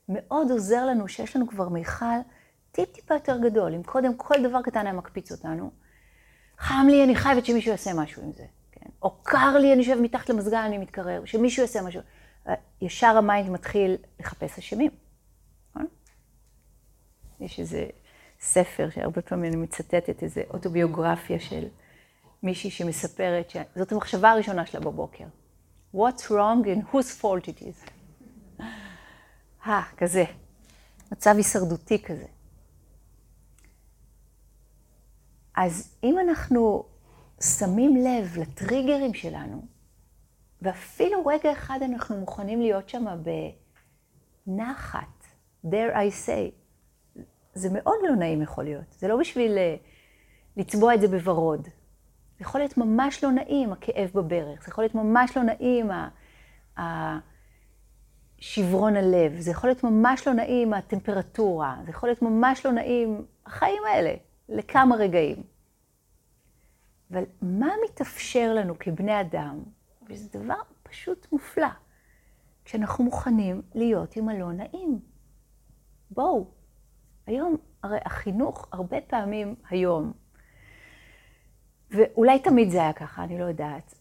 מאוד 0.10 0.52
עוזר 0.52 0.86
לנו 0.86 1.08
שיש 1.08 1.36
לנו 1.36 1.48
כבר 1.48 1.70
מיכל 1.70 2.06
טיפ-טיפה 2.72 3.14
יותר 3.14 3.38
גדול. 3.38 3.76
אם 3.76 3.84
קודם 3.84 4.18
כל 4.18 4.50
דבר 4.50 4.62
קטן 4.62 4.86
היה 4.86 4.94
מקפיץ 4.94 5.32
אותנו, 5.32 5.72
חם 6.62 6.88
לי, 6.90 7.04
אני 7.04 7.16
חייבת 7.16 7.46
שמישהו 7.46 7.72
יעשה 7.72 7.94
משהו 7.94 8.24
עם 8.24 8.32
זה. 8.34 8.46
כן? 8.72 8.90
או 9.02 9.16
קר 9.24 9.58
לי, 9.58 9.74
אני 9.74 9.82
יושב 9.82 10.02
מתחת 10.02 10.30
למזגן, 10.30 10.64
אני 10.66 10.78
מתקרר, 10.78 11.26
שמישהו 11.26 11.62
יעשה 11.62 11.82
משהו. 11.82 12.02
ישר 12.82 13.18
ה 13.18 13.24
mind 13.24 13.50
מתחיל 13.50 13.98
לחפש 14.20 14.60
אשמים. 14.60 14.92
נכון? 15.70 15.88
יש 17.40 17.60
איזה 17.60 17.86
ספר 18.40 18.90
שהרבה 18.90 19.22
פעמים 19.22 19.54
אני 19.54 19.56
מצטטת, 19.62 20.24
איזה 20.24 20.42
אוטוביוגרפיה 20.50 21.40
של 21.40 21.68
מישהי 22.44 22.72
שמספרת 22.72 23.50
שזאת 23.50 23.92
המחשבה 23.92 24.32
הראשונה 24.32 24.66
שלה 24.66 24.82
בבוקר. 24.82 25.26
What's 25.96 26.30
wrong 26.30 26.66
and 26.66 26.94
whose 26.94 27.22
fault 27.22 27.46
it 27.46 27.62
is. 27.62 27.90
אה, 29.68 29.82
כזה. 29.98 30.24
מצב 31.12 31.34
הישרדותי 31.38 32.04
כזה. 32.04 32.26
אז 35.56 35.98
אם 36.04 36.20
אנחנו 36.20 36.84
שמים 37.42 37.96
לב 37.96 38.38
לטריגרים 38.38 39.14
שלנו, 39.14 39.62
ואפילו 40.62 41.26
רגע 41.26 41.52
אחד 41.52 41.80
אנחנו 41.82 42.18
מוכנים 42.18 42.62
להיות 42.62 42.90
שם 42.90 43.06
בנחת, 44.48 45.24
dare 45.66 45.94
I 45.94 46.28
say, 46.28 46.52
זה 47.54 47.70
מאוד 47.72 47.98
לא 48.04 48.16
נעים 48.16 48.42
יכול 48.42 48.64
להיות. 48.64 48.92
זה 48.92 49.08
לא 49.08 49.18
בשביל 49.18 49.58
אה, 49.58 49.76
לצבוע 50.58 50.94
את 50.94 51.02
זה 51.02 51.08
בוורוד. 51.08 51.64
זה 51.64 52.42
יכול 52.42 52.62
להיות 52.62 52.78
ממש 52.78 53.24
לא 53.24 53.32
נעים, 53.32 53.74
הכאב 53.74 54.10
בברך. 54.14 54.64
זה 54.64 54.70
יכול 54.70 54.84
להיות 54.84 54.96
ממש 54.96 55.38
לא 55.38 55.44
נעים, 55.44 55.90
שברון 58.38 58.96
הלב. 58.96 59.40
זה 59.40 59.52
יכול 59.52 59.70
להיות 59.70 59.84
ממש 59.84 60.28
לא 60.28 60.34
נעים, 60.34 60.74
הטמפרטורה. 60.74 61.78
זה 61.86 61.90
יכול 61.90 62.10
להיות 62.10 62.22
ממש 62.22 62.66
לא 62.66 62.72
נעים, 62.72 63.26
החיים 63.46 63.82
האלה, 63.94 64.14
לכמה 64.52 64.96
רגעים. 64.96 65.44
אבל 67.12 67.24
מה 67.42 67.70
מתאפשר 67.86 68.54
לנו 68.54 68.80
כבני 68.80 69.22
אדם, 69.22 69.64
וזה 70.10 70.40
דבר 70.40 70.62
פשוט 70.84 71.28
מופלא, 71.32 71.68
כשאנחנו 72.66 73.04
מוכנים 73.04 73.62
להיות 73.76 74.16
עם 74.16 74.30
הלא 74.30 74.52
נעים. 74.52 75.00
בואו, 76.12 76.48
היום, 77.28 77.58
הרי 77.84 77.98
החינוך 78.06 78.68
הרבה 78.72 79.02
פעמים 79.02 79.56
היום, 79.70 80.14
ואולי 81.92 82.40
תמיד 82.40 82.70
זה 82.70 82.78
היה 82.78 82.94
ככה, 82.94 83.24
אני 83.24 83.40
לא 83.40 83.46
יודעת, 83.46 83.96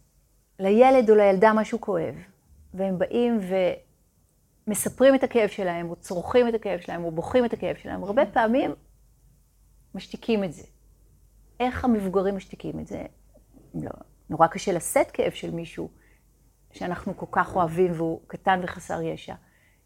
לילד 0.58 1.10
או 1.10 1.14
לילדה 1.14 1.52
משהו 1.52 1.80
כואב, 1.80 2.14
והם 2.74 2.98
באים 2.98 3.40
ומספרים 4.66 5.14
את 5.14 5.22
הכאב 5.22 5.48
שלהם, 5.48 5.90
או 5.90 5.96
צורכים 5.96 6.48
את 6.48 6.54
הכאב 6.54 6.80
שלהם, 6.80 7.04
או 7.04 7.10
בוכים 7.10 7.44
את 7.44 7.52
הכאב 7.52 7.76
שלהם, 7.76 8.04
הרבה 8.04 8.26
פעמים 8.26 8.74
משתיקים 9.94 10.44
את 10.44 10.52
זה. 10.52 10.62
איך 11.60 11.84
המבוגרים 11.84 12.36
משתיקים 12.36 12.80
את 12.80 12.86
זה? 12.86 13.06
לא, 13.74 13.90
נורא 14.30 14.46
קשה 14.46 14.72
לשאת 14.72 15.10
כאב 15.10 15.32
של 15.32 15.50
מישהו 15.50 15.90
שאנחנו 16.72 17.16
כל 17.16 17.26
כך 17.32 17.56
אוהבים 17.56 17.92
והוא 17.92 18.20
קטן 18.26 18.60
וחסר 18.62 19.02
ישע. 19.02 19.34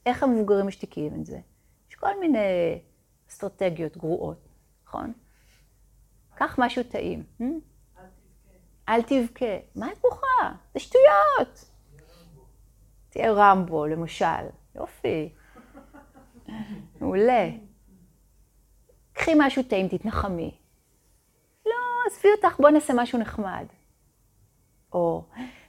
איך 0.06 0.22
המבוגרים 0.22 0.66
משתיקים 0.66 1.14
את 1.14 1.26
זה? 1.26 1.38
יש 1.90 1.94
כל 1.94 2.20
מיני 2.20 2.80
אסטרטגיות 3.28 3.96
גרועות, 3.96 4.48
נכון? 4.86 5.12
קח 6.34 6.56
משהו 6.58 6.82
טעים. 6.82 7.24
Hmm? 7.40 7.44
אל 8.88 9.02
תבכה. 9.02 9.56
מה 9.76 9.92
את 9.92 9.98
בוכה? 9.98 10.52
זה 10.74 10.80
שטויות. 10.80 11.70
תהיה 13.08 13.32
רמבו, 13.32 13.86
למשל. 13.86 14.46
יופי. 14.74 15.32
מעולה. 17.00 17.50
קחי 19.14 19.33
משהו 19.38 19.62
טעים, 19.62 19.88
תתנחמי. 19.88 20.55
לא, 21.66 21.72
עזבי 22.07 22.29
אותך, 22.37 22.61
בואי 22.61 22.72
נעשה 22.72 22.92
משהו 22.96 23.18
נחמד. 23.18 23.66
או, 24.92 25.24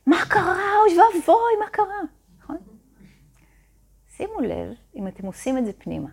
מה 0.08 0.18
קרה? 0.30 0.72
אוי 0.82 1.00
ואבוי, 1.00 1.54
מה 1.60 1.70
קרה? 1.72 2.02
נכון? 2.40 2.58
שימו 4.08 4.40
לב 4.40 4.74
אם 4.96 5.08
אתם 5.08 5.26
עושים 5.26 5.58
את 5.58 5.66
זה 5.66 5.74
פנימה. 5.74 6.10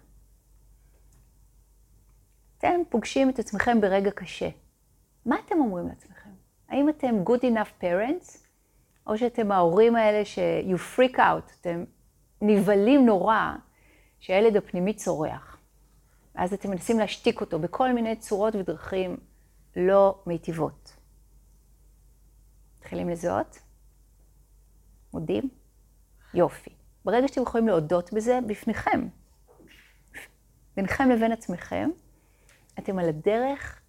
אתם 2.58 2.80
פוגשים 2.88 3.28
את 3.30 3.38
עצמכם 3.38 3.80
ברגע 3.80 4.10
קשה. 4.10 4.48
מה 5.26 5.36
אתם 5.46 5.58
אומרים 5.58 5.88
לעצמכם? 5.88 6.30
האם 6.68 6.88
אתם 6.88 7.22
good 7.26 7.40
enough 7.42 7.82
parents, 7.82 8.38
או 9.06 9.18
שאתם 9.18 9.52
ההורים 9.52 9.96
האלה 9.96 10.24
ש- 10.24 10.38
you 10.70 10.76
freak 10.96 11.16
out, 11.16 11.52
אתם 11.60 11.84
נבהלים 12.42 13.06
נורא 13.06 13.52
שהילד 14.20 14.56
הפנימי 14.56 14.94
צורח. 14.94 15.51
ואז 16.34 16.52
אתם 16.52 16.70
מנסים 16.70 16.98
להשתיק 16.98 17.40
אותו 17.40 17.58
בכל 17.58 17.92
מיני 17.92 18.16
צורות 18.16 18.54
ודרכים 18.54 19.16
לא 19.76 20.22
מיטיבות. 20.26 20.96
מתחילים 22.78 23.08
לזהות? 23.08 23.58
מודים? 25.12 25.48
יופי. 26.34 26.70
ברגע 27.04 27.28
שאתם 27.28 27.42
יכולים 27.42 27.66
להודות 27.68 28.12
בזה, 28.12 28.38
בפניכם, 28.46 29.08
ביניכם 30.76 31.10
לבין 31.10 31.32
עצמכם, 31.32 31.90
אתם 32.78 32.98
על 32.98 33.08
הדרך 33.08 33.82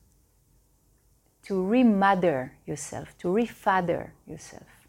to 1.46 1.50
remother 1.50 2.70
yourself, 2.70 3.22
to 3.22 3.26
refather 3.26 4.30
yourself. 4.30 4.88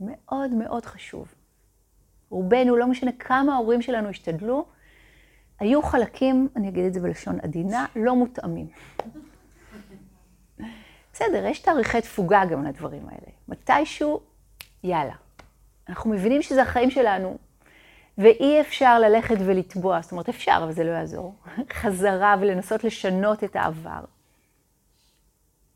מאוד 0.00 0.50
מאוד 0.50 0.84
חשוב. 0.84 1.34
רובנו, 2.28 2.76
לא 2.76 2.86
משנה 2.86 3.10
כמה 3.18 3.54
ההורים 3.54 3.82
שלנו 3.82 4.08
השתדלו, 4.08 4.66
היו 5.60 5.82
חלקים, 5.82 6.48
אני 6.56 6.68
אגיד 6.68 6.84
את 6.84 6.94
זה 6.94 7.00
בלשון 7.00 7.40
עדינה, 7.42 7.86
לא 7.96 8.16
מותאמים. 8.16 8.66
בסדר, 11.12 11.46
יש 11.46 11.58
תאריכי 11.58 12.00
תפוגה 12.00 12.44
גם 12.44 12.64
לדברים 12.64 13.08
האלה. 13.08 13.32
מתישהו, 13.48 14.20
יאללה. 14.84 15.14
אנחנו 15.88 16.10
מבינים 16.10 16.42
שזה 16.42 16.62
החיים 16.62 16.90
שלנו, 16.90 17.38
ואי 18.18 18.60
אפשר 18.60 18.98
ללכת 18.98 19.36
ולתבוע, 19.38 20.02
זאת 20.02 20.12
אומרת, 20.12 20.28
אפשר, 20.28 20.60
אבל 20.62 20.72
זה 20.72 20.84
לא 20.84 20.90
יעזור. 20.90 21.34
חזרה 21.80 22.36
ולנסות 22.40 22.84
לשנות 22.84 23.44
את 23.44 23.56
העבר. 23.56 24.04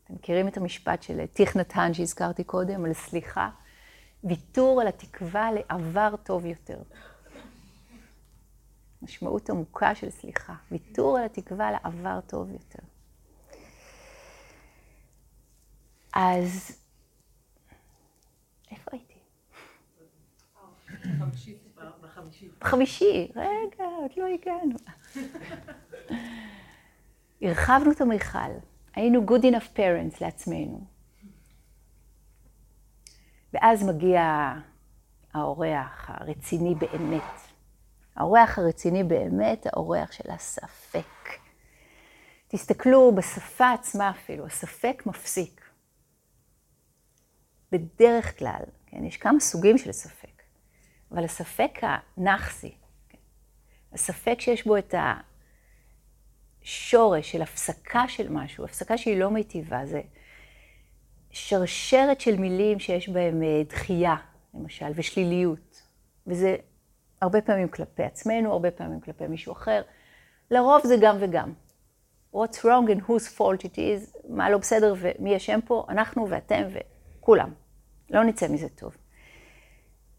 אתם 0.03 0.13
מכירים 0.13 0.47
את 0.47 0.57
המשפט 0.57 1.03
של 1.03 1.25
טיך 1.25 1.55
נתן 1.55 1.93
שהזכרתי 1.93 2.43
קודם, 2.43 2.85
על 2.85 2.93
סליחה? 2.93 3.49
ויתור 4.23 4.81
על 4.81 4.87
התקווה 4.87 5.49
לעבר 5.51 6.15
טוב 6.23 6.45
יותר. 6.45 6.77
משמעות 9.01 9.49
עמוקה 9.49 9.95
של 9.95 10.09
סליחה, 10.09 10.55
ויתור 10.71 11.17
על 11.17 11.25
התקווה 11.25 11.71
לעבר 11.71 12.19
טוב 12.27 12.51
יותר. 12.51 12.83
אז 16.13 16.81
איפה 18.71 18.91
הייתי? 18.91 19.13
בחמישי. 22.59 23.31
רגע, 23.35 23.83
עוד 23.83 24.11
לא 24.17 24.25
הגענו. 24.25 24.75
הרחבנו 27.41 27.91
את 27.91 28.01
המיכל, 28.01 28.51
היינו 28.95 29.25
good 29.25 29.41
enough 29.41 29.77
parents 29.77 30.17
לעצמנו. 30.21 30.85
ואז 33.53 33.83
מגיע 33.83 34.53
האורח 35.33 36.09
הרציני 36.09 36.75
באמת. 36.75 37.46
האורח 38.17 38.59
הרציני 38.59 39.03
באמת, 39.03 39.67
האורח 39.67 40.11
של 40.11 40.31
הספק. 40.31 41.29
תסתכלו 42.47 43.15
בשפה 43.15 43.71
עצמה 43.71 44.09
אפילו, 44.09 44.45
הספק 44.45 45.03
מפסיק. 45.05 45.61
בדרך 47.71 48.39
כלל, 48.39 48.61
כן, 48.85 49.03
יש 49.03 49.17
כמה 49.17 49.39
סוגים 49.39 49.77
של 49.77 49.91
ספק, 49.91 50.41
אבל 51.11 51.23
הספק 51.23 51.71
הנאחסי, 51.81 52.75
כן, 53.09 53.17
הספק 53.93 54.37
שיש 54.39 54.67
בו 54.67 54.77
את 54.77 54.95
השורש 56.61 57.31
של 57.31 57.41
הפסקה 57.41 58.07
של 58.07 58.29
משהו, 58.29 58.65
הפסקה 58.65 58.97
שהיא 58.97 59.19
לא 59.19 59.31
מיטיבה, 59.31 59.85
זה 59.85 60.01
שרשרת 61.29 62.21
של 62.21 62.39
מילים 62.39 62.79
שיש 62.79 63.09
בהם 63.09 63.43
אה, 63.43 63.61
דחייה, 63.69 64.15
למשל, 64.53 64.91
ושליליות. 64.95 65.81
וזה 66.27 66.55
הרבה 67.21 67.41
פעמים 67.41 67.67
כלפי 67.67 68.03
עצמנו, 68.03 68.51
הרבה 68.51 68.71
פעמים 68.71 68.99
כלפי 68.99 69.27
מישהו 69.27 69.53
אחר. 69.53 69.81
לרוב 70.51 70.81
זה 70.87 70.95
גם 71.01 71.17
וגם. 71.19 71.53
What's 72.33 72.57
wrong 72.63 72.87
and 72.87 73.01
whose 73.07 73.37
fault 73.37 73.61
it 73.63 73.75
is, 73.75 74.17
מה 74.29 74.49
לא 74.49 74.57
בסדר 74.57 74.93
ומי 74.97 75.37
אשם 75.37 75.59
פה, 75.65 75.85
אנחנו 75.89 76.29
ואתם 76.29 76.63
וכולם. 77.19 77.53
לא 78.09 78.23
נצא 78.23 78.47
מזה 78.47 78.69
טוב. 78.69 78.97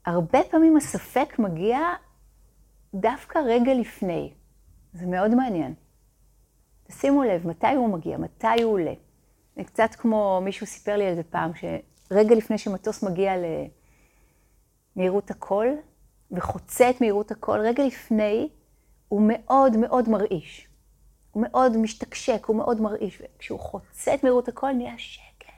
הרבה 0.07 0.39
פעמים 0.51 0.77
הספק 0.77 1.39
מגיע 1.39 1.79
דווקא 2.95 3.39
רגע 3.39 3.75
לפני. 3.75 4.33
זה 4.93 5.07
מאוד 5.07 5.35
מעניין. 5.35 5.75
תשימו 6.85 7.25
לב, 7.25 7.47
מתי 7.47 7.75
הוא 7.75 7.89
מגיע, 7.89 8.19
מתי 8.19 8.63
הוא 8.63 8.73
עולה. 8.73 8.95
זה 9.57 9.65
קצת 9.65 9.95
כמו 9.95 10.41
מישהו 10.45 10.67
סיפר 10.67 10.97
לי 10.97 11.07
על 11.07 11.15
זה 11.15 11.23
פעם, 11.23 11.51
שרגע 11.55 12.35
לפני 12.35 12.59
שמטוס 12.59 13.03
מגיע 13.03 13.33
מהירות 14.97 15.31
הקול 15.31 15.77
וחוצה 16.31 16.91
את 16.91 17.01
מהירות 17.01 17.31
הקול, 17.31 17.61
רגע 17.61 17.87
לפני 17.87 18.49
הוא 19.09 19.23
מאוד 19.29 19.77
מאוד 19.77 20.09
מרעיש. 20.09 20.69
הוא 21.31 21.43
מאוד 21.43 21.77
משתקשק, 21.77 22.47
הוא 22.47 22.57
מאוד 22.57 22.81
מרעיש, 22.81 23.23
וכשהוא 23.23 23.61
חוצה 23.61 24.15
את 24.15 24.23
מהירות 24.23 24.49
הקול 24.49 24.73
נהיה 24.73 24.99
שקט. 24.99 25.53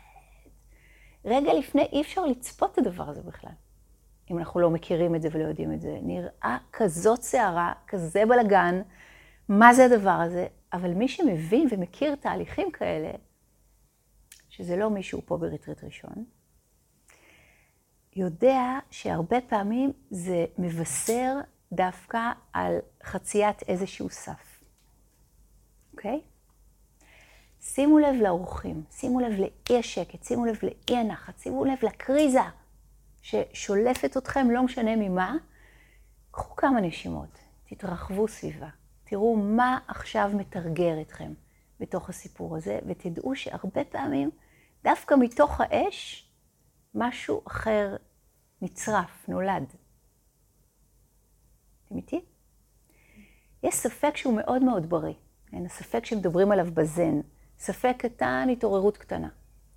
רגע 1.25 1.55
לפני 1.55 1.83
אי 1.83 2.01
אפשר 2.01 2.27
לצפות 2.27 2.73
את 2.73 2.79
הדבר 2.79 3.09
הזה 3.09 3.23
בכלל, 3.23 3.53
אם 4.31 4.39
אנחנו 4.39 4.61
לא 4.61 4.71
מכירים 4.71 5.15
את 5.15 5.23
זה 5.23 5.29
ולא 5.33 5.45
יודעים 5.45 5.73
את 5.73 5.81
זה. 5.81 5.99
נראה 6.03 6.59
כזאת 6.73 7.23
סערה, 7.23 7.73
כזה 7.87 8.23
בלגן, 8.29 8.83
מה 9.49 9.75
זה 9.75 9.85
הדבר 9.85 10.11
הזה? 10.11 10.47
אבל 10.73 10.95
מי 10.95 11.09
שמבין 11.09 11.69
ומכיר 11.71 12.15
תהליכים 12.15 12.71
כאלה, 12.73 13.11
שזה 14.49 14.77
לא 14.77 14.91
מישהו 14.91 15.23
פה 15.27 15.37
בריטריט 15.37 15.85
ראשון, 15.85 16.25
יודע 18.17 18.79
שהרבה 18.91 19.41
פעמים 19.41 19.93
זה 20.11 20.45
מבשר 20.59 21.37
דווקא 21.73 22.31
על 22.53 22.79
חציית 23.05 23.63
איזשהו 23.63 24.11
סף, 24.11 24.63
אוקיי? 25.93 26.21
שימו 27.61 27.99
לב 27.99 28.15
לאורחים, 28.23 28.83
שימו 28.91 29.21
לב 29.21 29.33
לאי 29.33 29.79
השקט, 29.79 30.25
שימו 30.25 30.47
לב 30.47 30.59
לאי 30.63 30.97
הנחת, 30.97 31.39
שימו 31.39 31.65
לב 31.65 31.79
לקריזה 31.83 32.41
ששולפת 33.23 34.17
אתכם, 34.17 34.51
לא 34.51 34.63
משנה 34.63 34.97
ממה. 34.97 35.37
קחו 36.31 36.57
כמה 36.57 36.81
נשימות, 36.81 37.39
תתרחבו 37.69 38.29
סביבה, 38.29 38.69
תראו 39.05 39.37
מה 39.37 39.79
עכשיו 39.89 40.31
מתרגר 40.35 41.01
אתכם 41.01 41.33
בתוך 41.81 42.09
הסיפור 42.09 42.57
הזה, 42.57 42.79
ותדעו 42.87 43.35
שהרבה 43.35 43.85
פעמים, 43.85 44.31
דווקא 44.85 45.15
מתוך 45.19 45.61
האש, 45.61 46.30
משהו 46.95 47.43
אחר 47.47 47.97
נצרף, 48.63 49.29
נולד. 49.29 49.75
אתם 51.87 51.97
איתי? 51.97 52.25
יש 53.63 53.75
ספק 53.75 54.17
שהוא 54.17 54.37
מאוד 54.37 54.63
מאוד 54.63 54.91
בריא. 54.91 55.15
אין 55.53 55.67
הספק 55.67 56.05
שמדברים 56.05 56.53
עליו 56.53 56.67
בזן. 56.75 57.21
ספק 57.59 57.95
קטן, 57.99 58.49
התעוררות 58.53 58.97
קטנה. 58.99 59.29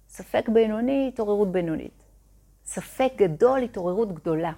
ספק 0.08 0.50
בינוני, 0.50 1.08
התעוררות 1.08 1.52
בינונית. 1.52 2.04
ספק 2.66 3.12
גדול, 3.16 3.64
התעוררות 3.64 4.12
גדולה. 4.14 4.54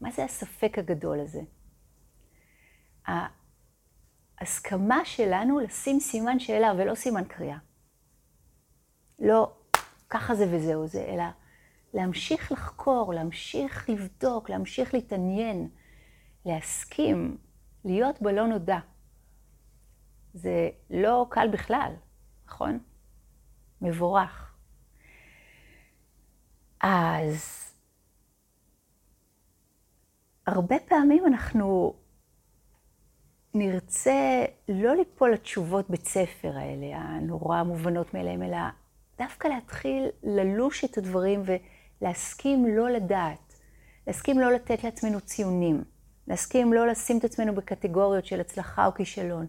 מה 0.00 0.10
זה 0.10 0.24
הספק 0.24 0.78
הגדול 0.78 1.20
הזה? 1.20 1.40
ההסכמה 4.38 5.04
שלנו 5.04 5.60
לשים 5.60 6.00
סימן 6.00 6.38
שאלה 6.38 6.72
ולא 6.78 6.94
סימן 6.94 7.24
קריאה. 7.24 7.58
לא, 9.18 9.52
ככה 10.12 10.34
זה 10.34 10.46
וזהו 10.50 10.86
זה, 10.86 11.04
אלא 11.04 11.24
להמשיך 11.94 12.52
לחקור, 12.52 13.14
להמשיך 13.14 13.90
לבדוק, 13.90 14.50
להמשיך 14.50 14.94
להתעניין, 14.94 15.68
להסכים, 16.44 17.36
להיות 17.84 18.22
בלא 18.22 18.46
נודע. 18.46 18.78
זה 20.34 20.70
לא 20.90 21.26
קל 21.30 21.48
בכלל, 21.52 21.92
נכון? 22.46 22.78
מבורך. 23.80 24.54
אז 26.80 27.72
הרבה 30.46 30.76
פעמים 30.88 31.26
אנחנו 31.26 31.94
נרצה 33.54 34.44
לא 34.68 34.96
ליפול 34.96 35.32
לתשובות 35.32 35.90
בית 35.90 36.04
ספר 36.06 36.56
האלה, 36.56 36.96
הנורא 36.96 37.62
מובנות 37.62 38.14
מאליהם, 38.14 38.42
אלא 38.42 38.56
דווקא 39.18 39.48
להתחיל 39.48 40.08
ללוש 40.22 40.84
את 40.84 40.98
הדברים 40.98 41.42
ולהסכים 41.44 42.76
לא 42.76 42.90
לדעת, 42.90 43.54
להסכים 44.06 44.40
לא 44.40 44.52
לתת 44.52 44.84
לעצמנו 44.84 45.20
ציונים, 45.20 45.84
להסכים 46.28 46.72
לא 46.72 46.86
לשים 46.86 47.18
את 47.18 47.24
עצמנו 47.24 47.54
בקטגוריות 47.54 48.26
של 48.26 48.40
הצלחה 48.40 48.86
או 48.86 48.94
כישלון, 48.94 49.46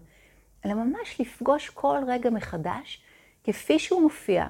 אלא 0.64 0.74
ממש 0.74 1.20
לפגוש 1.20 1.70
כל 1.70 1.98
רגע 2.06 2.30
מחדש 2.30 3.02
כפי 3.44 3.78
שהוא 3.78 4.02
מופיע. 4.02 4.46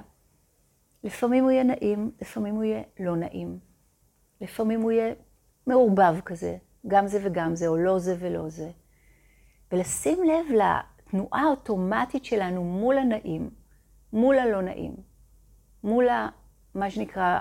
לפעמים 1.05 1.45
הוא 1.45 1.51
יהיה 1.51 1.65
נעים, 1.65 2.11
לפעמים 2.21 2.55
הוא 2.55 2.65
יהיה 2.65 2.83
לא 3.01 3.17
נעים. 3.17 3.59
לפעמים 4.41 4.81
הוא 4.81 4.93
יהיה 4.93 5.15
מעורבב 5.67 6.21
כזה, 6.25 6.57
גם 6.87 7.07
זה 7.07 7.19
וגם 7.23 7.57
זה, 7.57 7.69
או 7.69 7.77
לא 7.77 7.99
זה 7.99 8.17
ולא 8.19 8.49
זה. 8.49 8.71
ולשים 9.73 10.19
לב 10.23 10.47
לתנועה 10.59 11.43
האוטומטית 11.43 12.25
שלנו 12.25 12.65
מול 12.65 12.99
הנעים, 12.99 13.51
מול 14.15 14.39
הלא 14.39 14.63
נעים, 14.63 14.97
מול 15.85 16.09
ה, 16.09 16.29
מה 16.75 16.91
שנקרא 16.91 17.41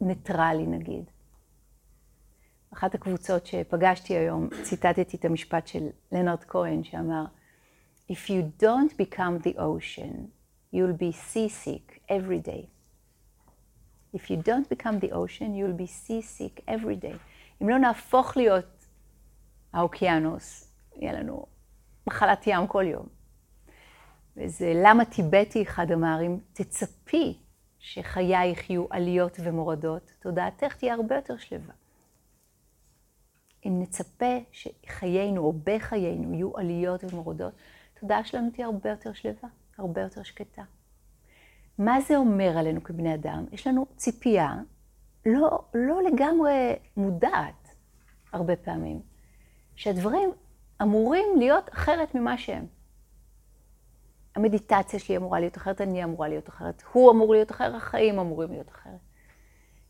ניטרלי 0.00 0.66
נגיד. 0.66 1.04
אחת 2.72 2.94
הקבוצות 2.94 3.46
שפגשתי 3.46 4.16
היום, 4.16 4.48
ציטטתי 4.62 5.16
את 5.16 5.24
המשפט 5.24 5.66
של 5.66 5.86
לנרד 6.12 6.44
כהן 6.48 6.84
שאמר, 6.84 7.24
If 8.10 8.28
you 8.28 8.62
don't 8.62 8.92
become 8.96 9.46
the 9.46 9.56
ocean, 9.56 10.28
you'll 10.72 10.98
be 10.98 11.12
seasick 11.12 12.00
every 12.08 12.40
day. 12.48 12.66
If 14.12 14.30
you 14.30 14.36
don't 14.36 14.68
become 14.68 14.98
the 14.98 15.12
ocean, 15.12 15.54
you'll 15.54 15.80
be 15.82 15.86
seasick 15.86 16.60
every 16.68 17.04
day. 17.04 17.16
אם 17.62 17.68
לא 17.68 17.78
נהפוך 17.78 18.36
להיות 18.36 18.86
האוקיינוס, 19.72 20.74
יהיה 20.96 21.12
לנו 21.12 21.46
מחלת 22.06 22.46
ים 22.46 22.66
כל 22.66 22.84
יום. 22.86 23.19
וזה 24.36 24.72
למה 24.84 25.04
טיבטי 25.04 25.62
אחד 25.62 25.92
אמר, 25.92 26.18
אם 26.26 26.38
תצפי 26.52 27.38
שחייך 27.78 28.70
יהיו 28.70 28.86
עליות 28.90 29.40
ומורדות, 29.42 30.12
תודעתך 30.20 30.76
תהיה 30.76 30.94
הרבה 30.94 31.14
יותר 31.16 31.36
שלווה. 31.36 31.74
אם 33.66 33.78
נצפה 33.82 34.38
שחיינו 34.52 35.42
או 35.42 35.52
בחיינו 35.64 36.34
יהיו 36.34 36.56
עליות 36.56 37.04
ומורדות, 37.04 37.52
התודעה 37.96 38.24
שלנו 38.24 38.50
תהיה 38.50 38.66
הרבה 38.66 38.90
יותר 38.90 39.12
שלווה, 39.12 39.48
הרבה 39.78 40.00
יותר 40.00 40.22
שקטה. 40.22 40.62
מה 41.78 42.00
זה 42.00 42.16
אומר 42.16 42.58
עלינו 42.58 42.84
כבני 42.84 43.14
אדם? 43.14 43.44
יש 43.52 43.66
לנו 43.66 43.86
ציפייה 43.96 44.54
לא, 45.26 45.60
לא 45.74 46.02
לגמרי 46.02 46.76
מודעת 46.96 47.68
הרבה 48.32 48.56
פעמים, 48.56 49.00
שהדברים 49.74 50.30
אמורים 50.82 51.26
להיות 51.38 51.68
אחרת 51.72 52.14
ממה 52.14 52.38
שהם. 52.38 52.66
המדיטציה 54.40 54.98
שלי 55.00 55.16
אמורה 55.16 55.40
להיות 55.40 55.56
אחרת, 55.56 55.80
אני 55.80 56.04
אמורה 56.04 56.28
להיות 56.28 56.48
אחרת, 56.48 56.82
הוא 56.92 57.10
אמור 57.10 57.34
להיות 57.34 57.50
אחר, 57.50 57.76
החיים 57.76 58.18
אמורים 58.18 58.50
להיות 58.52 58.68
אחרת. 58.68 59.00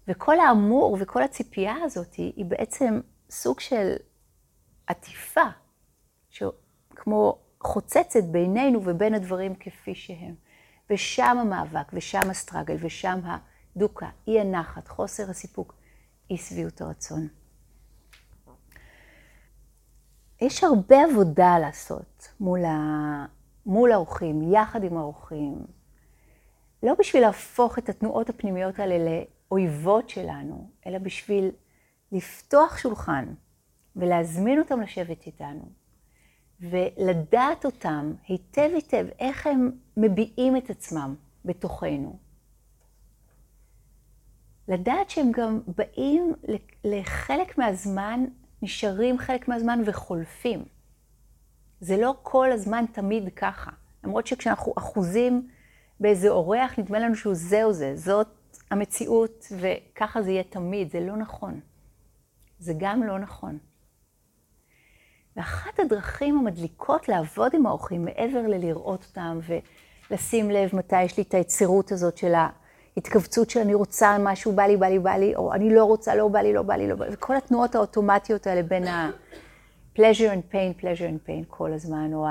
וכל 0.09 0.41
האמור 0.41 0.97
וכל 1.01 1.23
הציפייה 1.23 1.75
הזאת 1.83 2.15
היא 2.15 2.45
בעצם 2.45 3.01
סוג 3.31 3.61
של 3.61 3.93
עטיפה, 4.87 5.47
שכמו 6.31 7.39
חוצצת 7.61 8.25
בינינו 8.25 8.81
ובין 8.85 9.15
הדברים 9.15 9.55
כפי 9.55 9.95
שהם. 9.95 10.35
ושם 10.91 11.37
המאבק, 11.41 11.91
ושם 11.93 12.31
הסטראגל, 12.31 12.77
ושם 12.81 13.21
הדוקה, 13.25 14.09
אי 14.29 14.41
הנחת, 14.41 14.89
חוסר 14.89 15.31
הסיפוק, 15.31 15.75
אי 16.31 16.37
שביעות 16.37 16.81
הרצון. 16.81 17.29
יש 20.41 20.65
הרבה 20.65 20.97
עבודה 21.11 21.59
לעשות 21.59 22.29
מול, 22.41 22.65
ה... 22.65 23.27
מול 23.67 23.93
האורחים, 23.93 24.53
יחד 24.53 24.85
עם 24.85 24.97
האורחים. 24.97 25.67
לא 26.83 26.95
בשביל 26.99 27.23
להפוך 27.23 27.79
את 27.79 27.89
התנועות 27.89 28.29
הפנימיות 28.29 28.79
האלה 28.79 29.25
לאויבות 29.51 30.11
שלנו, 30.11 30.71
אלא 30.87 30.99
בשביל 30.99 31.51
לפתוח 32.13 32.79
שולחן 32.79 33.35
ולהזמין 33.97 34.59
אותם 34.59 34.81
לשבת 34.81 35.27
איתנו, 35.27 35.69
ולדעת 36.61 37.65
אותם 37.65 38.13
היטב 38.29 38.71
היטב 38.75 39.07
איך 39.19 39.47
הם 39.47 39.71
מביעים 39.97 40.57
את 40.57 40.71
עצמם 40.71 41.15
בתוכנו. 41.45 42.19
לדעת 44.69 45.11
שהם 45.11 45.31
גם 45.33 45.61
באים 45.77 46.33
לחלק 46.85 47.59
מהזמן, 47.59 48.25
נשארים 48.63 49.19
חלק 49.19 49.49
מהזמן 49.49 49.83
וחולפים. 49.87 50.65
זה 51.81 51.97
לא 51.97 52.15
כל 52.23 52.53
הזמן 52.53 52.85
תמיד 52.93 53.29
ככה. 53.37 53.71
למרות 54.05 54.27
שכשאנחנו 54.27 54.73
אחוזים 54.79 55.49
באיזה 56.01 56.29
אורח, 56.29 56.79
נדמה 56.79 56.99
לנו 56.99 57.15
שהוא 57.15 57.35
זהו 57.35 57.73
זה, 57.73 57.97
זאת 57.97 58.29
המציאות 58.71 59.47
וככה 59.59 60.23
זה 60.23 60.31
יהיה 60.31 60.43
תמיד, 60.43 60.91
זה 60.91 61.01
לא 61.01 61.17
נכון. 61.17 61.61
זה 62.59 62.73
גם 62.79 63.03
לא 63.03 63.19
נכון. 63.19 63.59
ואחת 65.37 65.81
הדרכים 65.81 66.39
המדליקות 66.39 67.09
לעבוד 67.09 67.55
עם 67.55 67.67
האורחים, 67.67 68.05
מעבר 68.05 68.47
ללראות 68.47 69.05
אותם 69.09 69.41
ולשים 70.11 70.51
לב 70.51 70.77
מתי 70.77 71.03
יש 71.03 71.17
לי 71.17 71.23
את 71.23 71.35
היצירות 71.35 71.93
הזאת 71.93 72.17
של 72.17 72.33
ההתכווצות 72.97 73.51
של 73.51 73.61
אני 73.61 73.75
רוצה 73.75 74.17
משהו, 74.21 74.53
בא 74.53 74.63
לי, 74.63 74.77
בא 74.77 74.87
לי, 74.87 74.99
בא 74.99 75.11
לי, 75.11 75.37
או 75.37 75.53
אני 75.53 75.75
לא 75.75 75.85
רוצה, 75.85 76.15
לא 76.15 76.29
בא 76.29 76.41
לי, 76.41 76.53
לא 76.53 76.63
בא 76.63 76.75
לי, 76.75 76.89
לא 76.89 76.95
בא 76.95 77.07
לי, 77.07 77.13
וכל 77.15 77.37
התנועות 77.37 77.75
האוטומטיות 77.75 78.47
האלה 78.47 78.63
בין 78.63 78.85
ה-pleasure 80.05 80.33
and 80.33 80.53
pain, 80.53 80.83
pleasure 80.83 81.09
and 81.09 81.29
pain 81.29 81.45
כל 81.49 81.73
הזמן, 81.73 82.13
או 82.15 82.27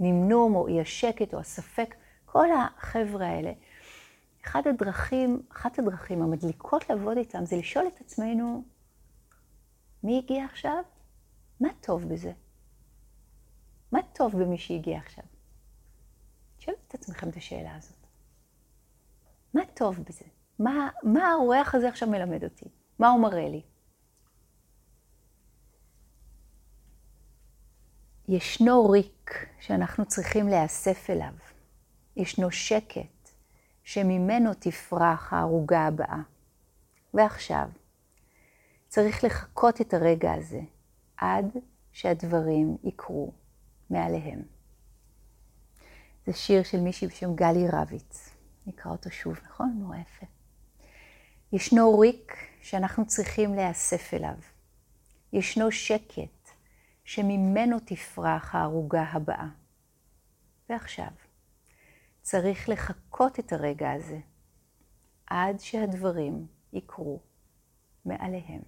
הנמנום, 0.00 0.54
או 0.54 0.68
אי 0.68 0.80
השקט, 0.80 1.34
או 1.34 1.38
הספק, 1.38 1.94
כל 2.24 2.46
החבר'ה 2.52 3.26
האלה. 3.26 3.52
אחת 4.46 4.66
הדרכים, 4.66 5.42
אחת 5.52 5.78
הדרכים 5.78 6.22
המדליקות 6.22 6.90
לעבוד 6.90 7.16
איתם 7.16 7.44
זה 7.44 7.56
לשאול 7.56 7.86
את 7.86 8.00
עצמנו, 8.00 8.64
מי 10.02 10.18
הגיע 10.18 10.44
עכשיו? 10.44 10.82
מה 11.60 11.68
טוב 11.80 12.08
בזה? 12.08 12.32
מה 13.92 14.00
טוב 14.12 14.42
במי 14.42 14.58
שהגיע 14.58 14.98
עכשיו? 14.98 15.24
שאלו 16.58 16.76
את 16.88 16.94
עצמכם 16.94 17.28
את 17.28 17.36
השאלה 17.36 17.76
הזאת. 17.76 18.06
מה 19.54 19.62
טוב 19.74 19.98
בזה? 20.08 20.24
מה, 20.58 20.88
מה 21.02 21.28
האורח 21.28 21.74
הזה 21.74 21.88
עכשיו 21.88 22.08
מלמד 22.08 22.44
אותי? 22.44 22.68
מה 22.98 23.08
הוא 23.08 23.22
מראה 23.22 23.48
לי? 23.48 23.62
ישנו 28.28 28.90
ריק 28.90 29.46
שאנחנו 29.60 30.06
צריכים 30.06 30.48
להיאסף 30.48 31.10
אליו. 31.10 31.32
ישנו 32.16 32.50
שקט 32.50 33.30
שממנו 33.82 34.54
תפרח 34.54 35.32
הערוגה 35.32 35.86
הבאה. 35.86 36.20
ועכשיו, 37.14 37.68
צריך 38.88 39.24
לחכות 39.24 39.80
את 39.80 39.94
הרגע 39.94 40.32
הזה 40.32 40.60
עד 41.16 41.56
שהדברים 41.92 42.76
יקרו 42.84 43.32
מעליהם. 43.90 44.42
זה 46.26 46.32
שיר 46.32 46.62
של 46.62 46.80
מישהי 46.80 47.08
בשם 47.08 47.34
גלי 47.34 47.68
רביץ. 47.72 48.30
נקרא 48.66 48.92
אותו 48.92 49.10
שוב, 49.10 49.36
נכון? 49.46 49.76
נורא 49.78 49.96
יפה. 49.96 50.26
ישנו 51.52 51.98
ריק 51.98 52.36
שאנחנו 52.62 53.06
צריכים 53.06 53.54
להיאסף 53.54 54.14
אליו. 54.14 54.36
ישנו 55.32 55.72
שקט 55.72 56.37
שממנו 57.08 57.76
תפרח 57.84 58.54
הערוגה 58.54 59.02
הבאה. 59.02 59.48
ועכשיו, 60.68 61.10
צריך 62.22 62.68
לחכות 62.68 63.38
את 63.38 63.52
הרגע 63.52 63.92
הזה 63.92 64.18
עד 65.26 65.60
שהדברים 65.60 66.46
יקרו 66.72 67.20
מעליהם. 68.04 68.60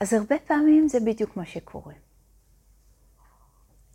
אז 0.00 0.12
הרבה 0.12 0.36
פעמים 0.46 0.88
זה 0.88 0.98
בדיוק 1.06 1.36
מה 1.36 1.46
שקורה. 1.46 1.94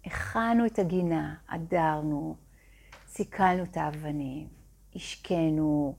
הכנו 0.06 0.66
את 0.66 0.80
הגינה, 0.80 1.36
אדרנו, 1.48 2.38
סיכלנו 3.08 3.64
את 3.64 3.78
האבנים, 3.78 4.48
השקינו, 4.96 5.98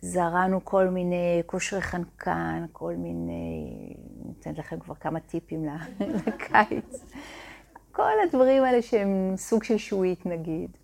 זרענו 0.00 0.64
כל 0.64 0.88
מיני 0.88 1.42
קושרי 1.46 1.80
חנקן, 1.80 2.66
כל 2.72 2.94
מיני, 2.96 3.94
נותנת 4.24 4.58
לכם 4.58 4.80
כבר 4.80 4.94
כמה 4.94 5.20
טיפים 5.20 5.64
לקיץ. 6.26 7.04
כל 7.92 8.10
הדברים 8.26 8.64
האלה 8.64 8.82
שהם 8.82 9.32
סוג 9.36 9.64
של 9.64 9.78
שועית 9.78 10.26
נגיד. 10.26 10.76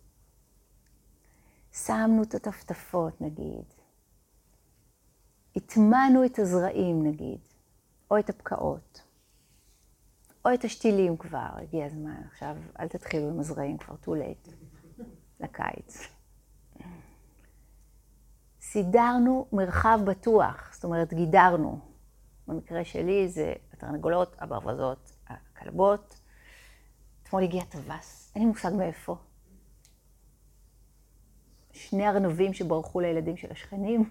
שמנו 1.73 2.23
את 2.23 2.35
הטפטפות 2.35 3.21
נגיד. 3.21 3.65
הטמנו 5.57 6.25
את 6.25 6.39
הזרעים 6.39 7.07
נגיד, 7.07 7.41
או 8.11 8.19
את 8.19 8.31
הפקעות. 8.31 9.03
או 10.45 10.55
את 10.55 10.65
השתילים 10.65 11.17
כבר, 11.17 11.49
הגיע 11.53 11.87
הזמן. 11.87 12.23
עכשיו, 12.31 12.57
אל 12.81 12.89
תתחילו 12.89 13.29
עם 13.29 13.41
הזרעים 13.41 13.79
כבר, 13.79 13.95
too 14.05 14.09
late, 14.09 14.51
לקיץ. 15.41 16.14
סידרנו 18.75 19.47
מרחב 19.53 20.01
בטוח, 20.05 20.71
זאת 20.75 20.85
אומרת, 20.85 21.15
גידרנו. 21.15 21.79
במקרה 22.49 22.85
שלי 22.85 23.29
זה 23.29 23.53
התרנגולות, 23.73 24.37
הברווזות, 24.39 25.13
הכלבות. 25.27 26.21
אתמול 27.23 27.43
הגיע 27.43 27.65
טווס, 27.65 28.33
אין 28.35 28.43
לי 28.43 28.49
מושג 28.49 28.71
מאיפה. 28.73 29.17
שני 31.73 32.09
ארנבים 32.09 32.55
שברחו 32.55 33.01
לילדים 33.01 33.37
של 33.37 33.53
השכנים, 33.53 34.11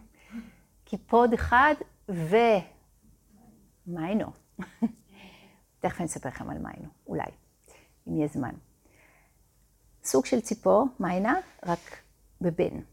קיפוד 0.84 1.34
אחד 1.34 1.74
ו... 2.10 2.36
מיינו. 3.88 4.28
תכף 5.80 6.00
אני 6.00 6.06
אספר 6.06 6.30
לכם 6.30 6.50
על 6.50 6.58
מיינו, 6.58 6.90
אולי, 7.08 7.32
אם 8.08 8.16
יהיה 8.16 8.28
זמן. 8.28 8.56
סוג 10.04 10.26
של 10.26 10.42
ציפור, 10.42 10.88
מיינה, 11.00 11.36
רק 11.66 11.98
בבן. 12.42 12.93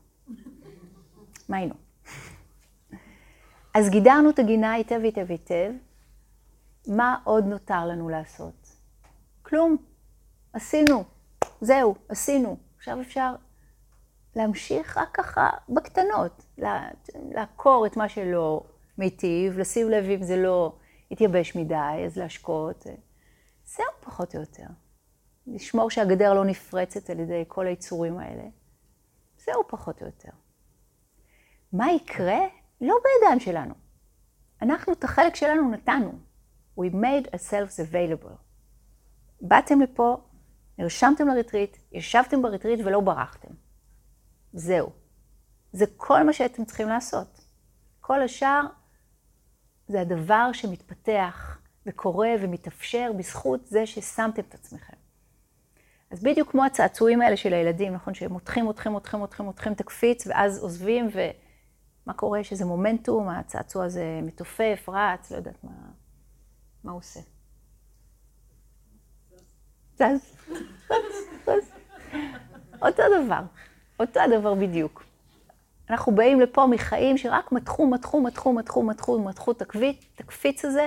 מיינו. 1.51 1.75
אז 3.75 3.91
גידרנו 3.91 4.31
את 4.31 4.39
הגינה 4.39 4.73
היטב 4.73 5.01
היטב 5.03 5.31
היטב. 5.31 5.73
מה 6.87 7.17
עוד 7.25 7.45
נותר 7.45 7.87
לנו 7.87 8.09
לעשות? 8.09 8.77
כלום. 9.43 9.77
עשינו. 10.53 11.05
זהו, 11.61 11.95
עשינו. 12.09 12.57
עכשיו 12.77 13.01
אפשר 13.01 13.35
להמשיך 14.37 14.99
רק 14.99 15.09
ככה 15.15 15.51
בקטנות, 15.69 16.45
לעקור 17.15 17.87
את 17.87 17.97
מה 17.97 18.09
שלא 18.09 18.65
מיטיב, 18.99 19.59
לשים 19.59 19.91
לב 19.91 20.05
אם 20.05 20.23
זה 20.23 20.37
לא 20.37 20.77
התייבש 21.11 21.57
מדי, 21.57 22.05
אז 22.07 22.17
להשקות. 22.17 22.87
זהו 23.65 23.87
פחות 24.01 24.35
או 24.35 24.41
יותר. 24.41 24.67
לשמור 25.47 25.91
שהגדר 25.91 26.35
לא 26.35 26.45
נפרצת 26.45 27.11
על 27.11 27.21
ידי 27.21 27.45
כל 27.49 27.67
היצורים 27.67 28.19
האלה. 28.19 28.45
זהו 29.45 29.63
פחות 29.69 30.03
או 30.03 30.07
יותר. 30.07 30.31
מה 31.73 31.93
יקרה? 31.93 32.41
לא 32.81 32.95
בידיים 33.05 33.41
שלנו. 33.41 33.75
אנחנו 34.63 34.93
את 34.93 35.05
החלק 35.05 35.35
שלנו 35.35 35.71
נתנו. 35.71 36.13
We 36.79 36.93
made 36.93 37.29
ourselves 37.29 37.93
available. 37.93 38.33
באתם 39.41 39.81
לפה, 39.81 40.17
נרשמתם 40.79 41.29
לריטריט, 41.29 41.77
ישבתם 41.93 42.43
בריטריט 42.43 42.81
ולא 42.85 43.01
ברחתם. 43.01 43.55
זהו. 44.53 44.91
זה 45.73 45.85
כל 45.97 46.23
מה 46.23 46.33
שאתם 46.33 46.65
צריכים 46.65 46.89
לעשות. 46.89 47.45
כל 48.01 48.23
השאר 48.23 48.61
זה 49.89 50.01
הדבר 50.01 50.51
שמתפתח 50.53 51.59
וקורה 51.87 52.31
ומתאפשר 52.41 53.11
בזכות 53.19 53.67
זה 53.67 53.87
ששמתם 53.87 54.43
את 54.49 54.55
עצמכם. 54.55 54.97
אז 56.11 56.23
בדיוק 56.23 56.51
כמו 56.51 56.65
הצעצועים 56.65 57.23
האלה 57.23 57.37
של 57.37 57.53
הילדים, 57.53 57.95
נכון? 57.95 58.15
שהם 58.15 58.33
מותחים, 58.33 58.65
מותחים, 58.65 58.93
מותחים, 58.93 59.21
מותחים, 59.21 59.73
את 59.73 59.81
הקפיץ, 59.81 60.27
ואז 60.27 60.59
עוזבים, 60.59 61.09
ומה 62.07 62.15
קורה? 62.15 62.39
יש 62.39 62.53
איזה 62.53 62.65
מומנטום, 62.65 63.29
הצעצוע 63.29 63.85
הזה 63.85 64.21
מתופף, 64.23 64.89
רץ, 64.89 65.31
לא 65.31 65.37
יודעת 65.37 65.65
מה, 65.65 65.71
מה 66.85 66.93
הוא 66.93 66.99
עושה. 66.99 67.21
זז, 69.95 70.37
זז, 71.45 71.71
אותו 72.83 73.03
דבר, 73.25 73.43
אותו 74.01 74.21
הדבר 74.21 74.55
בדיוק. 74.55 75.05
אנחנו 75.91 76.15
באים 76.15 76.41
לפה 76.41 76.67
מחיים 76.67 77.19
שרק 77.19 77.53
מתחו, 77.53 77.87
מתחו, 77.87 78.21
מתחו, 78.21 78.53
מתחו, 78.53 78.83
מתחו, 78.83 79.19
מתחו 79.19 79.51
את 79.51 79.63
הקפיץ 80.19 80.65
הזה, 80.65 80.87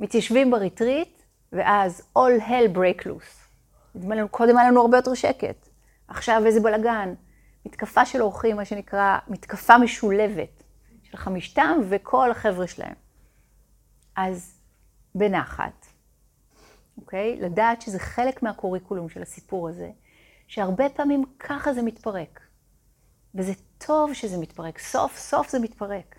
מתיישבים 0.00 0.50
בריטריט, 0.50 1.22
ואז 1.52 2.02
all 2.18 2.40
hell 2.48 2.76
break 2.76 3.06
loose. 3.06 3.42
נדמה 3.94 4.14
לנו, 4.14 4.28
קודם 4.28 4.58
היה 4.58 4.70
לנו 4.70 4.80
הרבה 4.80 4.98
יותר 4.98 5.14
שקט. 5.14 5.68
עכשיו 6.08 6.42
איזה 6.46 6.60
בלאגן. 6.60 7.14
מתקפה 7.66 8.06
של 8.06 8.22
אורחים, 8.22 8.56
מה 8.56 8.64
שנקרא, 8.64 9.18
מתקפה 9.28 9.78
משולבת 9.78 10.62
של 11.02 11.16
חמישתם 11.16 11.80
וכל 11.88 12.30
החבר'ה 12.30 12.66
שלהם. 12.66 12.94
אז 14.16 14.60
בנחת, 15.14 15.86
אוקיי? 16.96 17.36
לדעת 17.40 17.82
שזה 17.82 17.98
חלק 17.98 18.42
מהקוריקולום 18.42 19.08
של 19.08 19.22
הסיפור 19.22 19.68
הזה, 19.68 19.90
שהרבה 20.46 20.88
פעמים 20.88 21.24
ככה 21.38 21.74
זה 21.74 21.82
מתפרק. 21.82 22.40
וזה 23.34 23.52
טוב 23.78 24.14
שזה 24.14 24.38
מתפרק, 24.38 24.78
סוף 24.78 25.18
סוף 25.18 25.50
זה 25.50 25.58
מתפרק. 25.58 26.16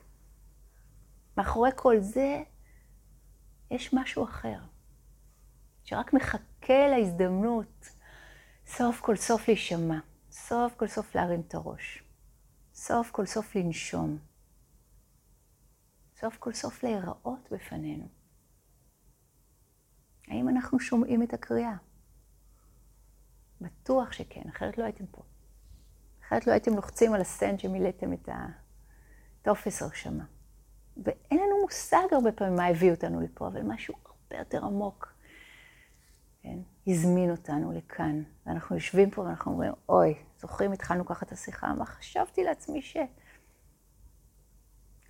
מאחורי 1.37 1.69
כל 1.75 1.99
זה 1.99 2.41
יש 3.71 3.93
משהו 3.93 4.23
אחר, 4.23 4.59
שרק 5.83 6.13
מחכה 6.13 6.87
להזדמנות 6.87 7.89
סוף 8.67 8.99
כל 9.01 9.15
סוף 9.15 9.47
להישמע, 9.47 9.99
סוף 10.35 10.73
כל 10.75 10.87
סוף 10.87 11.15
להרים 11.15 11.41
את 11.47 11.55
הראש, 11.55 12.03
סוף 12.73 13.11
כל 13.11 13.25
סוף 13.25 13.55
לנשום, 13.55 14.17
סוף 16.19 16.37
כל 16.37 16.53
סוף 16.53 16.83
להיראות 16.83 17.49
בפנינו. 17.51 18.07
האם 20.27 20.49
אנחנו 20.49 20.79
שומעים 20.79 21.23
את 21.23 21.33
הקריאה? 21.33 21.75
בטוח 23.61 24.11
שכן, 24.11 24.41
אחרת 24.49 24.77
לא 24.77 24.83
הייתם 24.83 25.05
פה. 25.05 25.21
אחרת 26.21 26.47
לא 26.47 26.51
הייתם 26.51 26.73
לוחצים 26.73 27.13
על 27.13 27.21
הסנד 27.21 27.59
שמילאתם 27.59 28.13
את 28.13 28.29
הטופס 29.41 29.81
הרשמה. 29.81 30.25
ואין 31.03 31.39
לנו 31.39 31.61
מושג 31.61 32.07
הרבה 32.11 32.31
פעמים 32.31 32.55
מה 32.55 32.65
הביא 32.65 32.91
אותנו 32.91 33.21
לפה, 33.21 33.47
אבל 33.47 33.61
משהו 33.61 33.95
הרבה 34.05 34.37
יותר 34.37 34.65
עמוק, 34.65 35.12
כן, 36.43 36.59
הזמין 36.87 37.31
אותנו 37.31 37.71
לכאן. 37.71 38.23
ואנחנו 38.45 38.75
יושבים 38.75 39.11
פה 39.11 39.21
ואנחנו 39.21 39.51
אומרים, 39.51 39.71
אוי, 39.89 40.15
זוכרים, 40.37 40.71
התחלנו 40.71 41.05
ככה 41.05 41.25
את 41.25 41.31
השיחה, 41.31 41.73
מה 41.73 41.85
חשבתי 41.85 42.43
לעצמי 42.43 42.81
ש... 42.81 42.97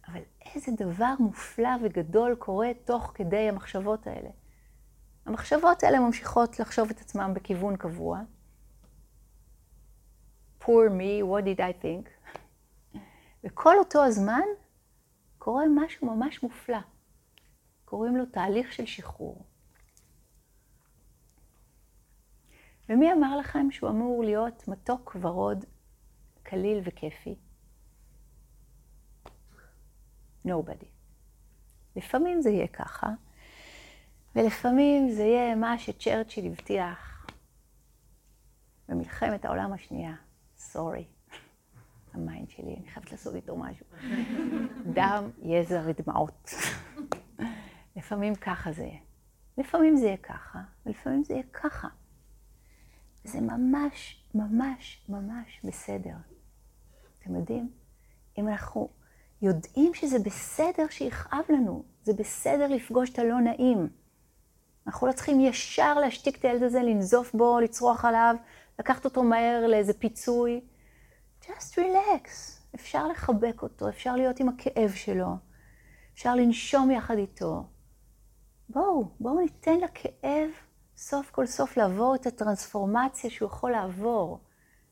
אבל 0.07 0.21
איזה 0.41 0.71
דבר 0.77 1.13
מופלא 1.19 1.69
וגדול 1.83 2.35
קורה 2.35 2.71
תוך 2.85 3.11
כדי 3.15 3.49
המחשבות 3.49 4.07
האלה. 4.07 4.29
המחשבות 5.25 5.83
האלה 5.83 5.99
ממשיכות 5.99 6.59
לחשוב 6.59 6.89
את 6.89 7.01
עצמם 7.01 7.31
בכיוון 7.35 7.77
קבוע, 7.77 8.21
poor 10.61 10.89
me, 10.89 11.23
what 11.23 11.45
did 11.45 11.59
I 11.59 11.83
think? 11.83 12.29
וכל 13.43 13.75
אותו 13.79 14.05
הזמן 14.05 14.41
קורה 15.37 15.63
משהו 15.75 16.15
ממש 16.15 16.43
מופלא. 16.43 16.77
קוראים 17.85 18.17
לו 18.17 18.25
תהליך 18.25 18.73
של 18.73 18.85
שחרור. 18.85 19.45
ומי 22.89 23.13
אמר 23.13 23.37
לכם 23.37 23.71
שהוא 23.71 23.89
אמור 23.89 24.23
להיות 24.23 24.67
מתוק 24.67 25.15
ורוד, 25.21 25.65
קליל 26.43 26.79
וכיפי? 26.83 27.35
nobody. 30.47 30.85
לפעמים 31.95 32.41
זה 32.41 32.49
יהיה 32.49 32.67
ככה, 32.67 33.07
ולפעמים 34.35 35.09
זה 35.09 35.23
יהיה 35.23 35.55
מה 35.55 35.79
שצ'רצ'יל 35.79 36.45
הבטיח 36.45 37.27
במלחמת 38.89 39.45
העולם 39.45 39.73
השנייה. 39.73 40.15
sorry, 40.57 41.05
ה 42.13 42.20
mind 42.20 42.49
שלי, 42.49 42.75
אני 42.79 42.87
חייבת 42.89 43.11
לעשות 43.11 43.35
איתו 43.35 43.57
משהו. 43.57 43.85
דם, 44.95 45.29
יזע 45.41 45.81
ודמעות. 45.85 46.49
לפעמים 47.95 48.35
ככה 48.35 48.71
זה 48.71 48.83
יהיה. 48.83 48.99
לפעמים 49.57 49.95
זה 49.95 50.05
יהיה 50.05 50.17
ככה, 50.17 50.59
ולפעמים 50.85 51.23
זה 51.23 51.33
יהיה 51.33 51.43
ככה. 51.53 51.87
זה 53.23 53.41
ממש, 53.41 54.23
ממש, 54.35 55.05
ממש 55.09 55.61
בסדר. 55.63 56.15
אתם 57.19 57.35
יודעים? 57.35 57.71
אם 58.37 58.47
אנחנו 58.47 58.89
יודעים 59.41 59.93
שזה 59.93 60.19
בסדר 60.19 60.85
שיכאב 60.89 61.43
לנו, 61.49 61.83
זה 62.03 62.13
בסדר 62.13 62.67
לפגוש 62.67 63.09
את 63.09 63.19
הלא 63.19 63.39
נעים. 63.41 63.89
אנחנו 64.87 65.07
לא 65.07 65.11
צריכים 65.11 65.39
ישר 65.39 65.93
להשתיק 65.93 66.37
את 66.39 66.45
הילד 66.45 66.63
הזה, 66.63 66.79
לנזוף 66.79 67.33
בו, 67.33 67.59
לצרוח 67.59 68.05
עליו, 68.05 68.35
לקחת 68.79 69.05
אותו 69.05 69.23
מהר 69.23 69.67
לאיזה 69.67 69.93
פיצוי. 69.93 70.61
just 71.41 71.75
relax. 71.75 72.29
אפשר 72.75 73.07
לחבק 73.07 73.61
אותו, 73.61 73.89
אפשר 73.89 74.15
להיות 74.15 74.39
עם 74.39 74.49
הכאב 74.49 74.91
שלו, 74.95 75.35
אפשר 76.13 76.35
לנשום 76.35 76.91
יחד 76.91 77.17
איתו. 77.17 77.63
בואו, 78.69 79.07
בואו 79.19 79.39
ניתן 79.39 79.79
לכאב 79.79 80.49
סוף 81.05 81.31
כל 81.31 81.45
סוף 81.45 81.77
לעבור 81.77 82.15
את 82.15 82.25
הטרנספורמציה 82.25 83.29
שהוא 83.29 83.47
יכול 83.47 83.71
לעבור, 83.71 84.39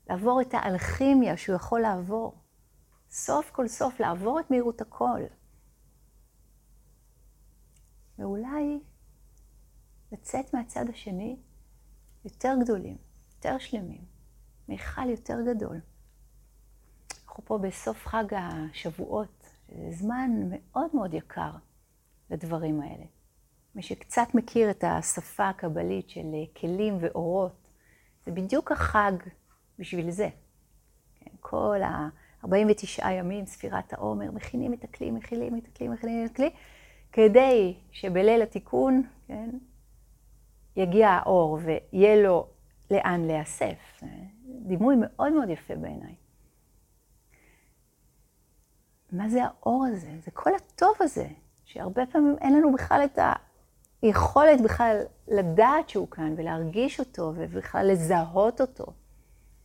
לעבור 0.09 0.41
את 0.41 0.53
האלכימיה 0.53 1.38
שהוא 1.38 1.55
יכול 1.55 1.82
לעבור. 1.82 2.38
סוף 3.09 3.51
כל 3.51 3.68
סוף 3.68 3.99
לעבור 3.99 4.39
את 4.39 4.51
מהירות 4.51 4.82
הכל. 4.82 5.22
ואולי 8.20 8.80
לצאת 10.12 10.53
מהצד 10.53 10.89
השני 10.89 11.39
יותר 12.26 12.53
גדולים, 12.62 12.97
יותר 13.36 13.57
שלמים, 13.57 14.05
מיכל 14.68 15.09
יותר 15.09 15.38
גדול. 15.47 15.80
אנחנו 17.24 17.45
פה 17.45 17.57
בסוף 17.57 18.07
חג 18.07 18.26
השבועות, 18.34 19.45
שזה 19.68 19.91
זמן 19.91 20.32
מאוד 20.49 20.95
מאוד 20.95 21.14
יקר 21.14 21.51
לדברים 22.30 22.82
האלה. 22.82 23.05
מי 23.76 23.82
שקצת 23.82 24.28
מכיר 24.34 24.69
את 24.69 24.84
השפה 24.88 25.49
הקבלית 25.49 26.09
של 26.09 26.22
כלים 26.57 26.97
ואורות, 27.01 27.67
זה 28.26 28.32
בדיוק 28.32 28.72
החג 28.72 29.11
בשביל 29.80 30.11
זה. 30.11 30.30
כן, 31.15 31.32
כל 31.39 31.82
ה-49 31.84 33.09
ימים, 33.11 33.45
ספירת 33.45 33.93
העומר, 33.93 34.32
מכינים 34.32 34.74
את 34.74 34.84
הכלי, 34.84 35.11
מכילים 35.11 35.57
את 35.57 35.67
הכלי, 35.67 35.88
מכינים 35.88 36.26
את 36.26 36.32
הכלי, 36.32 36.49
כדי 37.11 37.78
שבליל 37.91 38.41
התיקון, 38.41 39.03
כן, 39.28 39.49
יגיע 40.76 41.09
האור 41.09 41.59
ויהיה 41.63 42.24
לו 42.24 42.47
לאן 42.91 43.22
להיאסף. 43.28 44.01
דימוי 44.45 44.95
מאוד 44.99 45.34
מאוד 45.34 45.49
יפה 45.49 45.76
בעיניי. 45.76 46.15
מה 49.11 49.30
זה 49.30 49.43
האור 49.43 49.86
הזה? 49.86 50.11
זה 50.24 50.32
כל 50.32 50.55
הטוב 50.55 50.93
הזה, 50.99 51.28
שהרבה 51.65 52.05
פעמים 52.05 52.36
אין 52.41 52.53
לנו 52.53 52.74
בכלל 52.74 53.01
את 53.05 53.19
היכולת 54.02 54.62
בכלל 54.62 55.02
לדעת 55.28 55.89
שהוא 55.89 56.08
כאן 56.12 56.34
ולהרגיש 56.38 56.99
אותו 56.99 57.34
ובכלל 57.36 57.88
לזהות 57.91 58.62
אותו. 58.62 58.86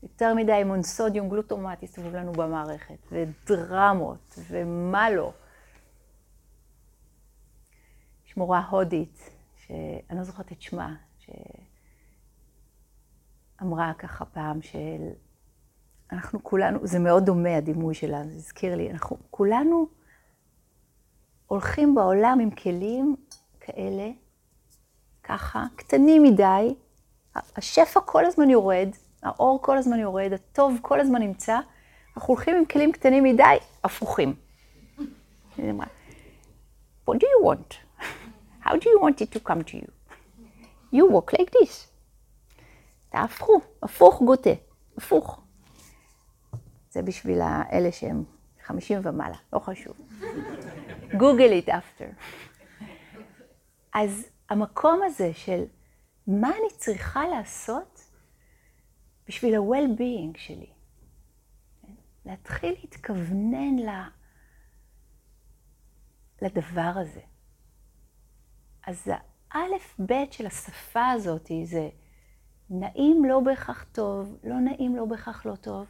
יותר 0.02 0.34
מדי 0.34 0.64
מונסודיום 0.64 1.28
גלוטומט 1.28 1.82
יסתובב 1.82 2.14
לנו 2.14 2.32
במערכת, 2.32 2.98
ודרמות, 3.12 4.38
ומה 4.48 5.10
לא. 5.10 5.32
יש 8.26 8.36
מורה 8.36 8.66
הודית, 8.70 9.30
שאני 9.56 10.18
לא 10.18 10.24
זוכרת 10.24 10.52
את 10.52 10.62
שמה, 10.62 10.94
שאמרה 13.58 13.92
ככה 13.98 14.24
פעם 14.24 14.62
של... 14.62 15.08
כולנו, 16.42 16.86
זה 16.86 16.98
מאוד 16.98 17.24
דומה 17.24 17.56
הדימוי 17.56 17.94
שלה, 17.94 18.24
זה 18.24 18.36
הזכיר 18.36 18.76
לי, 18.76 18.90
אנחנו 18.90 19.16
כולנו 19.30 19.86
הולכים 21.46 21.94
בעולם 21.94 22.38
עם 22.42 22.50
כלים 22.50 23.16
כאלה, 23.60 24.10
ככה, 25.28 25.64
קטנים 25.76 26.22
מדי, 26.22 26.74
השפע 27.56 28.00
כל 28.00 28.24
הזמן 28.24 28.50
יורד, 28.50 28.88
האור 29.22 29.62
כל 29.62 29.78
הזמן 29.78 29.98
יורד, 29.98 30.32
הטוב 30.32 30.78
כל 30.82 31.00
הזמן 31.00 31.22
נמצא, 31.22 31.58
אנחנו 32.16 32.34
הולכים 32.34 32.56
עם 32.56 32.64
כלים 32.64 32.92
קטנים 32.92 33.24
מדי, 33.24 33.56
הפוכים. 33.84 34.34
What 37.08 37.14
do 37.14 37.26
you 37.34 37.44
want? 37.44 37.74
How 38.64 38.72
do 38.72 38.86
you 38.92 39.00
want 39.00 39.20
it 39.20 39.30
to 39.36 39.40
come 39.48 39.62
to 39.62 39.76
you? 39.76 39.88
You 40.92 41.04
walk 41.12 41.32
like 41.32 41.50
this. 41.50 41.86
תהפכו, 43.08 43.60
הפוך 43.82 44.22
גוטה, 44.22 44.50
הפוך. 44.98 45.40
זה 46.90 47.02
בשביל 47.02 47.40
האלה 47.40 47.92
שהם 47.92 48.24
50 48.66 49.00
ומעלה, 49.02 49.36
לא 49.52 49.58
חשוב. 49.58 49.96
גוגל 51.20 51.60
it 51.60 51.68
after. 51.68 52.04
אז 53.94 54.26
המקום 54.48 55.00
הזה 55.04 55.34
של 55.34 55.64
מה 56.26 56.48
אני 56.48 56.76
צריכה 56.76 57.28
לעשות 57.28 58.00
בשביל 59.28 59.54
ה-well-being 59.54 60.38
שלי. 60.38 60.70
להתחיל 62.24 62.74
להתכוונן 62.82 63.76
לדבר 66.42 66.92
הזה. 66.96 67.20
אז 68.86 69.08
האלף-בית 69.50 70.32
של 70.32 70.46
השפה 70.46 71.06
הזאת 71.10 71.50
זה 71.64 71.88
נעים 72.70 73.24
לא 73.24 73.40
בהכרח 73.40 73.86
טוב, 73.92 74.36
לא 74.44 74.60
נעים 74.60 74.96
לא 74.96 75.04
בהכרח 75.04 75.46
לא 75.46 75.56
טוב. 75.56 75.86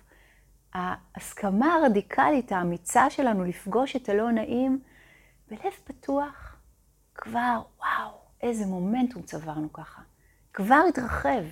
ההסכמה 0.73 1.75
הרדיקלית, 1.75 2.53
האמיצה 2.53 3.11
שלנו 3.11 3.45
לפגוש 3.45 3.97
את 3.97 4.09
הלא 4.09 4.31
נעים, 4.31 4.83
בלב 5.49 5.73
פתוח, 5.85 6.57
כבר, 7.15 7.63
וואו, 7.79 8.26
איזה 8.49 8.67
מומנטום 8.67 9.23
צברנו 9.23 9.73
ככה. 9.73 10.03
כבר 10.53 10.83
התרחב 10.89 11.45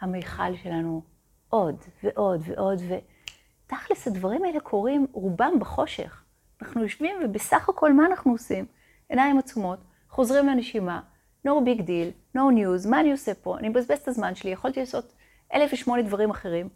המיכל 0.00 0.56
שלנו 0.62 1.02
עוד 1.48 1.76
ועוד 2.02 2.40
ועוד, 2.44 2.78
ותכלס 2.88 4.06
הדברים 4.06 4.44
האלה 4.44 4.60
קורים 4.60 5.06
רובם 5.12 5.58
בחושך. 5.60 6.24
אנחנו 6.62 6.82
יושבים 6.82 7.16
ובסך 7.24 7.68
הכל 7.68 7.92
מה 7.92 8.06
אנחנו 8.06 8.32
עושים? 8.32 8.66
עיניים 9.08 9.38
עצומות, 9.38 9.78
חוזרים 10.08 10.46
לנשימה, 10.46 11.00
no 11.46 11.50
big 11.50 11.80
deal, 11.80 12.36
no 12.36 12.40
news, 12.40 12.88
מה 12.88 13.00
אני 13.00 13.12
עושה 13.12 13.34
פה? 13.34 13.58
אני 13.58 13.68
מבזבז 13.68 13.98
את 13.98 14.08
הזמן 14.08 14.34
שלי, 14.34 14.50
יכולתי 14.50 14.80
לעשות 14.80 15.14
אלף 15.54 15.70
ושמונה 15.72 16.02
דברים 16.02 16.30
אחרים. 16.30 16.68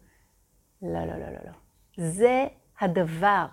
לא, 0.81 1.05
לא, 1.05 1.13
לא, 1.13 1.27
לא, 1.27 1.39
לא. 1.45 1.51
זה 1.97 2.47
הדבר. 2.79 3.45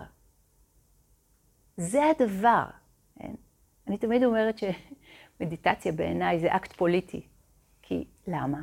זה 1.77 2.03
הדבר. 2.11 2.65
כן? 3.19 3.35
אני 3.89 3.99
תמיד 3.99 4.25
אומרת 4.25 4.59
שמדיטציה 5.39 5.93
בעיניי 5.93 6.41
זה 6.41 6.57
אקט 6.57 6.73
פוליטי. 6.73 7.27
כי 7.83 8.05
למה? 8.27 8.63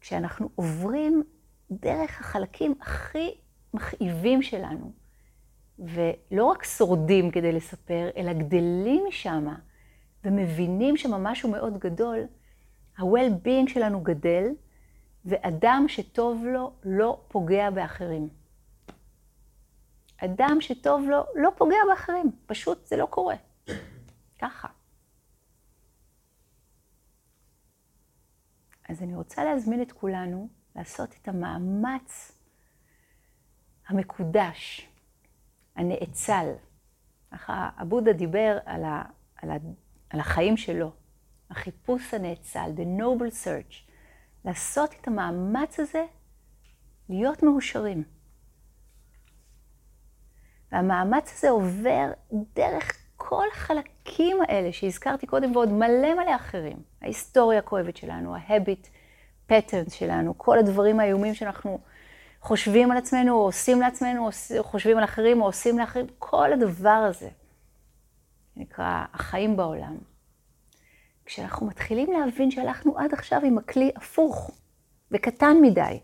כשאנחנו 0.00 0.48
עוברים 0.54 1.22
דרך 1.70 2.20
החלקים 2.20 2.74
הכי 2.80 3.34
מכאיבים 3.74 4.42
שלנו, 4.42 4.92
ולא 5.78 6.44
רק 6.44 6.64
שורדים 6.64 7.30
כדי 7.30 7.52
לספר, 7.52 8.10
אלא 8.16 8.32
גדלים 8.32 9.04
משם 9.08 9.46
ומבינים 10.24 10.96
שם 10.96 11.10
משהו 11.10 11.50
מאוד 11.50 11.78
גדול, 11.78 12.18
ה-well-being 12.98 13.68
שלנו 13.68 14.00
גדל, 14.00 14.44
ואדם 15.24 15.84
שטוב 15.88 16.44
לו 16.44 16.72
לא 16.84 17.20
פוגע 17.28 17.70
באחרים. 17.70 18.28
אדם 20.16 20.56
שטוב 20.60 21.04
לו 21.08 21.24
לא 21.34 21.50
פוגע 21.56 21.76
באחרים, 21.88 22.30
פשוט 22.46 22.86
זה 22.86 22.96
לא 22.96 23.06
קורה. 23.06 23.34
ככה. 24.38 24.68
אז 28.90 29.02
אני 29.02 29.16
רוצה 29.16 29.44
להזמין 29.44 29.82
את 29.82 29.92
כולנו 29.92 30.48
לעשות 30.76 31.14
את 31.22 31.28
המאמץ 31.28 32.32
המקודש, 33.88 34.88
הנאצל. 35.76 36.52
הבודה 37.48 38.12
דיבר 38.12 38.58
על, 38.64 38.84
ה, 38.84 39.02
על, 39.36 39.50
ה, 39.50 39.56
על 40.10 40.20
החיים 40.20 40.56
שלו, 40.56 40.92
החיפוש 41.50 42.14
הנאצל, 42.14 42.70
the 42.76 43.00
noble 43.00 43.44
search, 43.44 43.90
לעשות 44.44 44.94
את 45.00 45.08
המאמץ 45.08 45.80
הזה 45.80 46.04
להיות 47.08 47.42
מאושרים. 47.42 48.04
והמאמץ 50.72 51.32
הזה 51.36 51.50
עובר 51.50 52.12
דרך 52.32 52.99
כל 53.22 53.44
החלקים 53.52 54.36
האלה 54.48 54.72
שהזכרתי 54.72 55.26
קודם 55.26 55.56
ועוד 55.56 55.68
מלא 55.68 56.14
מלא 56.14 56.36
אחרים. 56.36 56.76
ההיסטוריה 57.02 57.58
הכואבת 57.58 57.96
שלנו, 57.96 58.34
ה-habit 58.36 58.86
patterns 59.50 59.90
שלנו, 59.90 60.38
כל 60.38 60.58
הדברים 60.58 61.00
האיומים 61.00 61.34
שאנחנו 61.34 61.78
חושבים 62.40 62.90
על 62.90 62.96
עצמנו 62.96 63.34
או 63.34 63.44
עושים 63.44 63.80
לעצמנו, 63.80 64.26
או 64.26 64.62
חושבים 64.62 64.98
על 64.98 65.04
אחרים 65.04 65.40
או 65.40 65.46
עושים 65.46 65.78
לאחרים, 65.78 66.06
כל 66.18 66.52
הדבר 66.52 66.90
הזה 67.10 67.28
נקרא 68.56 69.04
החיים 69.12 69.56
בעולם. 69.56 69.98
כשאנחנו 71.24 71.66
מתחילים 71.66 72.12
להבין 72.12 72.50
שהלכנו 72.50 72.98
עד 72.98 73.12
עכשיו 73.14 73.40
עם 73.44 73.58
הכלי 73.58 73.90
הפוך 73.96 74.50
וקטן 75.10 75.56
מדי, 75.62 76.00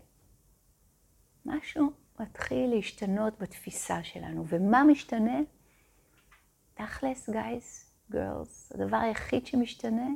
משהו 1.45 1.91
מתחיל 2.19 2.69
להשתנות 2.69 3.39
בתפיסה 3.39 4.03
שלנו. 4.03 4.45
ומה 4.47 4.83
משתנה? 4.83 5.39
תכלס, 6.77 7.29
גייז, 7.29 7.91
גרלס, 8.11 8.71
הדבר 8.75 8.97
היחיד 8.97 9.45
שמשתנה, 9.47 10.07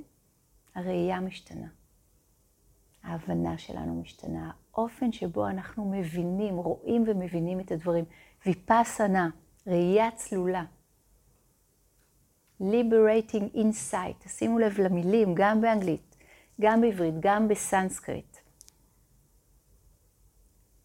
הראייה 0.76 1.20
משתנה. 1.20 1.68
ההבנה 3.04 3.58
שלנו 3.58 4.02
משתנה, 4.02 4.52
האופן 4.74 5.12
שבו 5.12 5.48
אנחנו 5.48 5.92
מבינים, 5.92 6.56
רואים 6.56 7.04
ומבינים 7.08 7.60
את 7.60 7.72
הדברים. 7.72 8.06
ויפאסנה, 8.46 9.30
ראייה 9.68 10.12
צלולה. 10.12 10.64
Liberating 12.62 13.56
Insight, 13.56 14.24
תשימו 14.24 14.60
לב 14.60 14.80
למילים, 14.80 15.36
גם 15.36 15.62
באנגלית, 15.62 16.16
גם 16.62 16.82
בעברית, 16.82 17.16
גם 17.20 17.48
בסנסקריט. 17.48 18.38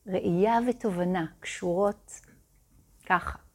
ראייה 0.07 0.59
ותובנה 0.69 1.27
קשורות 1.41 2.21
ככה. 3.07 3.46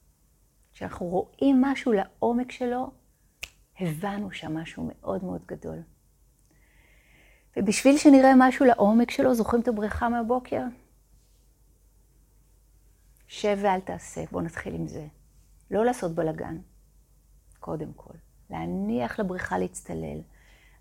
כשאנחנו 0.74 1.06
רואים 1.06 1.62
משהו 1.62 1.92
לעומק 1.92 2.52
שלו, 2.52 2.92
הבנו 3.80 4.32
שם 4.32 4.58
משהו 4.58 4.90
מאוד 4.90 5.24
מאוד 5.24 5.42
גדול. 5.46 5.78
ובשביל 7.58 7.98
שנראה 7.98 8.32
משהו 8.38 8.66
לעומק 8.66 9.12
שלו, 9.12 9.34
זוכרים 9.34 9.62
את 9.62 9.68
הבריכה 9.68 10.10
מהבוקר? 10.10 10.64
שב 13.28 13.58
ואל 13.62 13.80
תעשה, 13.80 14.24
בואו 14.32 14.44
נתחיל 14.44 14.76
עם 14.76 14.88
זה. 14.88 15.08
לא 15.72 15.86
לעשות 15.86 16.16
בלאגן, 16.16 16.58
קודם 17.60 17.94
כל. 17.94 18.14
להניח 18.50 19.20
לבריכה 19.20 19.58
להצטלל. 19.58 20.22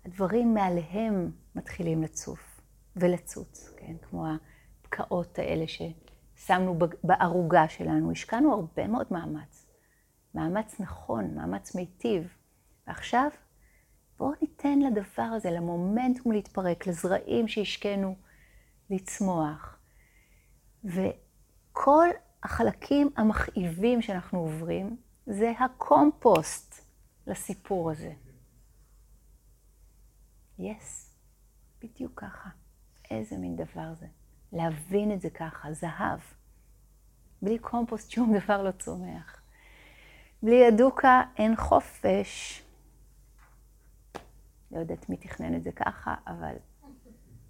הדברים 0.05 0.53
מעליהם 0.53 1.31
מתחילים 1.55 2.03
לצוף 2.03 2.61
ולצוץ, 2.95 3.73
כן? 3.77 3.95
כמו 4.01 4.25
הפקעות 4.81 5.39
האלה 5.39 5.65
ששמנו 5.67 6.79
בערוגה 7.03 7.67
שלנו. 7.67 8.11
השקענו 8.11 8.53
הרבה 8.53 8.87
מאוד 8.87 9.07
מאמץ. 9.11 9.60
מאמץ 10.35 10.79
נכון, 10.79 11.35
מאמץ 11.35 11.75
מיטיב. 11.75 12.33
ועכשיו, 12.87 13.29
בואו 14.17 14.31
ניתן 14.41 14.79
לדבר 14.79 15.21
הזה, 15.21 15.51
למומנטום 15.51 16.31
להתפרק, 16.31 16.87
לזרעים 16.87 17.47
שהשקענו 17.47 18.15
לצמוח. 18.89 19.79
וכל 20.83 22.07
החלקים 22.43 23.09
המכאיבים 23.17 24.01
שאנחנו 24.01 24.39
עוברים, 24.39 24.97
זה 25.25 25.51
הקומפוסט 25.59 26.85
לסיפור 27.27 27.91
הזה. 27.91 28.13
יס, 30.59 31.09
yes, 31.09 31.85
בדיוק 31.85 32.21
ככה. 32.21 32.49
איזה 33.11 33.37
מין 33.37 33.55
דבר 33.55 33.93
זה. 33.99 34.07
להבין 34.53 35.11
את 35.11 35.21
זה 35.21 35.29
ככה, 35.29 35.73
זהב. 35.73 36.19
בלי 37.41 37.59
קומפוסט 37.59 38.11
שום 38.11 38.37
דבר 38.37 38.63
לא 38.63 38.71
צומח. 38.71 39.40
בלי 40.43 40.55
ידוקה 40.55 41.23
אין 41.37 41.55
חופש. 41.55 42.61
לא 44.71 44.79
יודעת 44.79 45.09
מי 45.09 45.17
תכנן 45.17 45.55
את 45.55 45.63
זה 45.63 45.71
ככה, 45.71 46.15
אבל 46.27 46.55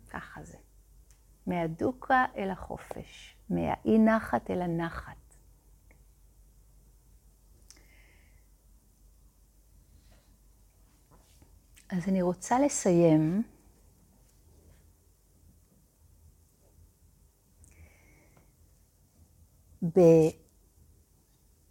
ככה 0.10 0.44
זה. 0.44 0.58
מהדוקה 1.48 2.26
אל 2.38 2.50
החופש, 2.50 3.38
מהאי 3.50 4.00
נחת 4.00 4.52
אל 4.52 4.62
הנחת. 4.62 5.16
אז 11.90 12.08
אני 12.08 12.22
רוצה 12.22 12.60
לסיים 12.60 13.44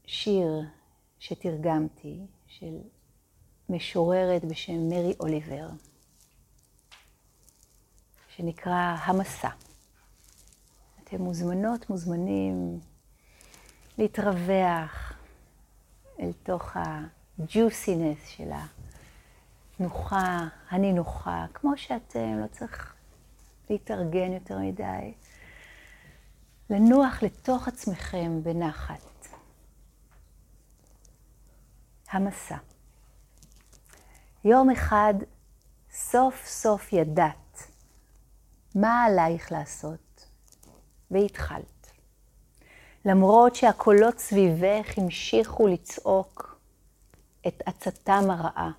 בשיר 0.06 0.79
שתרגמתי, 1.20 2.20
של 2.46 2.78
משוררת 3.68 4.44
בשם 4.44 4.88
מרי 4.88 5.14
אוליבר, 5.20 5.68
שנקרא 8.28 8.96
המסע. 9.04 9.48
אתם 11.04 11.22
מוזמנות, 11.22 11.90
מוזמנים 11.90 12.80
להתרווח 13.98 15.12
אל 16.20 16.32
תוך 16.42 16.76
הג'וסינס 16.76 18.18
של 18.28 18.50
התנוחה, 19.74 20.48
הנינוחה, 20.68 21.46
כמו 21.54 21.76
שאתם, 21.76 22.38
לא 22.40 22.46
צריך 22.46 22.94
להתארגן 23.70 24.32
יותר 24.32 24.58
מדי. 24.58 25.12
לנוח 26.70 27.22
לתוך 27.22 27.68
עצמכם 27.68 28.42
בנחת. 28.42 29.09
המסע. 32.10 32.56
יום 34.44 34.70
אחד 34.70 35.14
סוף 35.90 36.46
סוף 36.46 36.92
ידעת 36.92 37.70
מה 38.74 39.04
עלייך 39.04 39.52
לעשות, 39.52 40.26
והתחלת. 41.10 41.90
למרות 43.04 43.54
שהקולות 43.54 44.18
סביבך 44.18 44.98
המשיכו 44.98 45.66
לצעוק 45.66 46.60
את 47.46 47.62
עצתם 47.66 48.30
הרעה. 48.30 48.70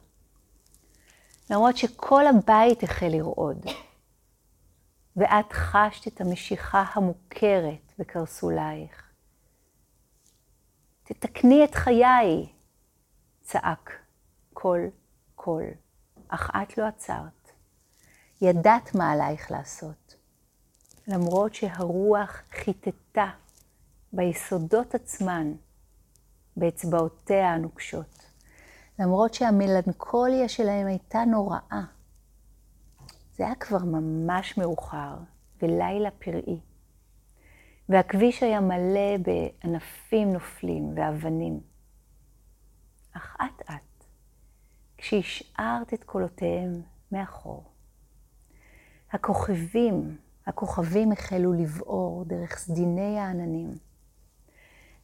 למרות 1.49 1.77
שכל 1.77 2.27
הבית 2.27 2.84
החל 2.84 3.07
לרעוד. 3.09 3.65
ואת 5.15 5.53
חשת 5.53 6.07
את 6.07 6.21
המשיכה 6.21 6.84
המוכרת 6.93 7.93
בקרסולייך. 7.99 9.11
תתקני 11.03 11.63
את 11.63 11.75
חיי, 11.75 12.47
צעק 13.52 13.91
קול 14.54 14.89
קול, 15.36 15.64
אך 16.28 16.49
את 16.64 16.78
לא 16.78 16.86
עצרת. 16.86 17.52
ידעת 18.41 18.95
מה 18.95 19.12
עלייך 19.12 19.52
לעשות, 19.52 20.16
למרות 21.08 21.54
שהרוח 21.54 22.41
חיטטה 22.52 23.30
ביסודות 24.14 24.95
עצמן, 24.95 25.54
באצבעותיה 26.58 27.54
הנוקשות, 27.54 28.26
למרות 28.99 29.34
שהמלנכוליה 29.34 30.49
שלהם 30.49 30.88
הייתה 30.88 31.26
נוראה. 31.26 31.84
זה 33.34 33.45
היה 33.45 33.56
כבר 33.56 33.84
ממש 33.86 34.58
מאוחר, 34.58 35.16
ולילה 35.62 36.12
פראי. 36.12 36.60
והכביש 37.89 38.43
היה 38.43 38.60
מלא 38.60 39.18
בענפים 39.18 40.34
נופלים 40.34 40.93
ואבנים. 40.95 41.70
אך 43.14 43.36
אט-אט, 43.41 44.05
כשהשארת 44.97 45.93
את 45.93 46.03
קולותיהם 46.03 46.82
מאחור, 47.12 47.72
הכוכבים, 49.12 50.18
הכוכבים 50.47 51.12
החלו 51.12 51.53
לבעור 51.53 52.26
דרך 52.26 52.57
סדיני 52.57 53.20
העננים, 53.20 53.78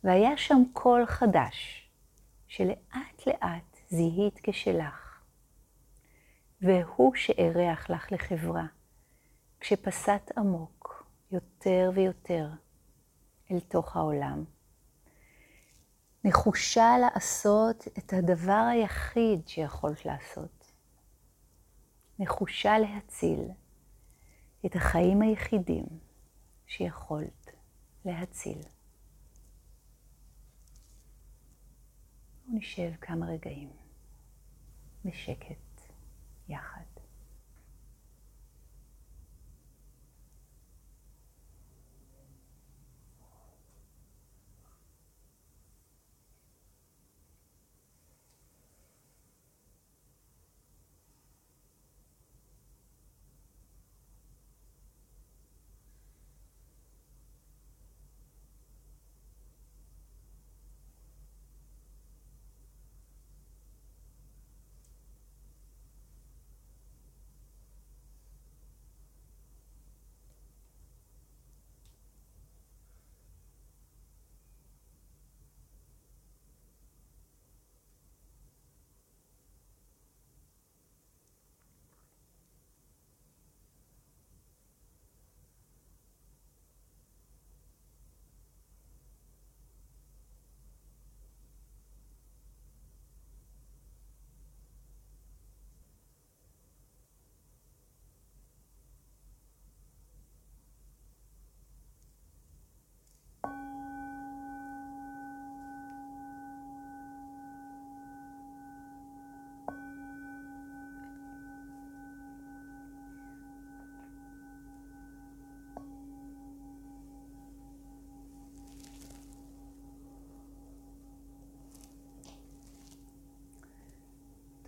והיה 0.03 0.38
שם 0.38 0.62
קול 0.74 1.05
חדש, 1.05 1.89
שלאט 2.47 3.28
לאט 3.28 3.78
זיהית 3.89 4.39
כשלך. 4.43 5.22
והוא 6.62 7.16
שאירח 7.16 7.89
לך 7.89 8.12
לחברה, 8.12 8.66
כשפסעת 9.60 10.38
עמוק 10.38 11.08
יותר 11.32 11.91
ויותר 11.95 12.49
אל 13.51 13.60
תוך 13.60 13.95
העולם. 13.95 14.43
נחושה 16.28 16.97
לעשות 17.01 17.88
את 17.97 18.13
הדבר 18.13 18.67
היחיד 18.71 19.47
שיכולת 19.47 20.05
לעשות. 20.05 20.71
נחושה 22.19 22.80
להציל 22.80 23.41
את 24.65 24.75
החיים 24.75 25.21
היחידים 25.21 25.86
שיכולת 26.65 27.51
להציל. 28.05 28.61
נשב 32.47 32.91
כמה 33.01 33.25
רגעים 33.25 33.69
בשקט. 35.05 35.67
יחד. 36.49 36.97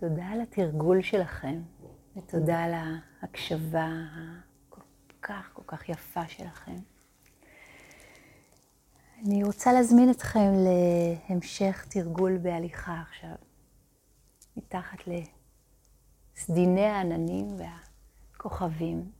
תודה 0.00 0.26
על 0.26 0.40
התרגול 0.40 1.02
שלכם, 1.02 1.62
ותודה 2.16 2.58
על 2.64 2.72
ההקשבה 2.74 3.88
הכל 4.12 4.80
כך 5.22 5.50
כל 5.52 5.62
כך 5.66 5.88
יפה 5.88 6.28
שלכם. 6.28 6.76
אני 9.18 9.44
רוצה 9.44 9.72
להזמין 9.72 10.10
אתכם 10.10 10.52
להמשך 11.28 11.86
תרגול 11.90 12.38
בהליכה 12.38 13.00
עכשיו, 13.00 13.34
מתחת 14.56 14.98
לסדיני 16.36 16.86
העננים 16.86 17.48
והכוכבים. 17.58 19.10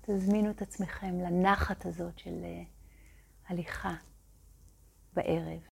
תזמינו 0.00 0.50
את 0.50 0.62
עצמכם 0.62 1.20
לנחת 1.20 1.86
הזאת 1.86 2.18
של 2.18 2.44
הליכה 3.48 3.94
בערב. 5.14 5.77